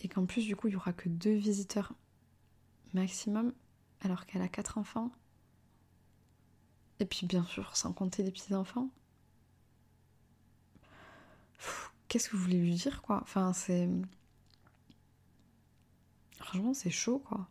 Et 0.00 0.08
qu'en 0.08 0.26
plus 0.26 0.44
du 0.44 0.56
coup 0.56 0.68
il 0.68 0.74
y 0.74 0.76
aura 0.76 0.92
que 0.92 1.08
deux 1.08 1.34
visiteurs 1.34 1.94
maximum 2.92 3.52
alors 4.00 4.26
qu'elle 4.26 4.42
a 4.42 4.48
quatre 4.48 4.78
enfants. 4.78 5.10
Et 7.00 7.04
puis 7.04 7.26
bien 7.26 7.44
sûr 7.44 7.76
sans 7.76 7.92
compter 7.92 8.22
les 8.22 8.30
petits 8.30 8.54
enfants. 8.54 8.88
Qu'est-ce 12.08 12.28
que 12.28 12.36
vous 12.36 12.42
voulez 12.42 12.60
lui 12.60 12.74
dire 12.74 13.02
quoi? 13.02 13.20
Enfin 13.22 13.52
c'est... 13.52 13.88
Franchement 16.38 16.74
c'est 16.74 16.90
chaud 16.90 17.18
quoi. 17.18 17.48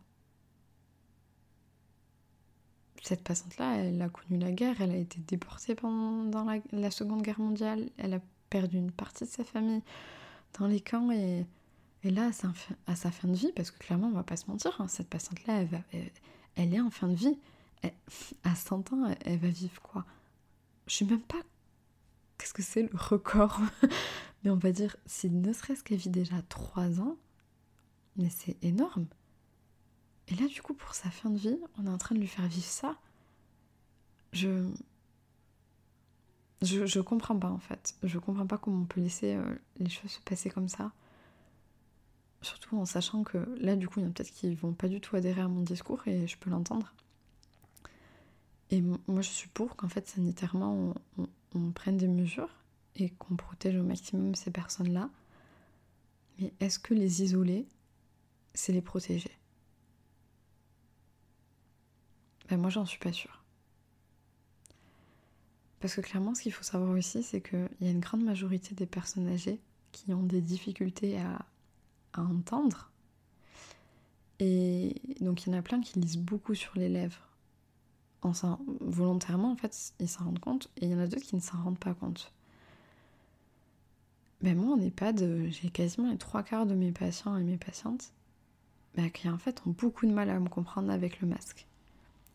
Cette 3.02 3.22
patiente-là, 3.22 3.76
elle 3.76 4.00
a 4.00 4.08
connu 4.08 4.38
la 4.38 4.50
guerre, 4.50 4.80
elle 4.80 4.92
a 4.92 4.96
été 4.96 5.20
déportée 5.20 5.74
pendant 5.74 6.46
la, 6.72 6.90
Seconde 6.90 7.20
Guerre 7.20 7.38
mondiale, 7.38 7.90
elle 7.98 8.14
a 8.14 8.20
perdu 8.48 8.78
une 8.78 8.92
partie 8.92 9.24
de 9.24 9.28
sa 9.28 9.44
famille 9.44 9.82
dans 10.58 10.66
les 10.66 10.80
camps 10.80 11.10
et 11.10 11.44
et 12.04 12.10
là, 12.10 12.30
à 12.86 12.96
sa 12.96 13.10
fin 13.10 13.28
de 13.28 13.34
vie, 13.34 13.50
parce 13.56 13.70
que 13.70 13.78
clairement, 13.78 14.08
on 14.08 14.12
va 14.12 14.22
pas 14.22 14.36
se 14.36 14.46
mentir, 14.46 14.78
hein, 14.78 14.88
cette 14.88 15.08
patiente-là, 15.08 15.64
elle, 16.56 16.74
est 16.74 16.80
en 16.80 16.90
fin 16.90 17.08
de 17.08 17.14
vie. 17.14 17.38
À 18.42 18.54
100 18.54 18.92
ans, 18.92 19.14
elle, 19.24 19.38
va 19.38 19.48
vivre 19.48 19.80
quoi? 19.82 20.04
Je 20.86 20.94
sais 20.96 21.04
même 21.04 21.20
pas 21.20 21.40
qu'est-ce 22.38 22.54
que 22.54 22.62
c'est 22.62 22.82
le 22.82 22.90
record. 22.94 23.60
mais 24.44 24.50
on 24.50 24.56
va 24.56 24.72
dire, 24.72 24.96
si 25.06 25.30
ne 25.30 25.52
serait-ce 25.52 25.82
qu'elle 25.82 25.98
vit 25.98 26.10
déjà 26.10 26.42
3 26.48 27.00
ans, 27.00 27.16
mais 28.16 28.28
c'est 28.30 28.56
énorme. 28.62 29.06
Et 30.28 30.34
là, 30.36 30.46
du 30.46 30.62
coup, 30.62 30.74
pour 30.74 30.94
sa 30.94 31.10
fin 31.10 31.30
de 31.30 31.38
vie, 31.38 31.58
on 31.78 31.86
est 31.86 31.90
en 31.90 31.98
train 31.98 32.14
de 32.14 32.20
lui 32.20 32.28
faire 32.28 32.46
vivre 32.46 32.66
ça. 32.66 32.96
Je. 34.32 34.70
Je, 36.62 36.86
je 36.86 37.00
comprends 37.00 37.38
pas 37.38 37.50
en 37.50 37.58
fait. 37.58 37.94
Je 38.02 38.18
comprends 38.18 38.46
pas 38.46 38.56
comment 38.56 38.82
on 38.82 38.84
peut 38.86 39.00
laisser 39.00 39.34
euh, 39.34 39.54
les 39.76 39.90
choses 39.90 40.12
se 40.12 40.20
passer 40.20 40.48
comme 40.48 40.68
ça. 40.68 40.92
Surtout 42.40 42.78
en 42.78 42.86
sachant 42.86 43.22
que 43.22 43.38
là, 43.60 43.76
du 43.76 43.88
coup, 43.88 44.00
il 44.00 44.04
y 44.04 44.06
en 44.06 44.10
a 44.10 44.12
peut-être 44.12 44.32
qui 44.32 44.54
vont 44.54 44.72
pas 44.72 44.88
du 44.88 45.00
tout 45.00 45.16
adhérer 45.16 45.42
à 45.42 45.48
mon 45.48 45.60
discours 45.62 46.06
et 46.06 46.26
je 46.26 46.38
peux 46.38 46.50
l'entendre. 46.50 46.94
Et 48.70 48.80
moi, 48.80 49.20
je 49.20 49.28
suis 49.28 49.48
pour 49.48 49.76
qu'en 49.76 49.88
fait, 49.88 50.08
sanitairement, 50.08 50.94
on, 51.54 51.70
prenne 51.70 51.96
des 51.96 52.08
mesures 52.08 52.50
et 52.96 53.10
qu'on 53.10 53.36
protège 53.36 53.76
au 53.76 53.82
maximum 53.82 54.34
ces 54.34 54.50
personnes-là. 54.50 55.10
Mais 56.38 56.52
est-ce 56.60 56.78
que 56.78 56.94
les 56.94 57.22
isoler, 57.22 57.66
c'est 58.54 58.72
les 58.72 58.82
protéger? 58.82 59.30
Ben 62.48 62.56
moi, 62.56 62.70
j'en 62.70 62.84
suis 62.84 62.98
pas 62.98 63.12
sûre. 63.12 63.42
Parce 65.80 65.94
que 65.94 66.00
clairement, 66.00 66.34
ce 66.34 66.42
qu'il 66.42 66.52
faut 66.52 66.64
savoir 66.64 66.90
aussi, 66.90 67.22
c'est 67.22 67.40
qu'il 67.40 67.68
y 67.80 67.86
a 67.86 67.90
une 67.90 68.00
grande 68.00 68.24
majorité 68.24 68.74
des 68.74 68.86
personnes 68.86 69.28
âgées 69.28 69.60
qui 69.92 70.12
ont 70.12 70.22
des 70.22 70.40
difficultés 70.40 71.20
à 71.20 71.44
à 72.14 72.22
entendre. 72.22 72.90
Et 74.40 74.94
donc 75.20 75.46
il 75.46 75.52
y 75.52 75.54
en 75.54 75.58
a 75.58 75.62
plein 75.62 75.80
qui 75.80 75.98
lisent 75.98 76.16
beaucoup 76.16 76.54
sur 76.54 76.76
les 76.76 76.88
lèvres. 76.88 77.23
En 78.24 78.32
volontairement, 78.80 79.52
en 79.52 79.56
fait, 79.56 79.92
ils 80.00 80.08
s'en 80.08 80.24
rendent 80.24 80.38
compte. 80.38 80.70
Et 80.78 80.86
il 80.86 80.90
y 80.90 80.94
en 80.94 80.98
a 80.98 81.06
d'autres 81.06 81.26
qui 81.26 81.36
ne 81.36 81.40
s'en 81.40 81.62
rendent 81.62 81.78
pas 81.78 81.94
compte. 81.94 82.32
Mais 84.40 84.54
moi, 84.54 84.74
en 84.74 84.80
EHPAD, 84.80 85.48
j'ai 85.50 85.70
quasiment 85.70 86.10
les 86.10 86.18
trois 86.18 86.42
quarts 86.42 86.66
de 86.66 86.74
mes 86.74 86.90
patients 86.90 87.36
et 87.36 87.42
mes 87.42 87.58
patientes 87.58 88.12
bah, 88.96 89.08
qui 89.10 89.28
en 89.28 89.38
fait 89.38 89.62
ont 89.66 89.70
beaucoup 89.70 90.06
de 90.06 90.12
mal 90.12 90.30
à 90.30 90.38
me 90.38 90.48
comprendre 90.48 90.90
avec 90.90 91.20
le 91.20 91.28
masque. 91.28 91.66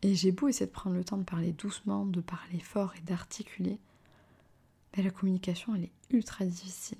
Et 0.02 0.16
j'ai 0.16 0.32
beau 0.32 0.48
essayer 0.48 0.66
de 0.66 0.72
prendre 0.72 0.96
le 0.96 1.04
temps 1.04 1.18
de 1.18 1.24
parler 1.24 1.52
doucement, 1.52 2.06
de 2.06 2.22
parler 2.22 2.60
fort 2.60 2.94
et 2.96 3.02
d'articuler, 3.02 3.80
mais 4.96 5.04
la 5.04 5.12
communication 5.12 5.76
elle 5.76 5.86
est 5.86 5.92
ultra 6.10 6.46
difficile. 6.46 6.98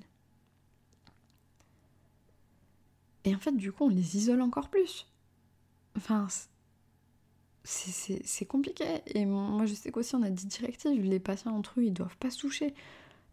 Et 3.26 3.36
en 3.36 3.40
fait, 3.40 3.56
du 3.56 3.72
coup, 3.72 3.86
on 3.86 3.90
les 3.90 4.18
isole 4.18 4.42
encore 4.42 4.70
plus. 4.70 5.06
Enfin, 5.98 6.28
c'est 7.64 8.46
compliqué. 8.46 8.86
Et 9.08 9.26
moi, 9.26 9.66
je 9.66 9.74
sais 9.74 9.92
qu'aussi, 9.92 10.16
on 10.16 10.24
a 10.24 10.30
dit 10.30 10.46
directives. 10.46 11.04
Les 11.04 11.20
patients 11.20 11.56
entre 11.56 11.80
eux, 11.80 11.84
ils 11.86 11.94
doivent 11.94 12.18
pas 12.18 12.30
se 12.30 12.40
toucher. 12.40 12.74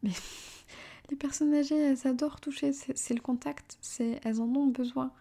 Mais 0.03 0.11
les 1.11 1.17
personnes 1.17 1.55
âgées, 1.55 1.79
elles 1.79 2.07
adorent 2.07 2.41
toucher. 2.41 2.73
C'est 2.73 3.15
le 3.15 3.21
contact. 3.21 3.79
Elles 4.25 4.41
en 4.41 4.55
ont 4.55 4.67
besoin. 4.67 5.12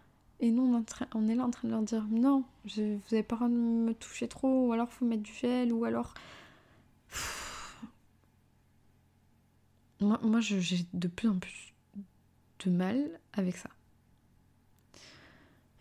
Et 0.41 0.51
nous, 0.51 0.63
on, 1.13 1.27
est 1.27 1.35
là 1.35 1.45
en 1.45 1.49
train 1.49 1.67
de 1.67 1.73
leur 1.73 1.81
dire 1.81 2.05
non, 2.09 2.43
je, 2.65 2.81
vous 2.81 3.13
avez 3.13 3.23
pas 3.23 3.35
le 3.35 3.39
droit 3.39 3.49
de 3.49 3.53
me 3.53 3.93
toucher 3.93 4.27
trop, 4.27 4.67
ou 4.67 4.73
alors 4.73 4.91
faut 4.91 5.05
mettre 5.05 5.23
du 5.23 5.33
gel, 5.33 5.71
ou 5.71 5.85
alors. 5.85 6.13
Moi, 10.01 10.19
moi 10.21 10.41
j'ai 10.41 10.85
de 10.93 11.07
plus 11.07 11.29
en 11.29 11.39
plus 11.39 11.73
de 12.65 12.69
mal 12.69 13.09
avec 13.31 13.55
ça. 13.55 13.69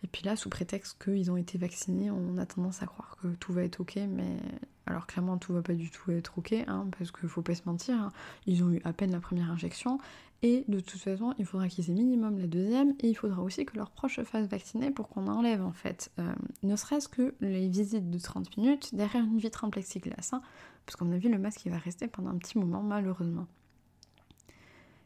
Et 0.05 0.07
puis 0.07 0.21
là, 0.23 0.35
sous 0.35 0.49
prétexte 0.49 1.03
qu'ils 1.03 1.31
ont 1.31 1.35
été 1.35 1.57
vaccinés, 1.57 2.11
on 2.11 2.37
a 2.37 2.45
tendance 2.45 2.83
à 2.83 2.85
croire 2.85 3.17
que 3.19 3.27
tout 3.39 3.51
va 3.53 3.63
être 3.63 3.79
ok, 3.79 3.97
mais 4.07 4.37
alors 4.85 5.07
clairement 5.07 5.39
tout 5.39 5.51
va 5.51 5.63
pas 5.63 5.73
du 5.73 5.89
tout 5.89 6.11
être 6.11 6.37
ok, 6.37 6.53
hein, 6.67 6.87
parce 6.95 7.11
qu'il 7.11 7.27
faut 7.27 7.41
pas 7.41 7.55
se 7.55 7.63
mentir, 7.65 7.95
hein. 7.95 8.11
ils 8.45 8.63
ont 8.63 8.71
eu 8.71 8.79
à 8.83 8.93
peine 8.93 9.11
la 9.11 9.19
première 9.19 9.49
injection, 9.49 9.97
et 10.43 10.63
de 10.67 10.79
toute 10.79 11.01
façon 11.01 11.33
il 11.39 11.45
faudra 11.47 11.69
qu'ils 11.69 11.89
aient 11.89 11.95
minimum 11.95 12.37
la 12.37 12.45
deuxième, 12.45 12.93
et 12.99 13.09
il 13.09 13.15
faudra 13.15 13.41
aussi 13.41 13.65
que 13.65 13.75
leurs 13.77 13.89
proches 13.89 14.17
se 14.17 14.23
fassent 14.23 14.47
vacciner 14.47 14.91
pour 14.91 15.09
qu'on 15.09 15.25
enlève 15.25 15.63
en 15.63 15.71
fait, 15.71 16.11
euh, 16.19 16.35
ne 16.61 16.75
serait-ce 16.75 17.07
que 17.07 17.33
les 17.41 17.67
visites 17.67 18.11
de 18.11 18.19
30 18.19 18.57
minutes 18.57 18.93
derrière 18.93 19.23
une 19.23 19.39
vitre 19.39 19.63
en 19.63 19.71
plexiglas, 19.71 20.29
hein, 20.33 20.43
parce 20.85 20.97
qu'on 20.97 21.11
a 21.13 21.17
vu 21.17 21.31
le 21.31 21.39
masque 21.39 21.65
il 21.65 21.71
va 21.71 21.79
rester 21.79 22.07
pendant 22.07 22.29
un 22.29 22.37
petit 22.37 22.59
moment 22.59 22.83
malheureusement. 22.83 23.47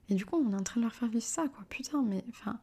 Et 0.09 0.15
du 0.15 0.25
coup 0.25 0.35
on 0.45 0.51
est 0.51 0.59
en 0.59 0.63
train 0.63 0.81
de 0.81 0.83
leur 0.83 0.93
faire 0.93 1.07
vivre 1.07 1.23
ça 1.23 1.47
quoi, 1.47 1.63
putain 1.69 2.03
mais 2.05 2.25
enfin... 2.31 2.59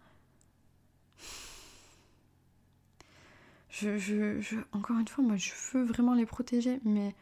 Je, 3.79 4.57
encore 4.73 4.99
une 4.99 5.09
fois, 5.09 5.23
moi, 5.23 5.37
je 5.37 5.53
veux 5.73 5.85
vraiment 5.85 6.15
les 6.15 6.25
protéger, 6.25 6.81
mais, 6.85 7.15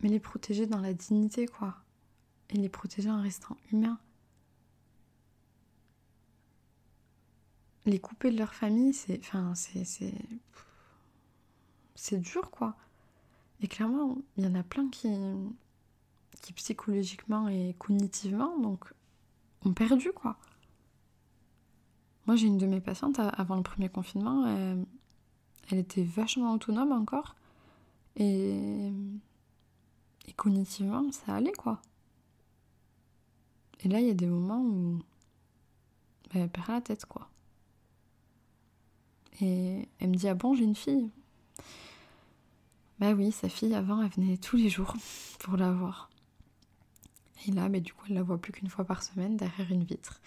mais 0.00 0.10
les 0.10 0.20
protéger 0.20 0.66
dans 0.66 0.80
la 0.80 0.92
dignité, 0.92 1.46
quoi. 1.46 1.76
Et 2.50 2.58
les 2.58 2.68
protéger 2.68 3.10
en 3.10 3.22
restant 3.22 3.56
humains. 3.72 3.98
Les 7.86 7.98
couper 7.98 8.30
de 8.30 8.36
leur 8.36 8.54
famille, 8.54 8.92
c'est, 8.92 9.18
enfin, 9.20 9.54
c'est, 9.54 9.84
c'est, 9.84 10.14
c'est 11.94 12.18
dur, 12.18 12.50
quoi. 12.50 12.76
Et 13.62 13.68
clairement, 13.68 14.18
il 14.36 14.44
y 14.44 14.46
en 14.46 14.54
a 14.54 14.62
plein 14.62 14.90
qui, 14.90 15.08
qui 16.42 16.52
psychologiquement 16.52 17.48
et 17.48 17.74
cognitivement, 17.78 18.58
donc, 18.58 18.92
ont 19.64 19.72
perdu, 19.72 20.12
quoi. 20.12 20.36
Moi, 22.26 22.36
j'ai 22.36 22.46
une 22.46 22.58
de 22.58 22.66
mes 22.66 22.80
patientes, 22.80 23.18
avant 23.18 23.56
le 23.56 23.62
premier 23.62 23.88
confinement, 23.88 24.46
elle, 25.70 25.78
était 25.78 26.04
vachement 26.04 26.54
autonome 26.54 26.92
encore. 26.92 27.34
Et, 28.16 28.90
cognitivement, 30.36 31.12
ça 31.12 31.34
allait, 31.36 31.52
quoi. 31.52 31.80
Et 33.80 33.88
là, 33.88 34.00
il 34.00 34.06
y 34.06 34.10
a 34.10 34.14
des 34.14 34.26
moments 34.26 34.62
où 34.62 34.98
bah, 36.32 36.40
elle 36.40 36.48
perd 36.48 36.68
la 36.68 36.80
tête, 36.80 37.04
quoi. 37.04 37.28
Et 39.40 39.88
elle 39.98 40.10
me 40.10 40.14
dit 40.14 40.28
Ah 40.28 40.34
bon, 40.34 40.54
j'ai 40.54 40.64
une 40.64 40.74
fille? 40.74 41.10
Bah 42.98 43.12
oui, 43.12 43.32
sa 43.32 43.48
fille, 43.48 43.74
avant, 43.74 44.02
elle 44.02 44.10
venait 44.10 44.36
tous 44.36 44.56
les 44.56 44.68
jours 44.70 44.94
pour 45.40 45.56
la 45.56 45.72
voir. 45.72 46.08
Et 47.46 47.50
là, 47.50 47.68
bah, 47.68 47.80
du 47.80 47.92
coup, 47.92 48.06
elle 48.08 48.14
la 48.14 48.22
voit 48.22 48.38
plus 48.38 48.52
qu'une 48.52 48.70
fois 48.70 48.84
par 48.84 49.02
semaine 49.02 49.36
derrière 49.36 49.70
une 49.70 49.84
vitre. 49.84 50.20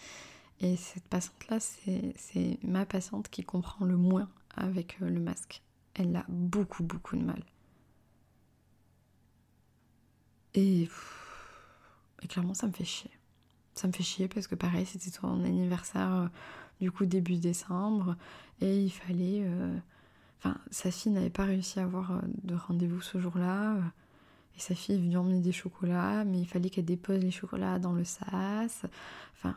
Et 0.60 0.76
cette 0.76 1.04
patiente-là, 1.04 1.60
c'est 1.60 2.60
ma 2.64 2.86
patiente 2.86 3.30
qui 3.30 3.44
comprend 3.44 3.86
le 3.86 3.98
moins 3.98 4.28
avec 4.56 4.98
euh, 5.02 5.10
le 5.10 5.20
masque. 5.20 5.62
Elle 5.94 6.16
a 6.16 6.26
beaucoup, 6.28 6.84
beaucoup 6.84 7.16
de 7.16 7.24
mal. 7.24 7.44
Et, 10.56 10.90
clairement, 12.28 12.56
ça 12.56 12.66
me 12.66 12.72
fait 12.72 12.86
chier. 12.86 13.12
Ça 13.76 13.88
me 13.88 13.94
fait 13.94 14.04
chier 14.04 14.28
parce 14.28 14.48
que 14.48 14.56
pareil, 14.56 14.88
c'était 14.88 15.12
son 15.12 15.44
anniversaire 15.44 16.12
euh, 16.12 16.28
du 16.82 16.92
coup 16.92 17.06
début 17.06 17.38
décembre 17.38 18.16
et 18.62 18.84
il 18.84 18.90
fallait... 18.90 19.44
Euh, 19.46 19.78
enfin, 20.40 20.58
sa 20.72 20.90
fille 20.90 21.12
n'avait 21.12 21.30
pas 21.30 21.46
réussi 21.46 21.80
à 21.80 21.84
avoir 21.84 22.22
de 22.44 22.56
rendez-vous 22.56 23.02
ce 23.02 23.20
jour-là. 23.20 23.78
Et 24.56 24.60
sa 24.60 24.74
fille 24.74 24.96
est 24.96 25.00
venue 25.00 25.18
emmener 25.18 25.40
des 25.40 25.52
chocolats, 25.52 26.24
mais 26.26 26.40
il 26.40 26.48
fallait 26.48 26.72
qu'elle 26.72 26.86
dépose 26.86 27.20
les 27.20 27.30
chocolats 27.30 27.78
dans 27.78 27.94
le 27.94 28.04
sas. 28.04 28.86
Enfin, 29.36 29.56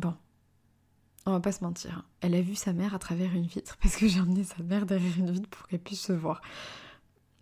Bon, 0.00 0.16
on 1.26 1.32
va 1.32 1.40
pas 1.40 1.52
se 1.52 1.62
mentir. 1.62 2.06
Elle 2.22 2.34
a 2.34 2.40
vu 2.40 2.54
sa 2.54 2.72
mère 2.72 2.94
à 2.94 2.98
travers 2.98 3.34
une 3.34 3.44
vitre 3.44 3.76
parce 3.82 3.96
que 3.96 4.08
j'ai 4.08 4.18
emmené 4.18 4.44
sa 4.44 4.62
mère 4.62 4.86
derrière 4.86 5.18
une 5.18 5.30
vitre 5.30 5.50
pour 5.50 5.66
qu'elle 5.66 5.80
puisse 5.80 6.00
se 6.00 6.14
voir. 6.14 6.40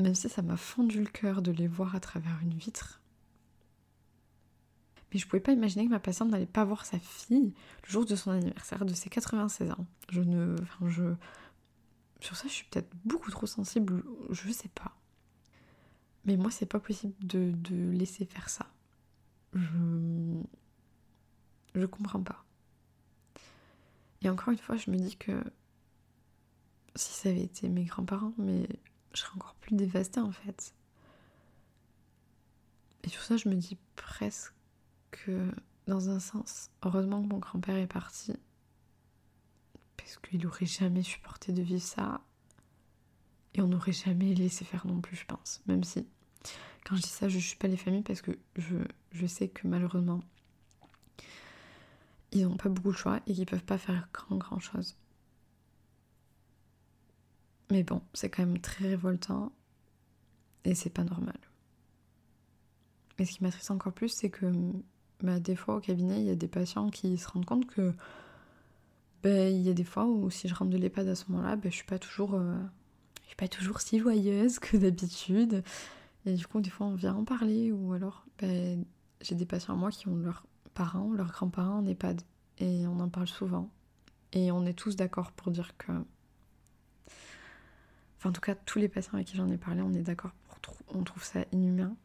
Même 0.00 0.16
si 0.16 0.28
ça 0.28 0.42
m'a 0.42 0.56
fondu 0.56 0.98
le 0.98 1.06
cœur 1.06 1.40
de 1.40 1.52
les 1.52 1.68
voir 1.68 1.94
à 1.94 2.00
travers 2.00 2.36
une 2.42 2.54
vitre. 2.54 3.00
Mais 5.12 5.20
je 5.20 5.26
pouvais 5.28 5.40
pas 5.40 5.52
imaginer 5.52 5.86
que 5.86 5.90
ma 5.90 6.00
patiente 6.00 6.30
n'allait 6.30 6.46
pas 6.46 6.64
voir 6.64 6.84
sa 6.84 6.98
fille 6.98 7.54
le 7.84 7.90
jour 7.90 8.04
de 8.04 8.16
son 8.16 8.32
anniversaire 8.32 8.84
de 8.84 8.92
ses 8.92 9.08
96 9.08 9.70
ans. 9.70 9.86
Je 10.10 10.20
ne. 10.20 10.56
Enfin, 10.60 10.88
je. 10.88 11.14
Sur 12.20 12.34
ça, 12.34 12.48
je 12.48 12.52
suis 12.52 12.64
peut-être 12.64 12.90
beaucoup 13.04 13.30
trop 13.30 13.46
sensible, 13.46 14.02
je 14.30 14.50
sais 14.50 14.68
pas. 14.68 14.96
Mais 16.24 16.36
moi, 16.36 16.50
c'est 16.50 16.66
pas 16.66 16.80
possible 16.80 17.14
de, 17.20 17.52
de 17.52 17.90
laisser 17.92 18.24
faire 18.24 18.48
ça. 18.48 18.66
Je. 19.54 20.42
Je 21.76 21.86
comprends 21.86 22.22
pas. 22.22 22.44
Et 24.22 24.28
encore 24.28 24.52
une 24.52 24.58
fois, 24.58 24.76
je 24.76 24.90
me 24.90 24.96
dis 24.96 25.16
que 25.16 25.42
si 26.96 27.12
ça 27.12 27.28
avait 27.28 27.44
été 27.44 27.68
mes 27.68 27.84
grands-parents, 27.84 28.32
mais 28.38 28.68
je 29.14 29.20
serais 29.20 29.36
encore 29.36 29.54
plus 29.54 29.76
dévastée 29.76 30.20
en 30.20 30.32
fait. 30.32 30.74
Et 33.04 33.08
sur 33.08 33.22
ça, 33.22 33.36
je 33.36 33.48
me 33.48 33.54
dis 33.54 33.78
presque 33.94 34.52
que, 35.12 35.50
dans 35.86 36.10
un 36.10 36.18
sens, 36.18 36.70
heureusement 36.82 37.22
que 37.22 37.28
mon 37.28 37.38
grand-père 37.38 37.76
est 37.76 37.86
parti, 37.86 38.32
parce 39.96 40.18
qu'il 40.18 40.46
aurait 40.46 40.66
jamais 40.66 41.02
supporté 41.02 41.52
de 41.52 41.62
vivre 41.62 41.80
ça, 41.80 42.20
et 43.54 43.62
on 43.62 43.68
n'aurait 43.68 43.92
jamais 43.92 44.34
laissé 44.34 44.64
faire 44.64 44.86
non 44.86 45.00
plus, 45.00 45.16
je 45.16 45.24
pense. 45.24 45.62
Même 45.66 45.84
si, 45.84 46.06
quand 46.84 46.96
je 46.96 47.02
dis 47.02 47.08
ça, 47.08 47.28
je 47.28 47.36
ne 47.36 47.40
suis 47.40 47.56
pas 47.56 47.68
les 47.68 47.76
familles 47.76 48.02
parce 48.02 48.20
que 48.20 48.32
je 48.56 49.26
sais 49.26 49.48
que 49.48 49.66
malheureusement, 49.66 50.20
ils 52.32 52.46
n'ont 52.46 52.56
pas 52.56 52.68
beaucoup 52.68 52.92
de 52.92 52.96
choix 52.96 53.20
et 53.26 53.34
qu'ils 53.34 53.46
peuvent 53.46 53.64
pas 53.64 53.78
faire 53.78 54.08
grand 54.12 54.36
grand 54.36 54.58
chose. 54.58 54.96
Mais 57.70 57.82
bon, 57.82 58.02
c'est 58.14 58.30
quand 58.30 58.44
même 58.44 58.60
très 58.60 58.88
révoltant 58.88 59.52
et 60.64 60.74
c'est 60.74 60.90
pas 60.90 61.04
normal. 61.04 61.38
Et 63.18 63.24
ce 63.24 63.32
qui 63.32 63.42
m'attriste 63.42 63.70
encore 63.70 63.92
plus, 63.92 64.08
c'est 64.08 64.30
que 64.30 64.46
bah, 65.22 65.40
des 65.40 65.56
fois 65.56 65.76
au 65.76 65.80
cabinet, 65.80 66.20
il 66.20 66.26
y 66.26 66.30
a 66.30 66.36
des 66.36 66.48
patients 66.48 66.88
qui 66.90 67.18
se 67.18 67.28
rendent 67.28 67.44
compte 67.44 67.66
que 67.66 67.92
bah, 69.22 69.48
il 69.48 69.60
y 69.60 69.68
a 69.68 69.74
des 69.74 69.84
fois 69.84 70.06
où 70.06 70.30
si 70.30 70.48
je 70.48 70.54
rentre 70.54 70.70
de 70.70 70.78
l'EHPAD 70.78 71.08
à 71.08 71.14
ce 71.14 71.30
moment-là, 71.30 71.56
bah, 71.56 71.68
je 71.70 71.74
suis 71.74 71.84
pas 71.86 71.98
toujours 71.98 72.34
euh, 72.34 72.56
suis 73.26 73.36
pas 73.36 73.48
toujours 73.48 73.80
si 73.80 73.98
joyeuse 73.98 74.58
que 74.58 74.76
d'habitude. 74.76 75.62
Et 76.26 76.34
du 76.34 76.46
coup, 76.46 76.60
des 76.60 76.70
fois, 76.70 76.86
on 76.86 76.94
vient 76.94 77.14
en 77.14 77.24
parler 77.24 77.72
ou 77.72 77.92
alors 77.92 78.24
j'ai 78.40 79.34
des 79.34 79.46
patients 79.46 79.74
à 79.74 79.76
moi 79.76 79.90
qui 79.90 80.08
ont 80.08 80.16
leur 80.16 80.46
leurs 81.16 81.30
grands-parents 81.30 81.78
en 81.78 81.86
EHPAD. 81.86 82.22
Et 82.58 82.86
on 82.86 83.00
en 83.00 83.08
parle 83.08 83.28
souvent. 83.28 83.70
Et 84.32 84.50
on 84.52 84.66
est 84.66 84.74
tous 84.74 84.96
d'accord 84.96 85.32
pour 85.32 85.50
dire 85.50 85.76
que. 85.76 85.92
Enfin, 88.16 88.30
en 88.30 88.32
tout 88.32 88.40
cas, 88.40 88.54
tous 88.54 88.78
les 88.78 88.88
patients 88.88 89.14
avec 89.14 89.28
qui 89.28 89.36
j'en 89.36 89.48
ai 89.48 89.56
parlé, 89.56 89.80
on 89.82 89.92
est 89.94 90.02
d'accord 90.02 90.32
pour. 90.62 90.74
On 90.88 91.02
trouve 91.02 91.22
ça 91.24 91.40
inhumain. 91.52 91.96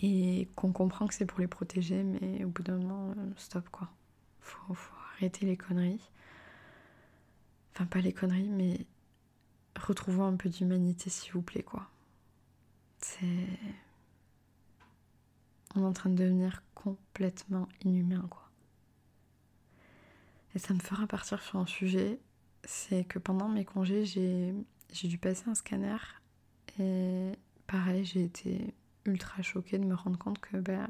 Et 0.00 0.48
qu'on 0.54 0.72
comprend 0.72 1.06
que 1.06 1.14
c'est 1.14 1.26
pour 1.26 1.40
les 1.40 1.48
protéger, 1.48 2.02
mais 2.04 2.44
au 2.44 2.48
bout 2.48 2.62
d'un 2.62 2.78
moment, 2.78 3.10
euh, 3.16 3.30
stop 3.36 3.68
quoi. 3.70 3.88
Faut, 4.40 4.74
faut 4.74 4.94
arrêter 5.14 5.44
les 5.44 5.56
conneries. 5.56 6.10
Enfin, 7.74 7.86
pas 7.86 8.00
les 8.00 8.12
conneries, 8.12 8.48
mais 8.48 8.86
retrouvons 9.76 10.24
un 10.26 10.36
peu 10.36 10.48
d'humanité, 10.48 11.10
s'il 11.10 11.32
vous 11.32 11.42
plaît, 11.42 11.62
quoi. 11.62 11.88
C'est. 13.00 13.46
On 15.74 15.82
est 15.82 15.86
en 15.86 15.92
train 15.92 16.10
de 16.10 16.16
devenir 16.16 16.62
complètement 16.74 17.68
inhumain, 17.84 18.26
quoi. 18.30 18.48
Et 20.54 20.58
ça 20.58 20.74
me 20.74 20.80
fera 20.80 21.06
partir 21.06 21.42
sur 21.42 21.58
un 21.58 21.66
sujet, 21.66 22.18
c'est 22.64 23.04
que 23.04 23.18
pendant 23.18 23.48
mes 23.48 23.64
congés, 23.64 24.04
j'ai, 24.04 24.54
dû 25.08 25.18
passer 25.18 25.48
un 25.48 25.54
scanner 25.54 25.96
et 26.80 27.32
pareil, 27.66 28.04
j'ai 28.04 28.24
été 28.24 28.74
ultra 29.04 29.42
choquée 29.42 29.78
de 29.78 29.84
me 29.84 29.94
rendre 29.94 30.18
compte 30.18 30.38
que, 30.38 30.56
ben, 30.56 30.88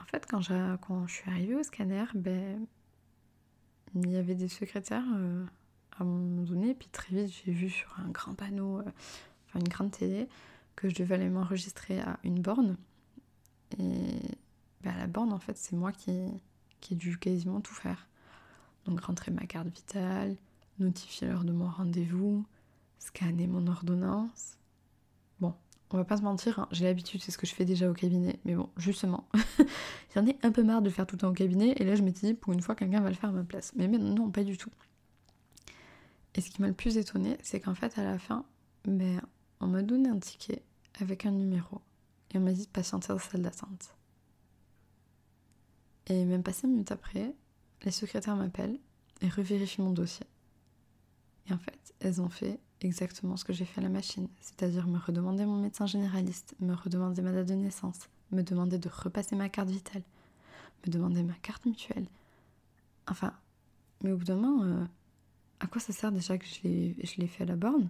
en 0.00 0.04
fait, 0.04 0.26
quand, 0.26 0.40
quand 0.80 1.06
je 1.06 1.12
suis 1.12 1.30
arrivée 1.30 1.56
au 1.56 1.62
scanner, 1.62 2.04
ben, 2.14 2.66
il 3.94 4.10
y 4.10 4.16
avait 4.16 4.34
des 4.34 4.48
secrétaires 4.48 5.04
euh, 5.14 5.44
à 5.98 6.02
un 6.02 6.06
moment 6.06 6.42
donné, 6.42 6.74
puis 6.74 6.88
très 6.88 7.14
vite, 7.14 7.34
j'ai 7.44 7.52
vu 7.52 7.70
sur 7.70 7.94
un 7.98 8.08
grand 8.10 8.34
panneau, 8.34 8.78
euh, 8.78 8.90
enfin 9.48 9.60
une 9.60 9.68
grande 9.68 9.90
télé, 9.90 10.28
que 10.76 10.88
je 10.88 10.94
devais 10.94 11.16
aller 11.16 11.28
m'enregistrer 11.28 12.00
à 12.00 12.18
une 12.24 12.40
borne. 12.40 12.76
Et 13.78 14.36
bah, 14.82 15.06
borne, 15.06 15.32
en 15.32 15.38
fait, 15.38 15.56
c'est 15.56 15.76
moi 15.76 15.92
qui, 15.92 16.10
ai 16.10 16.94
dû 16.94 17.18
quasiment 17.18 17.60
tout 17.60 17.74
faire. 17.74 18.08
Donc 18.86 19.00
rentrer 19.00 19.30
ma 19.30 19.44
carte 19.46 19.68
vitale, 19.68 20.36
notifier 20.78 21.28
l'heure 21.28 21.44
de 21.44 21.52
mon 21.52 21.68
rendez-vous, 21.68 22.44
scanner 22.98 23.46
mon 23.46 23.66
ordonnance. 23.66 24.56
Bon, 25.40 25.54
on 25.90 25.96
va 25.96 26.04
pas 26.04 26.16
se 26.16 26.22
mentir, 26.22 26.58
hein, 26.58 26.68
j'ai 26.70 26.84
l'habitude, 26.84 27.22
c'est 27.22 27.30
ce 27.30 27.38
que 27.38 27.46
je 27.46 27.54
fais 27.54 27.64
déjà 27.64 27.90
au 27.90 27.94
cabinet. 27.94 28.38
Mais 28.44 28.54
bon, 28.54 28.70
justement, 28.76 29.28
j'en 30.14 30.26
ai 30.26 30.38
un 30.42 30.52
peu 30.52 30.62
marre 30.62 30.82
de 30.82 30.90
faire 30.90 31.06
tout 31.06 31.16
le 31.16 31.20
temps 31.20 31.28
au 31.28 31.34
cabinet. 31.34 31.74
Et 31.76 31.84
là, 31.84 31.94
je 31.94 32.02
m'étais 32.02 32.26
dit, 32.28 32.34
pour 32.34 32.52
une 32.52 32.62
fois, 32.62 32.74
quelqu'un 32.74 33.00
va 33.00 33.10
le 33.10 33.16
faire 33.16 33.30
à 33.30 33.32
ma 33.32 33.44
place. 33.44 33.72
Mais, 33.76 33.88
mais 33.88 33.98
non, 33.98 34.30
pas 34.30 34.44
du 34.44 34.56
tout. 34.56 34.70
Et 36.34 36.40
ce 36.40 36.50
qui 36.50 36.62
m'a 36.62 36.68
le 36.68 36.74
plus 36.74 36.96
étonné, 36.96 37.36
c'est 37.42 37.60
qu'en 37.60 37.74
fait, 37.74 37.98
à 37.98 38.04
la 38.04 38.18
fin, 38.18 38.44
ben, 38.84 39.20
on 39.60 39.66
m'a 39.66 39.82
donné 39.82 40.08
un 40.08 40.18
ticket 40.18 40.62
avec 41.00 41.26
un 41.26 41.32
numéro. 41.32 41.80
Et 42.32 42.38
on 42.38 42.40
m'a 42.40 42.52
dit 42.52 42.64
de 42.64 42.70
patienter 42.70 43.08
dans 43.08 43.14
la 43.14 43.20
salle 43.20 43.42
d'attente. 43.42 43.94
Et 46.06 46.24
même 46.24 46.42
pas 46.42 46.52
cinq 46.52 46.68
minutes 46.68 46.92
après, 46.92 47.34
les 47.82 47.90
secrétaires 47.90 48.36
m'appellent 48.36 48.78
et 49.20 49.28
revérifient 49.28 49.82
mon 49.82 49.92
dossier. 49.92 50.26
Et 51.48 51.52
en 51.52 51.58
fait, 51.58 51.94
elles 52.00 52.20
ont 52.20 52.28
fait 52.28 52.60
exactement 52.80 53.36
ce 53.36 53.44
que 53.44 53.52
j'ai 53.52 53.64
fait 53.64 53.80
à 53.80 53.84
la 53.84 53.88
machine, 53.88 54.28
c'est-à-dire 54.40 54.86
me 54.86 54.98
redemander 54.98 55.44
mon 55.44 55.60
médecin 55.60 55.86
généraliste, 55.86 56.54
me 56.60 56.74
redemander 56.74 57.22
ma 57.22 57.32
date 57.32 57.48
de 57.48 57.54
naissance, 57.54 58.08
me 58.30 58.42
demander 58.42 58.78
de 58.78 58.88
repasser 58.88 59.36
ma 59.36 59.48
carte 59.48 59.68
vitale, 59.68 60.02
me 60.86 60.92
demander 60.92 61.22
ma 61.22 61.34
carte 61.34 61.64
mutuelle. 61.66 62.06
Enfin, 63.08 63.32
mais 64.02 64.12
au 64.12 64.16
bout 64.16 64.24
d'un 64.24 64.36
moment, 64.36 64.64
euh, 64.64 64.84
à 65.60 65.66
quoi 65.66 65.80
ça 65.80 65.92
sert 65.92 66.12
déjà 66.12 66.38
que 66.38 66.46
je 66.46 67.20
l'ai 67.20 67.26
fait 67.26 67.42
à 67.42 67.46
la 67.46 67.56
borne? 67.56 67.88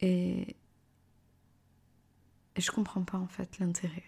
Et, 0.00 0.54
et 2.56 2.60
je 2.60 2.72
comprends 2.72 3.04
pas 3.04 3.18
en 3.18 3.28
fait 3.28 3.58
l'intérêt. 3.58 4.04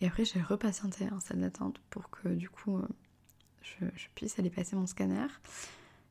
Et 0.00 0.06
après, 0.06 0.24
j'ai 0.24 0.42
repatienté 0.42 1.08
en 1.10 1.20
salle 1.20 1.40
d'attente 1.40 1.78
pour 1.90 2.10
que 2.10 2.28
du 2.28 2.50
coup, 2.50 2.78
euh, 2.78 2.86
je, 3.62 4.08
puisse 4.14 4.38
aller 4.38 4.50
passer 4.50 4.76
mon 4.76 4.86
scanner. 4.86 5.26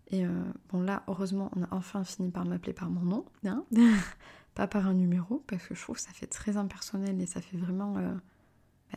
Et 0.07 0.25
euh, 0.25 0.43
bon, 0.69 0.81
là, 0.81 1.03
heureusement, 1.07 1.51
on 1.55 1.63
a 1.63 1.67
enfin 1.71 2.03
fini 2.03 2.29
par 2.29 2.45
m'appeler 2.45 2.73
par 2.73 2.89
mon 2.89 3.01
nom, 3.01 3.25
hein 3.45 3.65
pas 4.55 4.67
par 4.67 4.87
un 4.87 4.93
numéro, 4.93 5.43
parce 5.47 5.67
que 5.67 5.75
je 5.75 5.81
trouve 5.81 5.95
que 5.95 6.01
ça 6.01 6.11
fait 6.11 6.27
très 6.27 6.57
impersonnel 6.57 7.19
et 7.19 7.25
ça 7.25 7.41
fait 7.41 7.57
vraiment 7.57 7.97
euh, 7.97 8.13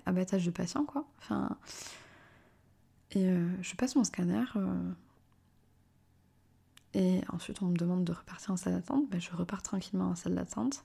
abattage 0.06 0.44
de 0.44 0.50
patient, 0.50 0.84
quoi. 0.84 1.06
Enfin. 1.18 1.56
Et 3.12 3.26
je 3.62 3.74
passe 3.74 3.96
mon 3.96 4.04
scanner. 4.04 4.44
et 6.92 7.22
ensuite, 7.30 7.62
on 7.62 7.66
me 7.66 7.76
demande 7.76 8.04
de 8.04 8.12
repartir 8.12 8.50
en 8.50 8.58
salle 8.58 8.74
d'attente. 8.74 9.08
Ben, 9.08 9.18
je 9.18 9.30
repars 9.30 9.62
tranquillement 9.62 10.10
en 10.10 10.14
salle 10.14 10.34
d'attente. 10.34 10.84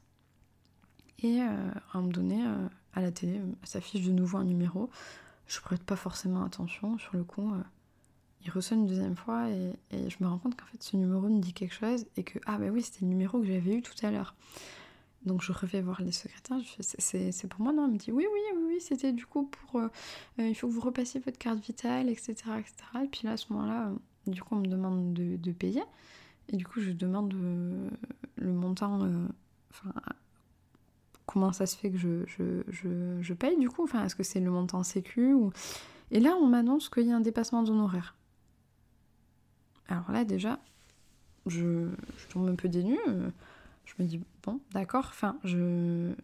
Et 1.19 1.39
on 1.93 2.01
me 2.01 2.11
donner 2.11 2.43
à 2.93 3.01
la 3.01 3.11
télé, 3.11 3.39
euh, 3.39 3.51
s'affiche 3.63 4.01
de 4.01 4.11
nouveau 4.11 4.37
un 4.37 4.43
numéro. 4.43 4.89
Je 5.47 5.59
prête 5.59 5.83
pas 5.83 5.95
forcément 5.95 6.43
attention 6.43 6.97
sur 6.97 7.15
le 7.15 7.23
coup. 7.23 7.53
Euh, 7.53 7.61
il 8.45 8.51
ressonne 8.51 8.79
une 8.79 8.87
deuxième 8.87 9.15
fois 9.15 9.49
et, 9.49 9.73
je 9.91 10.17
me 10.19 10.27
rends 10.27 10.37
compte 10.37 10.55
qu'en 10.55 10.65
fait 10.65 10.81
ce 10.83 10.97
numéro 10.97 11.21
me 11.29 11.39
dit 11.39 11.53
quelque 11.53 11.73
chose 11.73 12.05
et 12.17 12.23
que 12.23 12.39
ah 12.45 12.57
bah 12.57 12.67
oui 12.71 12.81
c'était 12.81 13.01
le 13.01 13.07
numéro 13.07 13.39
que 13.39 13.45
j'avais 13.45 13.75
eu 13.75 13.81
tout 13.81 13.93
à 14.05 14.11
l'heure. 14.11 14.35
Donc 15.25 15.41
je 15.41 15.53
refais 15.53 15.81
voir 15.81 16.01
les 16.01 16.11
secrétaires, 16.11 16.57
c'est 16.81 17.47
pour 17.47 17.61
moi 17.61 17.71
non, 17.71 17.85
elle 17.85 17.93
me 17.93 17.97
dit 17.97 18.11
oui 18.11 18.25
oui 18.29 18.39
oui, 18.57 18.63
oui 18.67 18.81
c'était 18.81 19.13
du 19.13 19.25
coup 19.25 19.43
pour 19.43 19.79
euh, 19.79 19.87
il 20.37 20.53
faut 20.55 20.67
que 20.67 20.73
vous 20.73 20.81
repassiez 20.81 21.21
votre 21.21 21.37
carte 21.37 21.59
vitale 21.59 22.09
etc 22.09 22.33
etc. 22.59 22.73
Et 23.05 23.07
puis 23.07 23.21
là 23.23 23.31
à 23.31 23.37
ce 23.37 23.53
moment-là 23.53 23.93
du 24.27 24.43
coup 24.43 24.55
on 24.55 24.59
me 24.59 24.67
demande 24.67 25.13
de, 25.13 25.51
payer 25.53 25.83
et 26.49 26.57
du 26.57 26.65
coup 26.65 26.81
je 26.81 26.91
demande 26.91 27.33
le 27.33 28.51
montant 28.51 29.07
enfin 29.71 29.93
comment 31.25 31.53
ça 31.53 31.65
se 31.65 31.77
fait 31.77 31.89
que 31.89 31.97
je, 31.97 33.33
paye 33.33 33.57
du 33.57 33.69
coup 33.69 33.83
Enfin, 33.83 34.05
est-ce 34.05 34.15
que 34.15 34.23
c'est 34.23 34.39
le 34.39 34.51
montant 34.51 34.83
sécu. 34.83 35.35
Et 36.11 36.19
là, 36.19 36.35
on 36.35 36.47
m'annonce 36.47 36.89
qu'il 36.89 37.07
y 37.07 37.11
a 37.11 37.15
un 37.15 37.21
dépassement 37.21 37.63
d'honoraires. 37.63 38.15
Alors 39.87 40.11
là, 40.11 40.25
déjà, 40.25 40.59
je, 41.45 41.87
tombe 42.29 42.49
un 42.49 42.55
peu 42.55 42.69
dénue. 42.69 42.99
Je 43.85 43.93
me 43.99 44.07
dis, 44.07 44.21
bon, 44.43 44.59
d'accord, 44.71 45.07
enfin, 45.09 45.37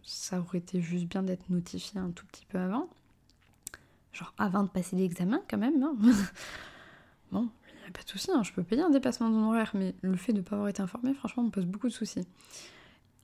ça 0.02 0.40
aurait 0.40 0.58
été 0.58 0.80
juste 0.80 1.06
bien 1.06 1.22
d'être 1.22 1.48
notifié 1.50 2.00
un 2.00 2.10
tout 2.10 2.26
petit 2.26 2.46
peu 2.46 2.58
avant. 2.58 2.88
Genre 4.12 4.34
avant 4.38 4.64
de 4.64 4.68
passer 4.68 4.96
l'examen, 4.96 5.40
quand 5.48 5.58
même. 5.58 5.82
Hein. 5.82 5.94
bon, 7.32 7.48
il 7.68 7.82
n'y 7.82 7.88
a 7.88 7.92
pas 7.92 8.02
de 8.02 8.08
souci, 8.08 8.30
hein, 8.32 8.42
je 8.42 8.52
peux 8.52 8.62
payer 8.62 8.82
un 8.82 8.90
dépassement 8.90 9.30
d'honoraires, 9.30 9.70
mais 9.74 9.94
le 10.02 10.16
fait 10.16 10.32
de 10.32 10.38
ne 10.38 10.42
pas 10.42 10.56
avoir 10.56 10.68
été 10.68 10.82
informé, 10.82 11.14
franchement, 11.14 11.44
me 11.44 11.50
pose 11.50 11.66
beaucoup 11.66 11.88
de 11.88 11.92
soucis. 11.92 12.26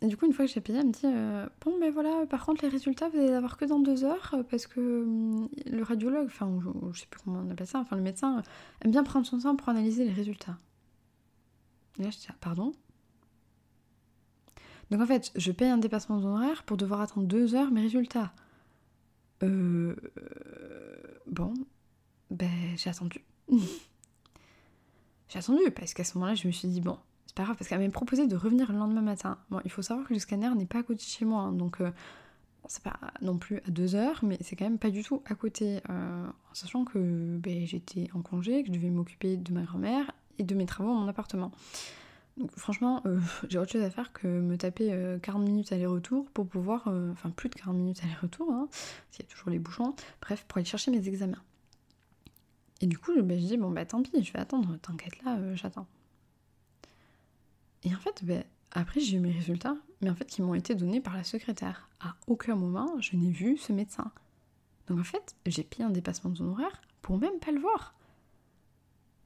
Et 0.02 0.08
du 0.08 0.16
coup, 0.16 0.26
une 0.26 0.32
fois 0.32 0.44
que 0.44 0.52
j'ai 0.52 0.60
payé, 0.60 0.78
elle 0.78 0.86
me 0.86 0.92
dit 0.92 1.06
euh, 1.06 1.46
Bon, 1.64 1.76
mais 1.80 1.90
voilà, 1.90 2.26
par 2.26 2.44
contre, 2.44 2.62
les 2.62 2.68
résultats, 2.68 3.08
vous 3.08 3.16
allez 3.18 3.28
les 3.28 3.32
avoir 3.32 3.56
que 3.56 3.64
dans 3.64 3.78
deux 3.78 4.04
heures 4.04 4.34
euh, 4.34 4.42
parce 4.42 4.66
que 4.66 4.80
hum, 4.80 5.48
le 5.66 5.82
radiologue, 5.82 6.26
enfin, 6.26 6.58
je, 6.62 6.68
je 6.92 7.00
sais 7.00 7.06
plus 7.06 7.20
comment 7.24 7.40
on 7.46 7.50
appelle 7.50 7.66
ça, 7.66 7.80
enfin, 7.80 7.96
le 7.96 8.02
médecin, 8.02 8.42
aime 8.82 8.90
bien 8.90 9.04
prendre 9.04 9.26
son 9.26 9.38
temps 9.38 9.56
pour 9.56 9.68
analyser 9.70 10.04
les 10.04 10.12
résultats. 10.12 10.58
Et 11.98 12.02
là, 12.02 12.10
je 12.10 12.18
dis 12.18 12.26
ah, 12.28 12.34
Pardon? 12.40 12.72
Donc 14.90 15.00
en 15.00 15.06
fait, 15.06 15.32
je 15.34 15.50
paye 15.50 15.68
un 15.68 15.78
dépassement 15.78 16.18
d'honoraire 16.18 16.62
pour 16.62 16.76
devoir 16.76 17.00
attendre 17.00 17.26
deux 17.26 17.54
heures 17.54 17.70
mes 17.70 17.80
résultats. 17.80 18.32
Euh. 19.42 19.96
Bon, 21.26 21.54
ben, 22.30 22.50
j'ai 22.76 22.90
attendu. 22.90 23.24
j'ai 25.28 25.38
attendu 25.38 25.70
parce 25.74 25.92
qu'à 25.94 26.04
ce 26.04 26.16
moment-là, 26.18 26.34
je 26.34 26.46
me 26.46 26.52
suis 26.52 26.68
dit 26.68 26.80
Bon 26.80 26.98
pas 27.36 27.44
grave 27.44 27.56
parce 27.56 27.68
qu'elle 27.68 27.80
m'a 27.80 27.88
proposé 27.90 28.26
de 28.26 28.34
revenir 28.34 28.72
le 28.72 28.78
lendemain 28.78 29.02
matin. 29.02 29.38
Bon, 29.50 29.60
il 29.64 29.70
faut 29.70 29.82
savoir 29.82 30.08
que 30.08 30.14
le 30.14 30.18
scanner 30.18 30.48
n'est 30.56 30.66
pas 30.66 30.78
à 30.78 30.82
côté 30.82 31.04
de 31.04 31.08
chez 31.08 31.26
moi, 31.26 31.42
hein, 31.42 31.52
donc 31.52 31.80
euh, 31.80 31.90
c'est 32.66 32.82
pas 32.82 32.98
non 33.20 33.36
plus 33.36 33.58
à 33.58 33.70
deux 33.70 33.94
heures, 33.94 34.20
mais 34.22 34.38
c'est 34.40 34.56
quand 34.56 34.64
même 34.64 34.78
pas 34.78 34.90
du 34.90 35.04
tout 35.04 35.22
à 35.26 35.34
côté. 35.34 35.80
Euh, 35.90 36.26
en 36.26 36.54
sachant 36.54 36.84
que 36.86 37.36
ben, 37.36 37.66
j'étais 37.66 38.08
en 38.14 38.22
congé, 38.22 38.62
que 38.62 38.68
je 38.68 38.72
devais 38.72 38.88
m'occuper 38.88 39.36
de 39.36 39.52
ma 39.52 39.62
grand-mère 39.62 40.10
et 40.38 40.44
de 40.44 40.54
mes 40.54 40.64
travaux 40.64 40.88
dans 40.88 41.00
mon 41.00 41.08
appartement. 41.08 41.52
Donc 42.38 42.50
franchement, 42.52 43.02
euh, 43.04 43.20
j'ai 43.50 43.58
autre 43.58 43.70
chose 43.70 43.82
à 43.82 43.90
faire 43.90 44.14
que 44.14 44.26
me 44.26 44.56
taper 44.56 45.18
40 45.20 45.44
minutes 45.44 45.72
aller-retour 45.72 46.30
pour 46.30 46.46
pouvoir, 46.46 46.88
enfin 47.12 47.28
plus 47.28 47.50
de 47.50 47.54
40 47.54 47.76
minutes 47.76 48.00
aller-retour, 48.02 48.50
hein, 48.50 48.68
qu'il 49.12 49.26
y 49.26 49.28
a 49.28 49.30
toujours 49.30 49.50
les 49.50 49.58
bouchons, 49.58 49.94
bref, 50.22 50.46
pour 50.48 50.56
aller 50.56 50.64
chercher 50.64 50.90
mes 50.90 51.06
examens. 51.06 51.42
Et 52.80 52.86
du 52.86 52.96
coup, 52.96 53.12
ben, 53.22 53.38
je 53.38 53.44
dis, 53.44 53.56
bon 53.58 53.70
bah 53.70 53.84
tant 53.84 54.02
pis, 54.02 54.24
je 54.24 54.32
vais 54.32 54.38
attendre, 54.38 54.78
t'inquiète 54.80 55.22
là, 55.22 55.38
j'attends. 55.54 55.86
Et 57.86 57.94
en 57.94 57.98
fait, 57.98 58.24
ben, 58.24 58.42
après 58.72 59.00
j'ai 59.00 59.16
eu 59.16 59.20
mes 59.20 59.30
résultats, 59.30 59.76
mais 60.02 60.10
en 60.10 60.14
fait 60.16 60.26
qui 60.26 60.42
m'ont 60.42 60.54
été 60.54 60.74
donnés 60.74 61.00
par 61.00 61.16
la 61.16 61.22
secrétaire. 61.22 61.88
À 62.00 62.16
aucun 62.26 62.56
moment 62.56 63.00
je 63.00 63.16
n'ai 63.16 63.30
vu 63.30 63.56
ce 63.56 63.72
médecin. 63.72 64.10
Donc 64.88 64.98
en 64.98 65.04
fait, 65.04 65.36
j'ai 65.46 65.62
payé 65.62 65.84
un 65.84 65.90
dépassement 65.90 66.30
d'honoraires 66.30 66.82
pour 67.00 67.16
même 67.16 67.38
pas 67.38 67.52
le 67.52 67.60
voir. 67.60 67.94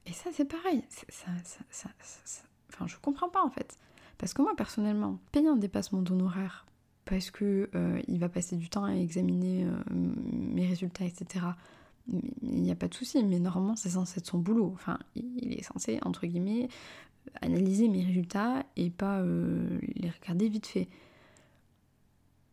Et 0.05 0.13
ça 0.13 0.29
c'est 0.31 0.45
pareil. 0.45 0.83
Ça, 1.09 1.89
enfin, 2.69 2.85
je 2.85 2.97
comprends 3.01 3.29
pas 3.29 3.43
en 3.43 3.49
fait. 3.49 3.77
Parce 4.19 4.35
que 4.35 4.43
moi 4.43 4.55
personnellement, 4.55 5.19
payer 5.31 5.47
un 5.47 5.57
dépassement 5.57 6.03
d'honoraires 6.03 6.67
parce 7.05 7.31
que 7.31 7.67
euh, 7.73 7.99
il 8.07 8.19
va 8.19 8.29
passer 8.29 8.55
du 8.57 8.69
temps 8.69 8.83
à 8.83 8.93
examiner 8.93 9.65
euh, 9.65 9.71
mes 9.91 10.67
résultats, 10.67 11.05
etc. 11.05 11.45
Il 12.07 12.61
n'y 12.61 12.71
a 12.71 12.75
pas 12.75 12.87
de 12.87 12.93
souci, 12.93 13.23
mais 13.23 13.39
normalement 13.39 13.75
c'est 13.75 13.91
censé 13.91 14.19
être 14.19 14.27
son 14.27 14.39
boulot. 14.39 14.71
Enfin, 14.73 14.99
il 15.15 15.53
est 15.53 15.63
censé, 15.63 15.99
entre 16.03 16.25
guillemets, 16.25 16.67
analyser 17.41 17.87
mes 17.87 18.03
résultats 18.03 18.63
et 18.75 18.89
pas 18.89 19.19
euh, 19.19 19.79
les 19.95 20.09
regarder 20.09 20.49
vite 20.49 20.67
fait. 20.67 20.87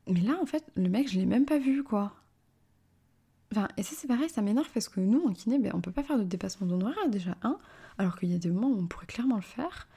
Mais 0.08 0.20
là, 0.20 0.38
en 0.40 0.46
fait, 0.46 0.64
le 0.74 0.88
mec, 0.88 1.10
je 1.10 1.18
l'ai 1.18 1.26
même 1.26 1.44
pas 1.44 1.58
vu, 1.58 1.82
quoi. 1.82 2.14
Enfin, 3.52 3.68
et 3.76 3.82
ça, 3.82 3.94
c'est 3.96 4.06
pareil, 4.08 4.28
ça 4.28 4.42
m'énerve 4.42 4.68
parce 4.72 4.88
que 4.88 5.00
nous, 5.00 5.22
en 5.26 5.32
kiné, 5.32 5.58
ben, 5.58 5.72
on 5.74 5.80
peut 5.80 5.92
pas 5.92 6.02
faire 6.02 6.18
de 6.18 6.24
dépassement 6.24 6.66
d'honoraires 6.66 7.08
déjà, 7.08 7.36
hein, 7.42 7.58
alors 7.96 8.18
qu'il 8.18 8.30
y 8.30 8.34
a 8.34 8.38
des 8.38 8.50
moments 8.50 8.68
où 8.68 8.78
on 8.78 8.86
pourrait 8.86 9.06
clairement 9.06 9.36
le 9.36 9.42
faire. 9.42 9.88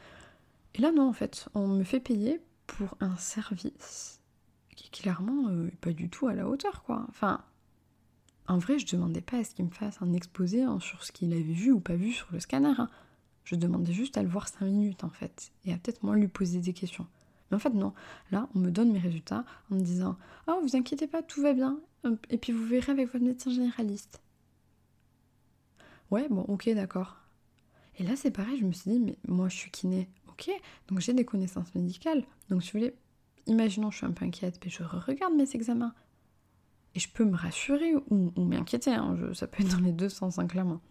Et 0.76 0.82
là, 0.82 0.92
non, 0.92 1.10
en 1.10 1.14
fait, 1.14 1.50
on 1.54 1.68
me 1.68 1.84
fait 1.84 2.00
payer 2.00 2.42
pour 2.68 2.96
un 3.02 3.16
service 3.18 4.22
qui, 4.76 4.90
clairement, 4.90 5.50
euh, 5.50 5.70
pas 5.82 5.92
du 5.92 6.10
tout 6.10 6.28
à 6.28 6.34
la 6.34 6.48
hauteur, 6.48 6.84
quoi. 6.84 7.06
Enfin, 7.10 7.42
en 8.48 8.58
vrai, 8.58 8.80
je 8.80 8.86
demandais 8.86 9.22
pas 9.22 9.38
à 9.38 9.44
ce 9.44 9.54
qu'il 9.54 9.66
me 9.66 9.72
fasse 9.72 10.02
un 10.02 10.14
exposé 10.14 10.64
hein, 10.64 10.80
sur 10.80 11.04
ce 11.04 11.12
qu'il 11.12 11.32
avait 11.34 11.42
vu 11.42 11.72
ou 11.72 11.80
pas 11.80 11.96
vu 11.96 12.12
sur 12.12 12.28
le 12.32 12.40
scanner. 12.40 12.74
Hein. 12.78 12.90
Je 13.44 13.56
demandais 13.56 13.94
juste 13.94 14.18
à 14.18 14.24
le 14.24 14.30
voir 14.30 14.48
5 14.48 14.66
minutes 14.66 15.04
en 15.04 15.10
fait, 15.10 15.52
et 15.66 15.74
à 15.74 15.78
peut-être 15.78 16.04
moins 16.04 16.16
lui 16.16 16.28
poser 16.28 16.60
des 16.60 16.74
questions. 16.74 17.08
Mais 17.50 17.56
en 17.56 17.60
fait 17.60 17.74
non, 17.74 17.94
là 18.32 18.48
on 18.56 18.60
me 18.60 18.72
donne 18.72 18.92
mes 18.92 19.00
résultats 19.00 19.46
en 19.70 19.76
me 19.76 19.82
disant 19.82 20.18
«Oh 20.48 20.60
vous 20.62 20.76
inquiétez 20.76 21.08
pas, 21.08 21.22
tout 21.22 21.42
va 21.42 21.54
bien, 21.54 21.80
et 22.30 22.38
puis 22.38 22.54
vous 22.54 22.66
verrez 22.66 22.92
avec 22.92 23.12
votre 23.12 23.26
médecin 23.26 23.52
généraliste.» 23.52 24.22
Ouais, 26.12 26.28
bon 26.30 26.42
ok 26.42 26.70
d'accord. 26.76 27.18
Et 27.98 28.04
là 28.04 28.16
c'est 28.16 28.32
pareil, 28.32 28.60
je 28.60 28.66
me 28.66 28.72
suis 28.72 28.92
dit 28.92 29.00
«Mais 29.02 29.18
moi 29.28 29.50
je 29.50 29.56
suis 29.56 29.72
kiné, 29.72 30.08
ok, 30.30 30.52
donc 30.88 31.00
j'ai 31.00 31.14
des 31.14 31.26
connaissances 31.26 31.74
médicales, 31.74 32.24
donc 32.50 32.64
si 32.64 32.72
vous 32.72 32.80
voulez, 32.80 32.94
imaginons 33.48 33.92
je 33.92 33.98
suis 33.98 34.06
un 34.06 34.12
peu 34.12 34.26
inquiète, 34.26 34.60
mais 34.64 34.70
je 34.70 34.84
regarde 34.84 35.34
mes 35.34 35.50
examens. 35.56 35.94
Et 36.96 37.00
je 37.00 37.10
peux 37.10 37.26
me 37.26 37.36
rassurer 37.36 37.94
ou, 38.10 38.32
m'inquiéter, 38.38 38.92
hein, 38.92 39.18
ça 39.34 39.48
peut 39.48 39.64
être 39.64 39.72
dans 39.72 39.84
les 39.84 39.94
deux 39.94 40.10
sens 40.10 40.40
hein, 40.40 40.48
clairement. 40.48 40.82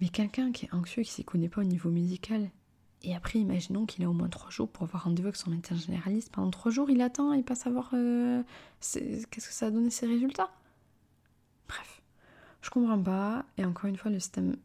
Mais 0.00 0.08
quelqu'un 0.08 0.52
qui 0.52 0.66
est 0.66 0.74
anxieux, 0.74 1.02
qui 1.02 1.10
ne 1.10 1.14
s'y 1.14 1.24
connaît 1.24 1.48
pas 1.48 1.60
au 1.60 1.64
niveau 1.64 1.90
médical, 1.90 2.50
et 3.02 3.14
après, 3.14 3.38
imaginons 3.38 3.86
qu'il 3.86 4.04
a 4.04 4.10
au 4.10 4.12
moins 4.12 4.28
trois 4.28 4.50
jours 4.50 4.68
pour 4.68 4.82
avoir 4.82 5.04
rendez-vous 5.04 5.28
avec 5.28 5.36
son 5.36 5.50
médecin 5.50 5.76
généraliste. 5.76 6.32
Pendant 6.32 6.50
trois 6.50 6.72
jours, 6.72 6.90
il 6.90 7.00
attend 7.02 7.32
et 7.34 7.42
pas 7.42 7.54
savoir 7.54 7.90
qu'est-ce 7.90 9.26
que 9.26 9.40
ça 9.40 9.66
a 9.66 9.70
donné 9.70 9.90
ses 9.90 10.06
résultats? 10.06 10.50
Je 12.62 12.70
comprends 12.70 13.00
pas. 13.00 13.44
Et 13.58 13.64
encore 13.64 13.88
une 13.88 13.96
fois, 13.96 14.10
le 14.10 14.18
système 14.18 14.56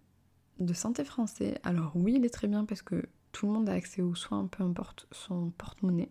de 0.60 0.74
santé 0.74 1.04
français, 1.04 1.60
alors 1.64 1.92
oui, 1.94 2.16
il 2.16 2.26
est 2.26 2.32
très 2.32 2.48
bien 2.48 2.66
parce 2.66 2.82
que 2.82 3.06
tout 3.32 3.46
le 3.46 3.52
monde 3.52 3.70
a 3.70 3.74
accès 3.74 4.02
aux 4.02 4.16
soins, 4.16 4.48
peu 4.48 4.64
importe 4.64 5.08
son 5.12 5.52
porte-monnaie. 5.52 6.10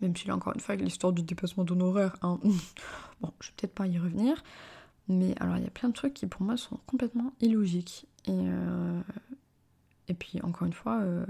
Même 0.00 0.16
si 0.16 0.28
là, 0.28 0.36
encore 0.36 0.54
une 0.54 0.60
fois, 0.60 0.74
avec 0.74 0.84
l'histoire 0.84 1.12
du 1.12 1.22
dépassement 1.22 1.64
d'honoraires, 1.64 2.16
hein, 2.22 2.38
bon, 3.20 3.32
je 3.40 3.48
vais 3.48 3.54
peut-être 3.56 3.74
pas 3.74 3.86
y 3.86 3.98
revenir. 3.98 4.42
Mais 5.08 5.34
alors, 5.40 5.56
il 5.56 5.64
y 5.64 5.66
a 5.66 5.70
plein 5.70 5.88
de 5.88 5.94
trucs 5.94 6.14
qui 6.14 6.26
pour 6.26 6.42
moi 6.42 6.56
sont 6.56 6.78
complètement 6.86 7.32
illogiques. 7.40 8.06
Et, 8.26 8.32
euh, 8.32 9.00
puis, 10.18 10.40
encore 10.42 10.66
une 10.66 10.72
fois, 10.72 11.00
euh, 11.00 11.24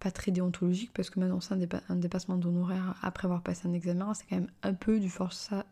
pas 0.00 0.10
très 0.10 0.32
déontologique 0.32 0.90
parce 0.92 1.10
que 1.10 1.20
maintenant, 1.20 1.40
c'est 1.40 1.54
un, 1.88 1.96
dépassement 1.96 2.36
d'honoraires 2.36 2.96
après 3.02 3.26
avoir 3.26 3.42
passé 3.42 3.68
un 3.68 3.72
examen, 3.72 4.12
c'est 4.14 4.24
quand 4.28 4.36
même 4.36 4.50
un 4.62 4.74
peu 4.74 4.98
du, 4.98 5.10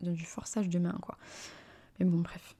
du 0.01 0.25
forçage 0.25 0.69
de 0.69 0.79
main, 0.79 0.97
quoi. 1.01 1.17
Mais 1.99 2.05
bon, 2.05 2.19
bref. 2.19 2.55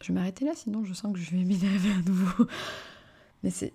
Je 0.00 0.08
vais 0.08 0.14
m'arrêter 0.14 0.44
là, 0.44 0.52
sinon 0.54 0.84
je 0.84 0.94
sens 0.94 1.12
que 1.12 1.18
je 1.18 1.30
vais 1.30 1.44
m'énerver 1.44 1.90
à 1.92 2.02
nouveau. 2.02 2.46
Mais 3.42 3.50
c'est, 3.50 3.72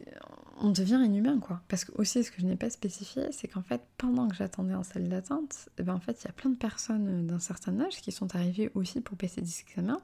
on 0.57 0.69
devient 0.69 1.01
inhumain, 1.03 1.39
quoi. 1.39 1.61
Parce 1.67 1.83
que 1.83 1.91
aussi, 1.95 2.23
ce 2.23 2.31
que 2.31 2.39
je 2.39 2.45
n'ai 2.45 2.55
pas 2.55 2.69
spécifié, 2.69 3.23
c'est 3.31 3.47
qu'en 3.47 3.61
fait, 3.61 3.81
pendant 3.97 4.27
que 4.27 4.35
j'attendais 4.35 4.73
en 4.73 4.83
salle 4.83 5.09
d'attente, 5.09 5.69
eh 5.77 5.83
ben, 5.83 5.93
en 5.93 5.99
fait, 5.99 6.21
il 6.23 6.25
y 6.25 6.29
a 6.29 6.33
plein 6.33 6.49
de 6.49 6.55
personnes 6.55 7.27
d'un 7.27 7.39
certain 7.39 7.79
âge 7.81 8.01
qui 8.01 8.11
sont 8.11 8.33
arrivées 8.35 8.71
aussi 8.73 9.01
pour 9.01 9.17
passer 9.17 9.41
des 9.41 9.61
examens 9.61 9.99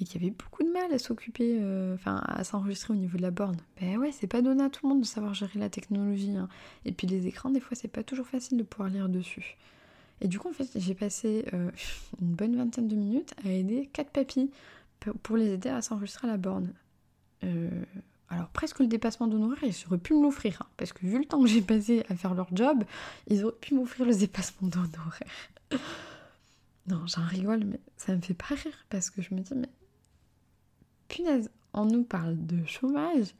et 0.00 0.04
qui 0.04 0.16
avaient 0.16 0.30
beaucoup 0.30 0.62
de 0.62 0.70
mal 0.70 0.92
à 0.92 0.98
s'occuper, 0.98 1.58
euh, 1.60 1.94
enfin, 1.94 2.22
à 2.26 2.44
s'enregistrer 2.44 2.92
au 2.92 2.96
niveau 2.96 3.16
de 3.16 3.22
la 3.22 3.32
borne. 3.32 3.56
Ben 3.80 3.96
ouais, 3.98 4.12
c'est 4.12 4.28
pas 4.28 4.40
donné 4.40 4.62
à 4.62 4.70
tout 4.70 4.86
le 4.86 4.90
monde 4.90 5.00
de 5.00 5.06
savoir 5.06 5.34
gérer 5.34 5.58
la 5.58 5.68
technologie. 5.68 6.36
Hein. 6.36 6.48
Et 6.84 6.92
puis 6.92 7.08
les 7.08 7.26
écrans, 7.26 7.50
des 7.50 7.60
fois, 7.60 7.76
c'est 7.76 7.88
pas 7.88 8.04
toujours 8.04 8.26
facile 8.26 8.56
de 8.56 8.62
pouvoir 8.62 8.90
lire 8.90 9.08
dessus. 9.08 9.56
Et 10.20 10.28
du 10.28 10.38
coup, 10.38 10.48
en 10.48 10.52
fait, 10.52 10.68
j'ai 10.76 10.94
passé 10.94 11.44
euh, 11.52 11.70
une 12.20 12.34
bonne 12.34 12.56
vingtaine 12.56 12.86
de 12.86 12.94
minutes 12.94 13.34
à 13.44 13.50
aider 13.50 13.88
quatre 13.92 14.10
papis 14.10 14.50
pour 15.22 15.36
les 15.36 15.54
aider 15.54 15.68
à 15.68 15.82
s'enregistrer 15.82 16.28
à 16.28 16.30
la 16.32 16.36
borne. 16.36 16.72
Euh, 17.44 17.68
alors 18.30 18.48
presque 18.48 18.80
le 18.80 18.86
dépassement 18.86 19.26
d'honoraires, 19.26 19.62
ils 19.62 19.86
auraient 19.86 19.98
pu 19.98 20.14
me 20.14 20.22
l'offrir, 20.22 20.60
hein, 20.62 20.66
parce 20.76 20.92
que 20.92 21.06
vu 21.06 21.18
le 21.18 21.24
temps 21.24 21.40
que 21.42 21.48
j'ai 21.48 21.62
passé 21.62 22.04
à 22.08 22.14
faire 22.14 22.34
leur 22.34 22.48
job, 22.54 22.84
ils 23.26 23.44
auraient 23.44 23.56
pu 23.60 23.74
m'offrir 23.74 24.06
le 24.06 24.14
dépassement 24.14 24.68
d'honoraires. 24.68 25.50
non, 26.86 27.06
j'en 27.06 27.24
rigole, 27.24 27.64
mais 27.64 27.80
ça 27.96 28.14
me 28.14 28.20
fait 28.20 28.34
pas 28.34 28.54
rire, 28.54 28.84
parce 28.90 29.08
que 29.08 29.22
je 29.22 29.34
me 29.34 29.40
dis, 29.40 29.54
mais 29.54 29.70
punaise, 31.08 31.50
on 31.72 31.86
nous 31.86 32.04
parle 32.04 32.36
de 32.46 32.64
chômage, 32.66 33.34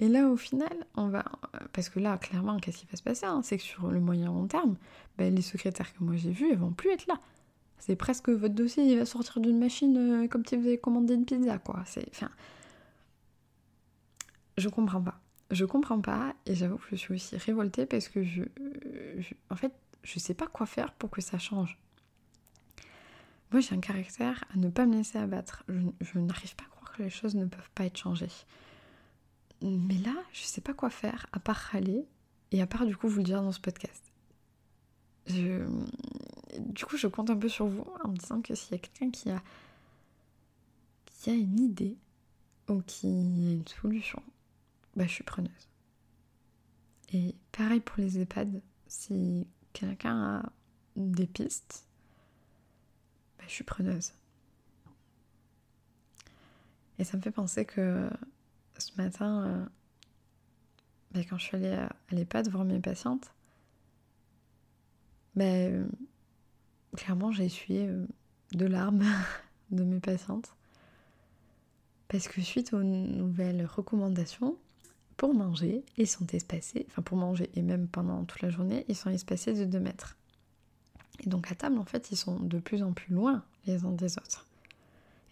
et 0.00 0.08
là 0.08 0.28
au 0.28 0.36
final, 0.36 0.86
on 0.96 1.08
va... 1.08 1.24
Parce 1.72 1.88
que 1.88 1.98
là, 1.98 2.18
clairement, 2.18 2.58
qu'est-ce 2.58 2.78
qui 2.78 2.86
va 2.86 2.96
se 2.96 3.02
passer 3.02 3.24
hein, 3.24 3.40
C'est 3.42 3.56
que 3.56 3.62
sur 3.62 3.90
le 3.90 4.00
moyen 4.00 4.26
long 4.26 4.46
terme, 4.46 4.76
ben, 5.16 5.34
les 5.34 5.42
secrétaires 5.42 5.94
que 5.94 6.04
moi 6.04 6.16
j'ai 6.16 6.32
vus, 6.32 6.50
elles 6.50 6.58
vont 6.58 6.72
plus 6.72 6.90
être 6.90 7.06
là. 7.06 7.18
C'est 7.78 7.96
presque 7.96 8.28
votre 8.28 8.54
dossier, 8.54 8.84
il 8.84 8.98
va 8.98 9.06
sortir 9.06 9.40
d'une 9.40 9.58
machine 9.58 9.96
euh, 9.96 10.28
comme 10.28 10.44
si 10.44 10.56
vous 10.56 10.66
avez 10.66 10.78
commandé 10.78 11.14
une 11.14 11.24
pizza, 11.24 11.58
quoi. 11.58 11.82
C'est... 11.86 12.06
Enfin 12.10 12.28
je 14.56 14.68
comprends 14.68 15.02
pas. 15.02 15.20
Je 15.50 15.64
comprends 15.64 16.00
pas 16.00 16.34
et 16.46 16.54
j'avoue 16.54 16.78
que 16.78 16.86
je 16.90 16.96
suis 16.96 17.14
aussi 17.14 17.36
révoltée 17.36 17.86
parce 17.86 18.08
que 18.08 18.22
je, 18.22 18.42
en 19.50 19.56
fait, 19.56 19.72
je 20.02 20.18
sais 20.18 20.34
pas 20.34 20.46
quoi 20.46 20.66
faire 20.66 20.92
pour 20.92 21.10
que 21.10 21.20
ça 21.20 21.38
change. 21.38 21.78
Moi, 23.50 23.60
j'ai 23.60 23.74
un 23.74 23.80
caractère 23.80 24.44
à 24.52 24.56
ne 24.56 24.68
pas 24.68 24.86
me 24.86 24.96
laisser 24.96 25.18
abattre. 25.18 25.64
Je, 25.68 26.18
n'arrive 26.18 26.56
pas 26.56 26.64
à 26.64 26.68
croire 26.68 26.92
que 26.92 27.02
les 27.02 27.10
choses 27.10 27.34
ne 27.34 27.46
peuvent 27.46 27.70
pas 27.74 27.84
être 27.84 27.96
changées. 27.96 28.26
Mais 29.62 29.98
là, 29.98 30.14
je 30.32 30.42
sais 30.42 30.60
pas 30.60 30.74
quoi 30.74 30.90
faire 30.90 31.26
à 31.32 31.38
part 31.38 31.56
râler 31.56 32.06
et 32.50 32.60
à 32.60 32.66
part 32.66 32.84
du 32.84 32.96
coup 32.96 33.08
vous 33.08 33.18
le 33.18 33.24
dire 33.24 33.42
dans 33.42 33.52
ce 33.52 33.60
podcast. 33.60 34.02
Du 35.26 36.84
coup, 36.84 36.96
je 36.96 37.06
compte 37.06 37.30
un 37.30 37.36
peu 37.36 37.48
sur 37.48 37.66
vous 37.66 37.86
en 38.02 38.08
me 38.08 38.16
disant 38.16 38.42
que 38.42 38.54
s'il 38.54 38.72
y 38.72 38.74
a 38.74 38.78
quelqu'un 38.78 39.10
qui 39.10 39.30
a... 39.30 39.42
qui 41.06 41.30
a 41.30 41.34
une 41.34 41.60
idée 41.60 41.96
ou 42.68 42.82
qui 42.82 43.06
a 43.06 43.10
une 43.10 43.68
solution, 43.68 44.22
bah, 44.96 45.06
je 45.06 45.12
suis 45.12 45.24
preneuse. 45.24 45.68
Et 47.12 47.34
pareil 47.52 47.80
pour 47.80 47.98
les 47.98 48.18
EHPAD, 48.18 48.60
si 48.86 49.46
quelqu'un 49.72 50.40
a 50.40 50.52
des 50.96 51.26
pistes, 51.26 51.86
bah, 53.38 53.44
je 53.46 53.52
suis 53.52 53.64
preneuse. 53.64 54.12
Et 56.98 57.04
ça 57.04 57.16
me 57.16 57.22
fait 57.22 57.30
penser 57.30 57.64
que 57.64 58.08
ce 58.78 58.90
matin, 58.96 59.46
euh, 59.46 59.66
bah, 61.12 61.20
quand 61.28 61.38
je 61.38 61.44
suis 61.44 61.56
allée 61.56 61.72
à, 61.72 61.94
l'EHPAD 62.10 62.48
voir 62.48 62.64
mes 62.64 62.80
patientes, 62.80 63.32
bah, 65.34 65.68
clairement 66.96 67.32
j'ai 67.32 67.44
essuyé 67.44 67.88
euh, 67.88 68.06
de 68.52 68.66
larmes 68.66 69.04
de 69.70 69.84
mes 69.84 70.00
patientes. 70.00 70.54
Parce 72.08 72.28
que 72.28 72.40
suite 72.40 72.72
aux 72.72 72.82
nouvelles 72.82 73.66
recommandations, 73.66 74.56
pour 75.16 75.34
manger, 75.34 75.84
ils 75.96 76.08
sont 76.08 76.26
espacés, 76.28 76.86
enfin 76.90 77.02
pour 77.02 77.16
manger 77.16 77.50
et 77.54 77.62
même 77.62 77.88
pendant 77.88 78.24
toute 78.24 78.42
la 78.42 78.50
journée, 78.50 78.84
ils 78.88 78.96
sont 78.96 79.10
espacés 79.10 79.54
de 79.54 79.64
2 79.64 79.80
mètres. 79.80 80.16
Et 81.20 81.28
donc 81.28 81.50
à 81.50 81.54
table, 81.54 81.78
en 81.78 81.84
fait, 81.84 82.10
ils 82.10 82.16
sont 82.16 82.40
de 82.40 82.58
plus 82.58 82.82
en 82.82 82.92
plus 82.92 83.14
loin 83.14 83.44
les 83.66 83.84
uns 83.84 83.92
des 83.92 84.18
autres. 84.18 84.46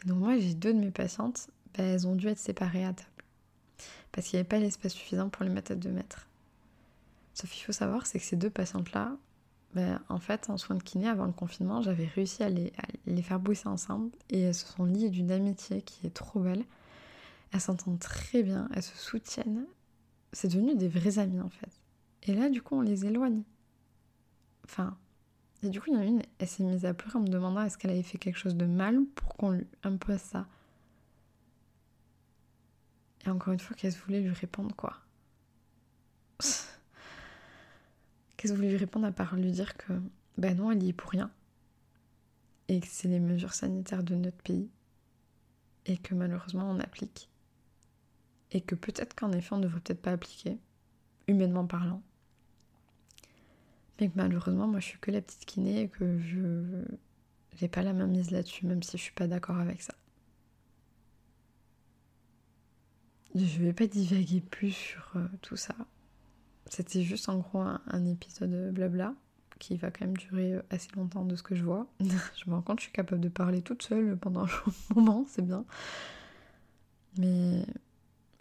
Et 0.04 0.08
donc 0.08 0.18
moi, 0.18 0.38
j'ai 0.38 0.54
deux 0.54 0.72
de 0.72 0.78
mes 0.78 0.90
patientes, 0.90 1.48
ben, 1.76 1.84
elles 1.84 2.06
ont 2.06 2.14
dû 2.14 2.28
être 2.28 2.38
séparées 2.38 2.84
à 2.84 2.92
table. 2.92 3.08
Parce 4.12 4.28
qu'il 4.28 4.36
n'y 4.36 4.40
avait 4.40 4.48
pas 4.48 4.58
l'espace 4.58 4.92
suffisant 4.92 5.28
pour 5.28 5.44
les 5.44 5.50
mettre 5.50 5.72
à 5.72 5.74
2 5.74 5.90
mètres. 5.90 6.26
Sauf 7.34 7.50
qu'il 7.50 7.64
faut 7.64 7.72
savoir, 7.72 8.06
c'est 8.06 8.18
que 8.18 8.24
ces 8.24 8.36
deux 8.36 8.50
patientes-là, 8.50 9.16
ben, 9.74 10.00
en 10.08 10.18
fait, 10.18 10.50
en 10.50 10.58
soins 10.58 10.76
de 10.76 10.82
kiné, 10.82 11.08
avant 11.08 11.24
le 11.24 11.32
confinement, 11.32 11.80
j'avais 11.80 12.06
réussi 12.06 12.42
à 12.42 12.50
les, 12.50 13.22
faire 13.22 13.40
bosser 13.40 13.68
ensemble 13.68 14.10
et 14.28 14.40
elles 14.40 14.54
se 14.54 14.66
sont 14.66 14.84
liées 14.84 15.08
d'une 15.08 15.30
amitié 15.30 15.80
qui 15.82 16.06
est 16.06 16.10
trop 16.10 16.40
belle. 16.40 16.64
Elles 17.52 17.60
s'entendent 17.60 17.98
très 17.98 18.42
bien, 18.42 18.68
elles 18.74 18.82
se 18.82 18.96
soutiennent. 18.96 19.66
C'est 20.32 20.48
devenu 20.48 20.74
des 20.74 20.88
vrais 20.88 21.18
amis 21.18 21.40
en 21.40 21.50
fait. 21.50 21.70
Et 22.24 22.34
là, 22.34 22.48
du 22.48 22.62
coup, 22.62 22.76
on 22.76 22.80
les 22.80 23.04
éloigne. 23.04 23.42
Enfin, 24.64 24.96
et 25.62 25.68
du 25.68 25.80
coup, 25.80 25.90
il 25.90 25.94
y 25.94 25.96
en 25.96 26.00
a 26.00 26.04
une, 26.04 26.22
elle 26.38 26.48
s'est 26.48 26.64
mise 26.64 26.84
à 26.84 26.94
pleurer 26.94 27.18
en 27.18 27.22
me 27.22 27.28
demandant 27.28 27.62
est-ce 27.62 27.78
qu'elle 27.78 27.92
avait 27.92 28.02
fait 28.02 28.18
quelque 28.18 28.38
chose 28.38 28.56
de 28.56 28.66
mal 28.66 29.04
pour 29.14 29.36
qu'on 29.36 29.52
lui 29.52 29.66
impose 29.84 30.18
ça. 30.20 30.46
Et 33.24 33.30
encore 33.30 33.52
une 33.52 33.60
fois, 33.60 33.76
qu'est-ce 33.76 33.96
que 33.96 34.04
voulait 34.04 34.20
lui 34.20 34.30
répondre 34.30 34.74
quoi? 34.74 34.98
Qu'est-ce 38.36 38.52
que 38.52 38.56
voulait 38.56 38.70
lui 38.70 38.76
répondre 38.76 39.06
à 39.06 39.12
part 39.12 39.36
lui 39.36 39.52
dire 39.52 39.76
que 39.76 39.92
ben 40.36 40.56
non, 40.56 40.72
elle 40.72 40.82
y 40.82 40.88
est 40.88 40.92
pour 40.92 41.10
rien? 41.10 41.30
Et 42.66 42.80
que 42.80 42.88
c'est 42.90 43.06
les 43.06 43.20
mesures 43.20 43.54
sanitaires 43.54 44.02
de 44.02 44.16
notre 44.16 44.42
pays. 44.42 44.68
Et 45.86 45.96
que 45.96 46.16
malheureusement 46.16 46.68
on 46.68 46.80
applique 46.80 47.28
et 48.52 48.60
que 48.60 48.74
peut-être 48.74 49.14
qu'en 49.14 49.32
effet 49.32 49.54
on 49.54 49.58
ne 49.58 49.64
devrait 49.64 49.80
peut-être 49.80 50.02
pas 50.02 50.12
appliquer, 50.12 50.58
humainement 51.26 51.66
parlant. 51.66 52.02
Mais 54.00 54.08
que 54.08 54.14
malheureusement 54.16 54.66
moi 54.66 54.80
je 54.80 54.86
suis 54.86 54.98
que 54.98 55.10
la 55.10 55.20
petite 55.20 55.44
kiné 55.44 55.82
et 55.82 55.88
que 55.88 56.18
je 56.18 56.84
n'ai 57.60 57.68
pas 57.68 57.82
la 57.82 57.92
main 57.92 58.06
mise 58.06 58.30
là-dessus, 58.30 58.66
même 58.66 58.82
si 58.82 58.96
je 58.98 59.02
suis 59.02 59.12
pas 59.12 59.26
d'accord 59.26 59.58
avec 59.58 59.82
ça. 59.82 59.94
Je 63.34 63.62
vais 63.62 63.72
pas 63.72 63.86
divaguer 63.86 64.42
plus 64.42 64.72
sur 64.72 65.12
euh, 65.16 65.26
tout 65.40 65.56
ça. 65.56 65.74
C'était 66.66 67.02
juste 67.02 67.28
en 67.30 67.38
gros 67.38 67.60
un, 67.60 68.04
épisode 68.04 68.72
blabla 68.72 69.14
qui 69.58 69.76
va 69.76 69.90
quand 69.90 70.04
même 70.04 70.16
durer 70.16 70.54
euh, 70.54 70.62
assez 70.70 70.88
longtemps 70.96 71.24
de 71.24 71.34
ce 71.34 71.42
que 71.42 71.54
je 71.54 71.64
vois. 71.64 71.86
je 72.00 72.50
me 72.50 72.54
rends 72.54 72.62
compte 72.62 72.76
que 72.76 72.82
je 72.82 72.86
suis 72.86 72.92
capable 72.92 73.22
de 73.22 73.30
parler 73.30 73.62
toute 73.62 73.82
seule 73.82 74.18
pendant 74.18 74.44
un 74.44 74.94
moment, 74.94 75.24
c'est 75.28 75.42
bien. 75.42 75.64
Mais 77.16 77.64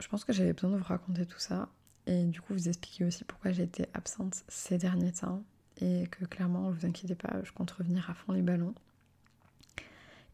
je 0.01 0.07
pense 0.07 0.25
que 0.25 0.33
j'avais 0.33 0.53
besoin 0.53 0.71
de 0.71 0.77
vous 0.77 0.83
raconter 0.83 1.25
tout 1.25 1.39
ça 1.39 1.69
et 2.07 2.25
du 2.25 2.41
coup 2.41 2.53
vous 2.53 2.67
expliquer 2.67 3.05
aussi 3.05 3.23
pourquoi 3.23 3.51
j'ai 3.51 3.63
été 3.63 3.85
absente 3.93 4.43
ces 4.47 4.77
derniers 4.77 5.11
temps 5.11 5.43
et 5.79 6.07
que 6.11 6.25
clairement, 6.25 6.69
vous 6.69 6.85
inquiétez 6.85 7.15
pas, 7.15 7.41
je 7.43 7.51
compte 7.51 7.71
revenir 7.71 8.09
à 8.09 8.13
fond 8.13 8.33
les 8.33 8.41
ballons. 8.41 8.75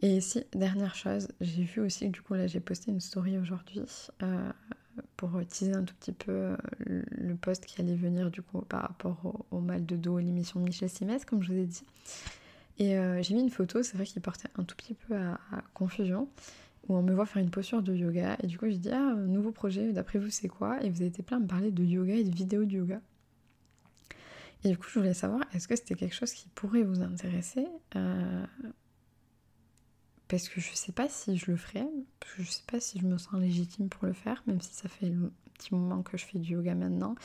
Et 0.02 0.22
si, 0.22 0.46
dernière 0.54 0.96
chose, 0.96 1.28
j'ai 1.42 1.64
vu 1.64 1.82
aussi 1.82 2.08
que 2.08 2.12
du 2.12 2.22
coup 2.22 2.36
là 2.36 2.48
j'ai 2.48 2.60
posté 2.60 2.92
une 2.92 3.00
story 3.00 3.38
aujourd'hui 3.38 3.82
euh, 4.22 4.52
pour 5.16 5.32
teaser 5.48 5.74
un 5.74 5.84
tout 5.84 5.96
petit 5.96 6.12
peu 6.12 6.56
le 6.80 7.36
post 7.36 7.66
qui 7.66 7.82
allait 7.82 7.96
venir 7.96 8.30
du 8.30 8.42
coup 8.42 8.62
par 8.62 8.82
rapport 8.84 9.46
au, 9.52 9.60
mal 9.60 9.86
de 9.86 9.96
dos 9.96 10.20
et 10.20 10.24
l'émission 10.24 10.60
de 10.60 10.66
Michel 10.66 10.90
Simès 10.90 11.26
comme 11.26 11.42
je 11.42 11.52
vous 11.52 11.60
ai 11.60 11.66
dit. 11.66 11.84
Et 12.80 12.96
euh, 12.96 13.24
j'ai 13.24 13.34
mis 13.34 13.42
une 13.42 13.50
photo, 13.50 13.82
c'est 13.82 13.96
vrai 13.96 14.06
qu'il 14.06 14.22
portait 14.22 14.50
un 14.56 14.64
tout 14.64 14.76
petit 14.76 14.94
peu 14.94 15.16
à 15.16 15.40
confusion 15.74 16.30
où 16.88 16.96
on 16.96 17.02
me 17.04 17.14
voit 17.14 17.26
faire 17.26 17.42
une 17.42 17.50
posture 17.50 17.82
de 17.82 17.94
yoga. 17.94 18.38
Et 18.44 18.48
du 18.48 18.58
coup, 18.58 18.70
je 18.70 18.76
dis 18.76 18.90
Ah, 18.92 19.14
nouveau 19.16 19.52
projet, 19.52 19.92
d'après 19.94 20.20
vous, 20.20 20.30
c'est 20.30 20.48
quoi? 20.48 20.82
Et 20.84 20.90
vous 20.90 20.98
avez 20.98 21.08
été 21.08 21.24
plein 21.24 21.38
à 21.38 21.40
me 21.40 21.48
parler 21.48 21.72
de 21.72 21.84
yoga 21.84 22.16
et 22.16 22.24
de 22.24 22.36
vidéos 22.36 22.66
de 22.66 22.72
yoga. 22.74 23.02
Et 24.64 24.70
du 24.70 24.78
coup, 24.78 24.88
je 24.90 25.00
voulais 25.00 25.14
savoir, 25.14 25.42
est-ce 25.54 25.68
que 25.68 25.76
c'était 25.76 25.96
quelque 25.96 26.16
chose 26.16 26.34
qui 26.34 26.48
pourrait 26.56 26.84
vous 26.84 27.02
intéresser? 27.02 27.68
Euh, 27.96 28.46
Parce 30.28 30.50
que 30.50 30.60
je 30.60 30.74
sais 30.74 30.92
pas 30.92 31.08
si 31.08 31.38
je 31.38 31.52
le 31.52 31.58
ferais, 31.58 31.88
parce 32.20 32.34
que 32.34 32.44
je 32.44 32.50
sais 32.52 32.64
pas 32.68 32.80
si 32.80 33.00
je 33.00 33.06
me 33.06 33.18
sens 33.18 33.40
légitime 33.40 33.88
pour 33.88 34.06
le 34.06 34.14
faire, 34.14 34.44
même 34.48 34.60
si 34.60 34.74
ça 34.74 34.90
fait 34.90 35.08
un 35.08 35.30
petit 35.54 35.74
moment 35.74 36.02
que 36.02 36.18
je 36.18 36.26
fais 36.26 36.40
du 36.40 36.54
yoga 36.54 36.76
maintenant 36.76 37.16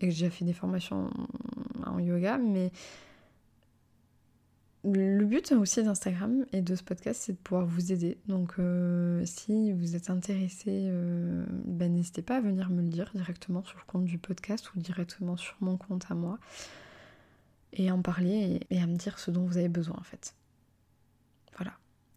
et 0.00 0.08
que 0.08 0.14
j'ai 0.14 0.30
fait 0.30 0.44
des 0.44 0.52
formations 0.52 1.10
en 1.84 1.98
yoga, 1.98 2.38
mais 2.38 2.70
le 4.84 5.24
but 5.24 5.52
aussi 5.52 5.82
d'Instagram 5.82 6.44
et 6.52 6.62
de 6.62 6.74
ce 6.74 6.82
podcast, 6.82 7.22
c'est 7.24 7.32
de 7.32 7.38
pouvoir 7.38 7.66
vous 7.66 7.92
aider. 7.92 8.18
Donc 8.26 8.54
euh, 8.58 9.22
si 9.24 9.72
vous 9.72 9.96
êtes 9.96 10.10
intéressé, 10.10 10.68
euh, 10.68 11.44
ben, 11.64 11.92
n'hésitez 11.92 12.22
pas 12.22 12.36
à 12.36 12.40
venir 12.40 12.70
me 12.70 12.82
le 12.82 12.88
dire 12.88 13.10
directement 13.14 13.64
sur 13.64 13.76
le 13.78 13.84
compte 13.86 14.04
du 14.04 14.18
podcast 14.18 14.72
ou 14.74 14.78
directement 14.78 15.36
sur 15.36 15.56
mon 15.60 15.76
compte 15.76 16.06
à 16.10 16.14
moi. 16.14 16.38
Et 17.72 17.90
en 17.90 18.00
parler 18.00 18.60
et, 18.70 18.80
à 18.80 18.86
me 18.86 18.96
dire 18.96 19.18
ce 19.18 19.30
dont 19.30 19.44
vous 19.44 19.58
avez 19.58 19.68
besoin 19.68 19.96
en 19.98 20.04
fait. 20.04 20.34
Voilà. 21.56 21.72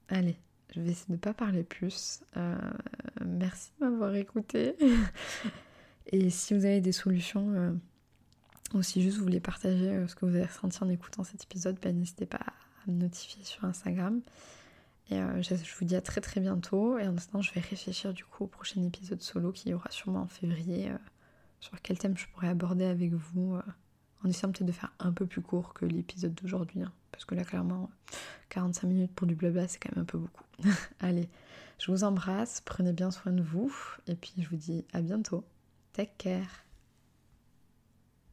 Allez, 0.07 0.37
je 0.73 0.81
vais 0.81 0.91
essayer 0.91 1.07
de 1.07 1.13
ne 1.13 1.17
pas 1.17 1.33
parler 1.33 1.63
plus. 1.63 2.21
Euh, 2.37 2.55
merci 3.25 3.71
de 3.79 3.85
m'avoir 3.85 4.15
écouté. 4.15 4.75
et 6.07 6.29
si 6.29 6.53
vous 6.53 6.65
avez 6.65 6.79
des 6.79 6.91
solutions 6.91 7.75
ou 8.73 8.83
si 8.83 9.01
juste 9.01 9.17
vous 9.17 9.23
voulez 9.23 9.39
partager 9.39 9.89
euh, 9.89 10.07
ce 10.07 10.15
que 10.15 10.25
vous 10.25 10.35
avez 10.35 10.45
ressenti 10.45 10.83
en 10.83 10.89
écoutant 10.89 11.23
cet 11.23 11.43
épisode, 11.43 11.77
ben, 11.81 11.97
n'hésitez 11.97 12.25
pas 12.25 12.37
à 12.37 12.91
me 12.91 12.97
notifier 12.97 13.43
sur 13.43 13.65
Instagram. 13.65 14.21
Et 15.09 15.17
euh, 15.17 15.41
je, 15.41 15.55
vous 15.77 15.85
dis 15.85 15.95
à 15.95 16.01
très 16.01 16.21
très 16.21 16.39
bientôt. 16.39 16.97
Et 16.97 17.07
en 17.07 17.15
attendant, 17.17 17.41
je 17.41 17.53
vais 17.53 17.61
réfléchir 17.61 18.13
du 18.13 18.23
coup 18.23 18.45
au 18.45 18.47
prochain 18.47 18.81
épisode 18.83 19.21
solo 19.21 19.51
qui 19.51 19.73
aura 19.73 19.91
sûrement 19.91 20.21
en 20.21 20.27
février. 20.27 20.89
Euh, 20.89 20.97
sur 21.59 21.79
quel 21.81 21.97
thème 21.97 22.17
je 22.17 22.25
pourrais 22.33 22.47
aborder 22.47 22.85
avec 22.85 23.13
vous. 23.13 23.59
en 24.23 24.29
essayant 24.29 24.51
peut-être 24.51 24.65
de 24.65 24.71
faire 24.71 24.91
un 24.99 25.11
peu 25.11 25.27
plus 25.27 25.41
court 25.41 25.73
que 25.73 25.85
l'épisode 25.85 26.33
d'aujourd'hui. 26.33 26.81
Hein, 26.81 26.91
parce 27.11 27.25
que 27.25 27.35
là, 27.35 27.43
clairement, 27.43 27.91
45 28.49 28.87
minutes 28.87 29.13
pour 29.13 29.27
du 29.27 29.35
blabla, 29.35 29.67
c'est 29.67 29.77
quand 29.77 29.95
même 29.95 30.01
un 30.01 30.05
peu 30.05 30.17
beaucoup. 30.17 30.43
Allez, 30.99 31.29
je 31.77 31.91
vous 31.91 32.03
embrasse. 32.03 32.61
Prenez 32.65 32.93
bien 32.93 33.11
soin 33.11 33.31
de 33.31 33.43
vous. 33.43 33.71
Et 34.07 34.15
puis 34.15 34.33
je 34.37 34.49
vous 34.49 34.55
dis 34.55 34.85
à 34.91 35.01
bientôt. 35.01 35.43
Take 35.93 36.13
care. 36.17 36.70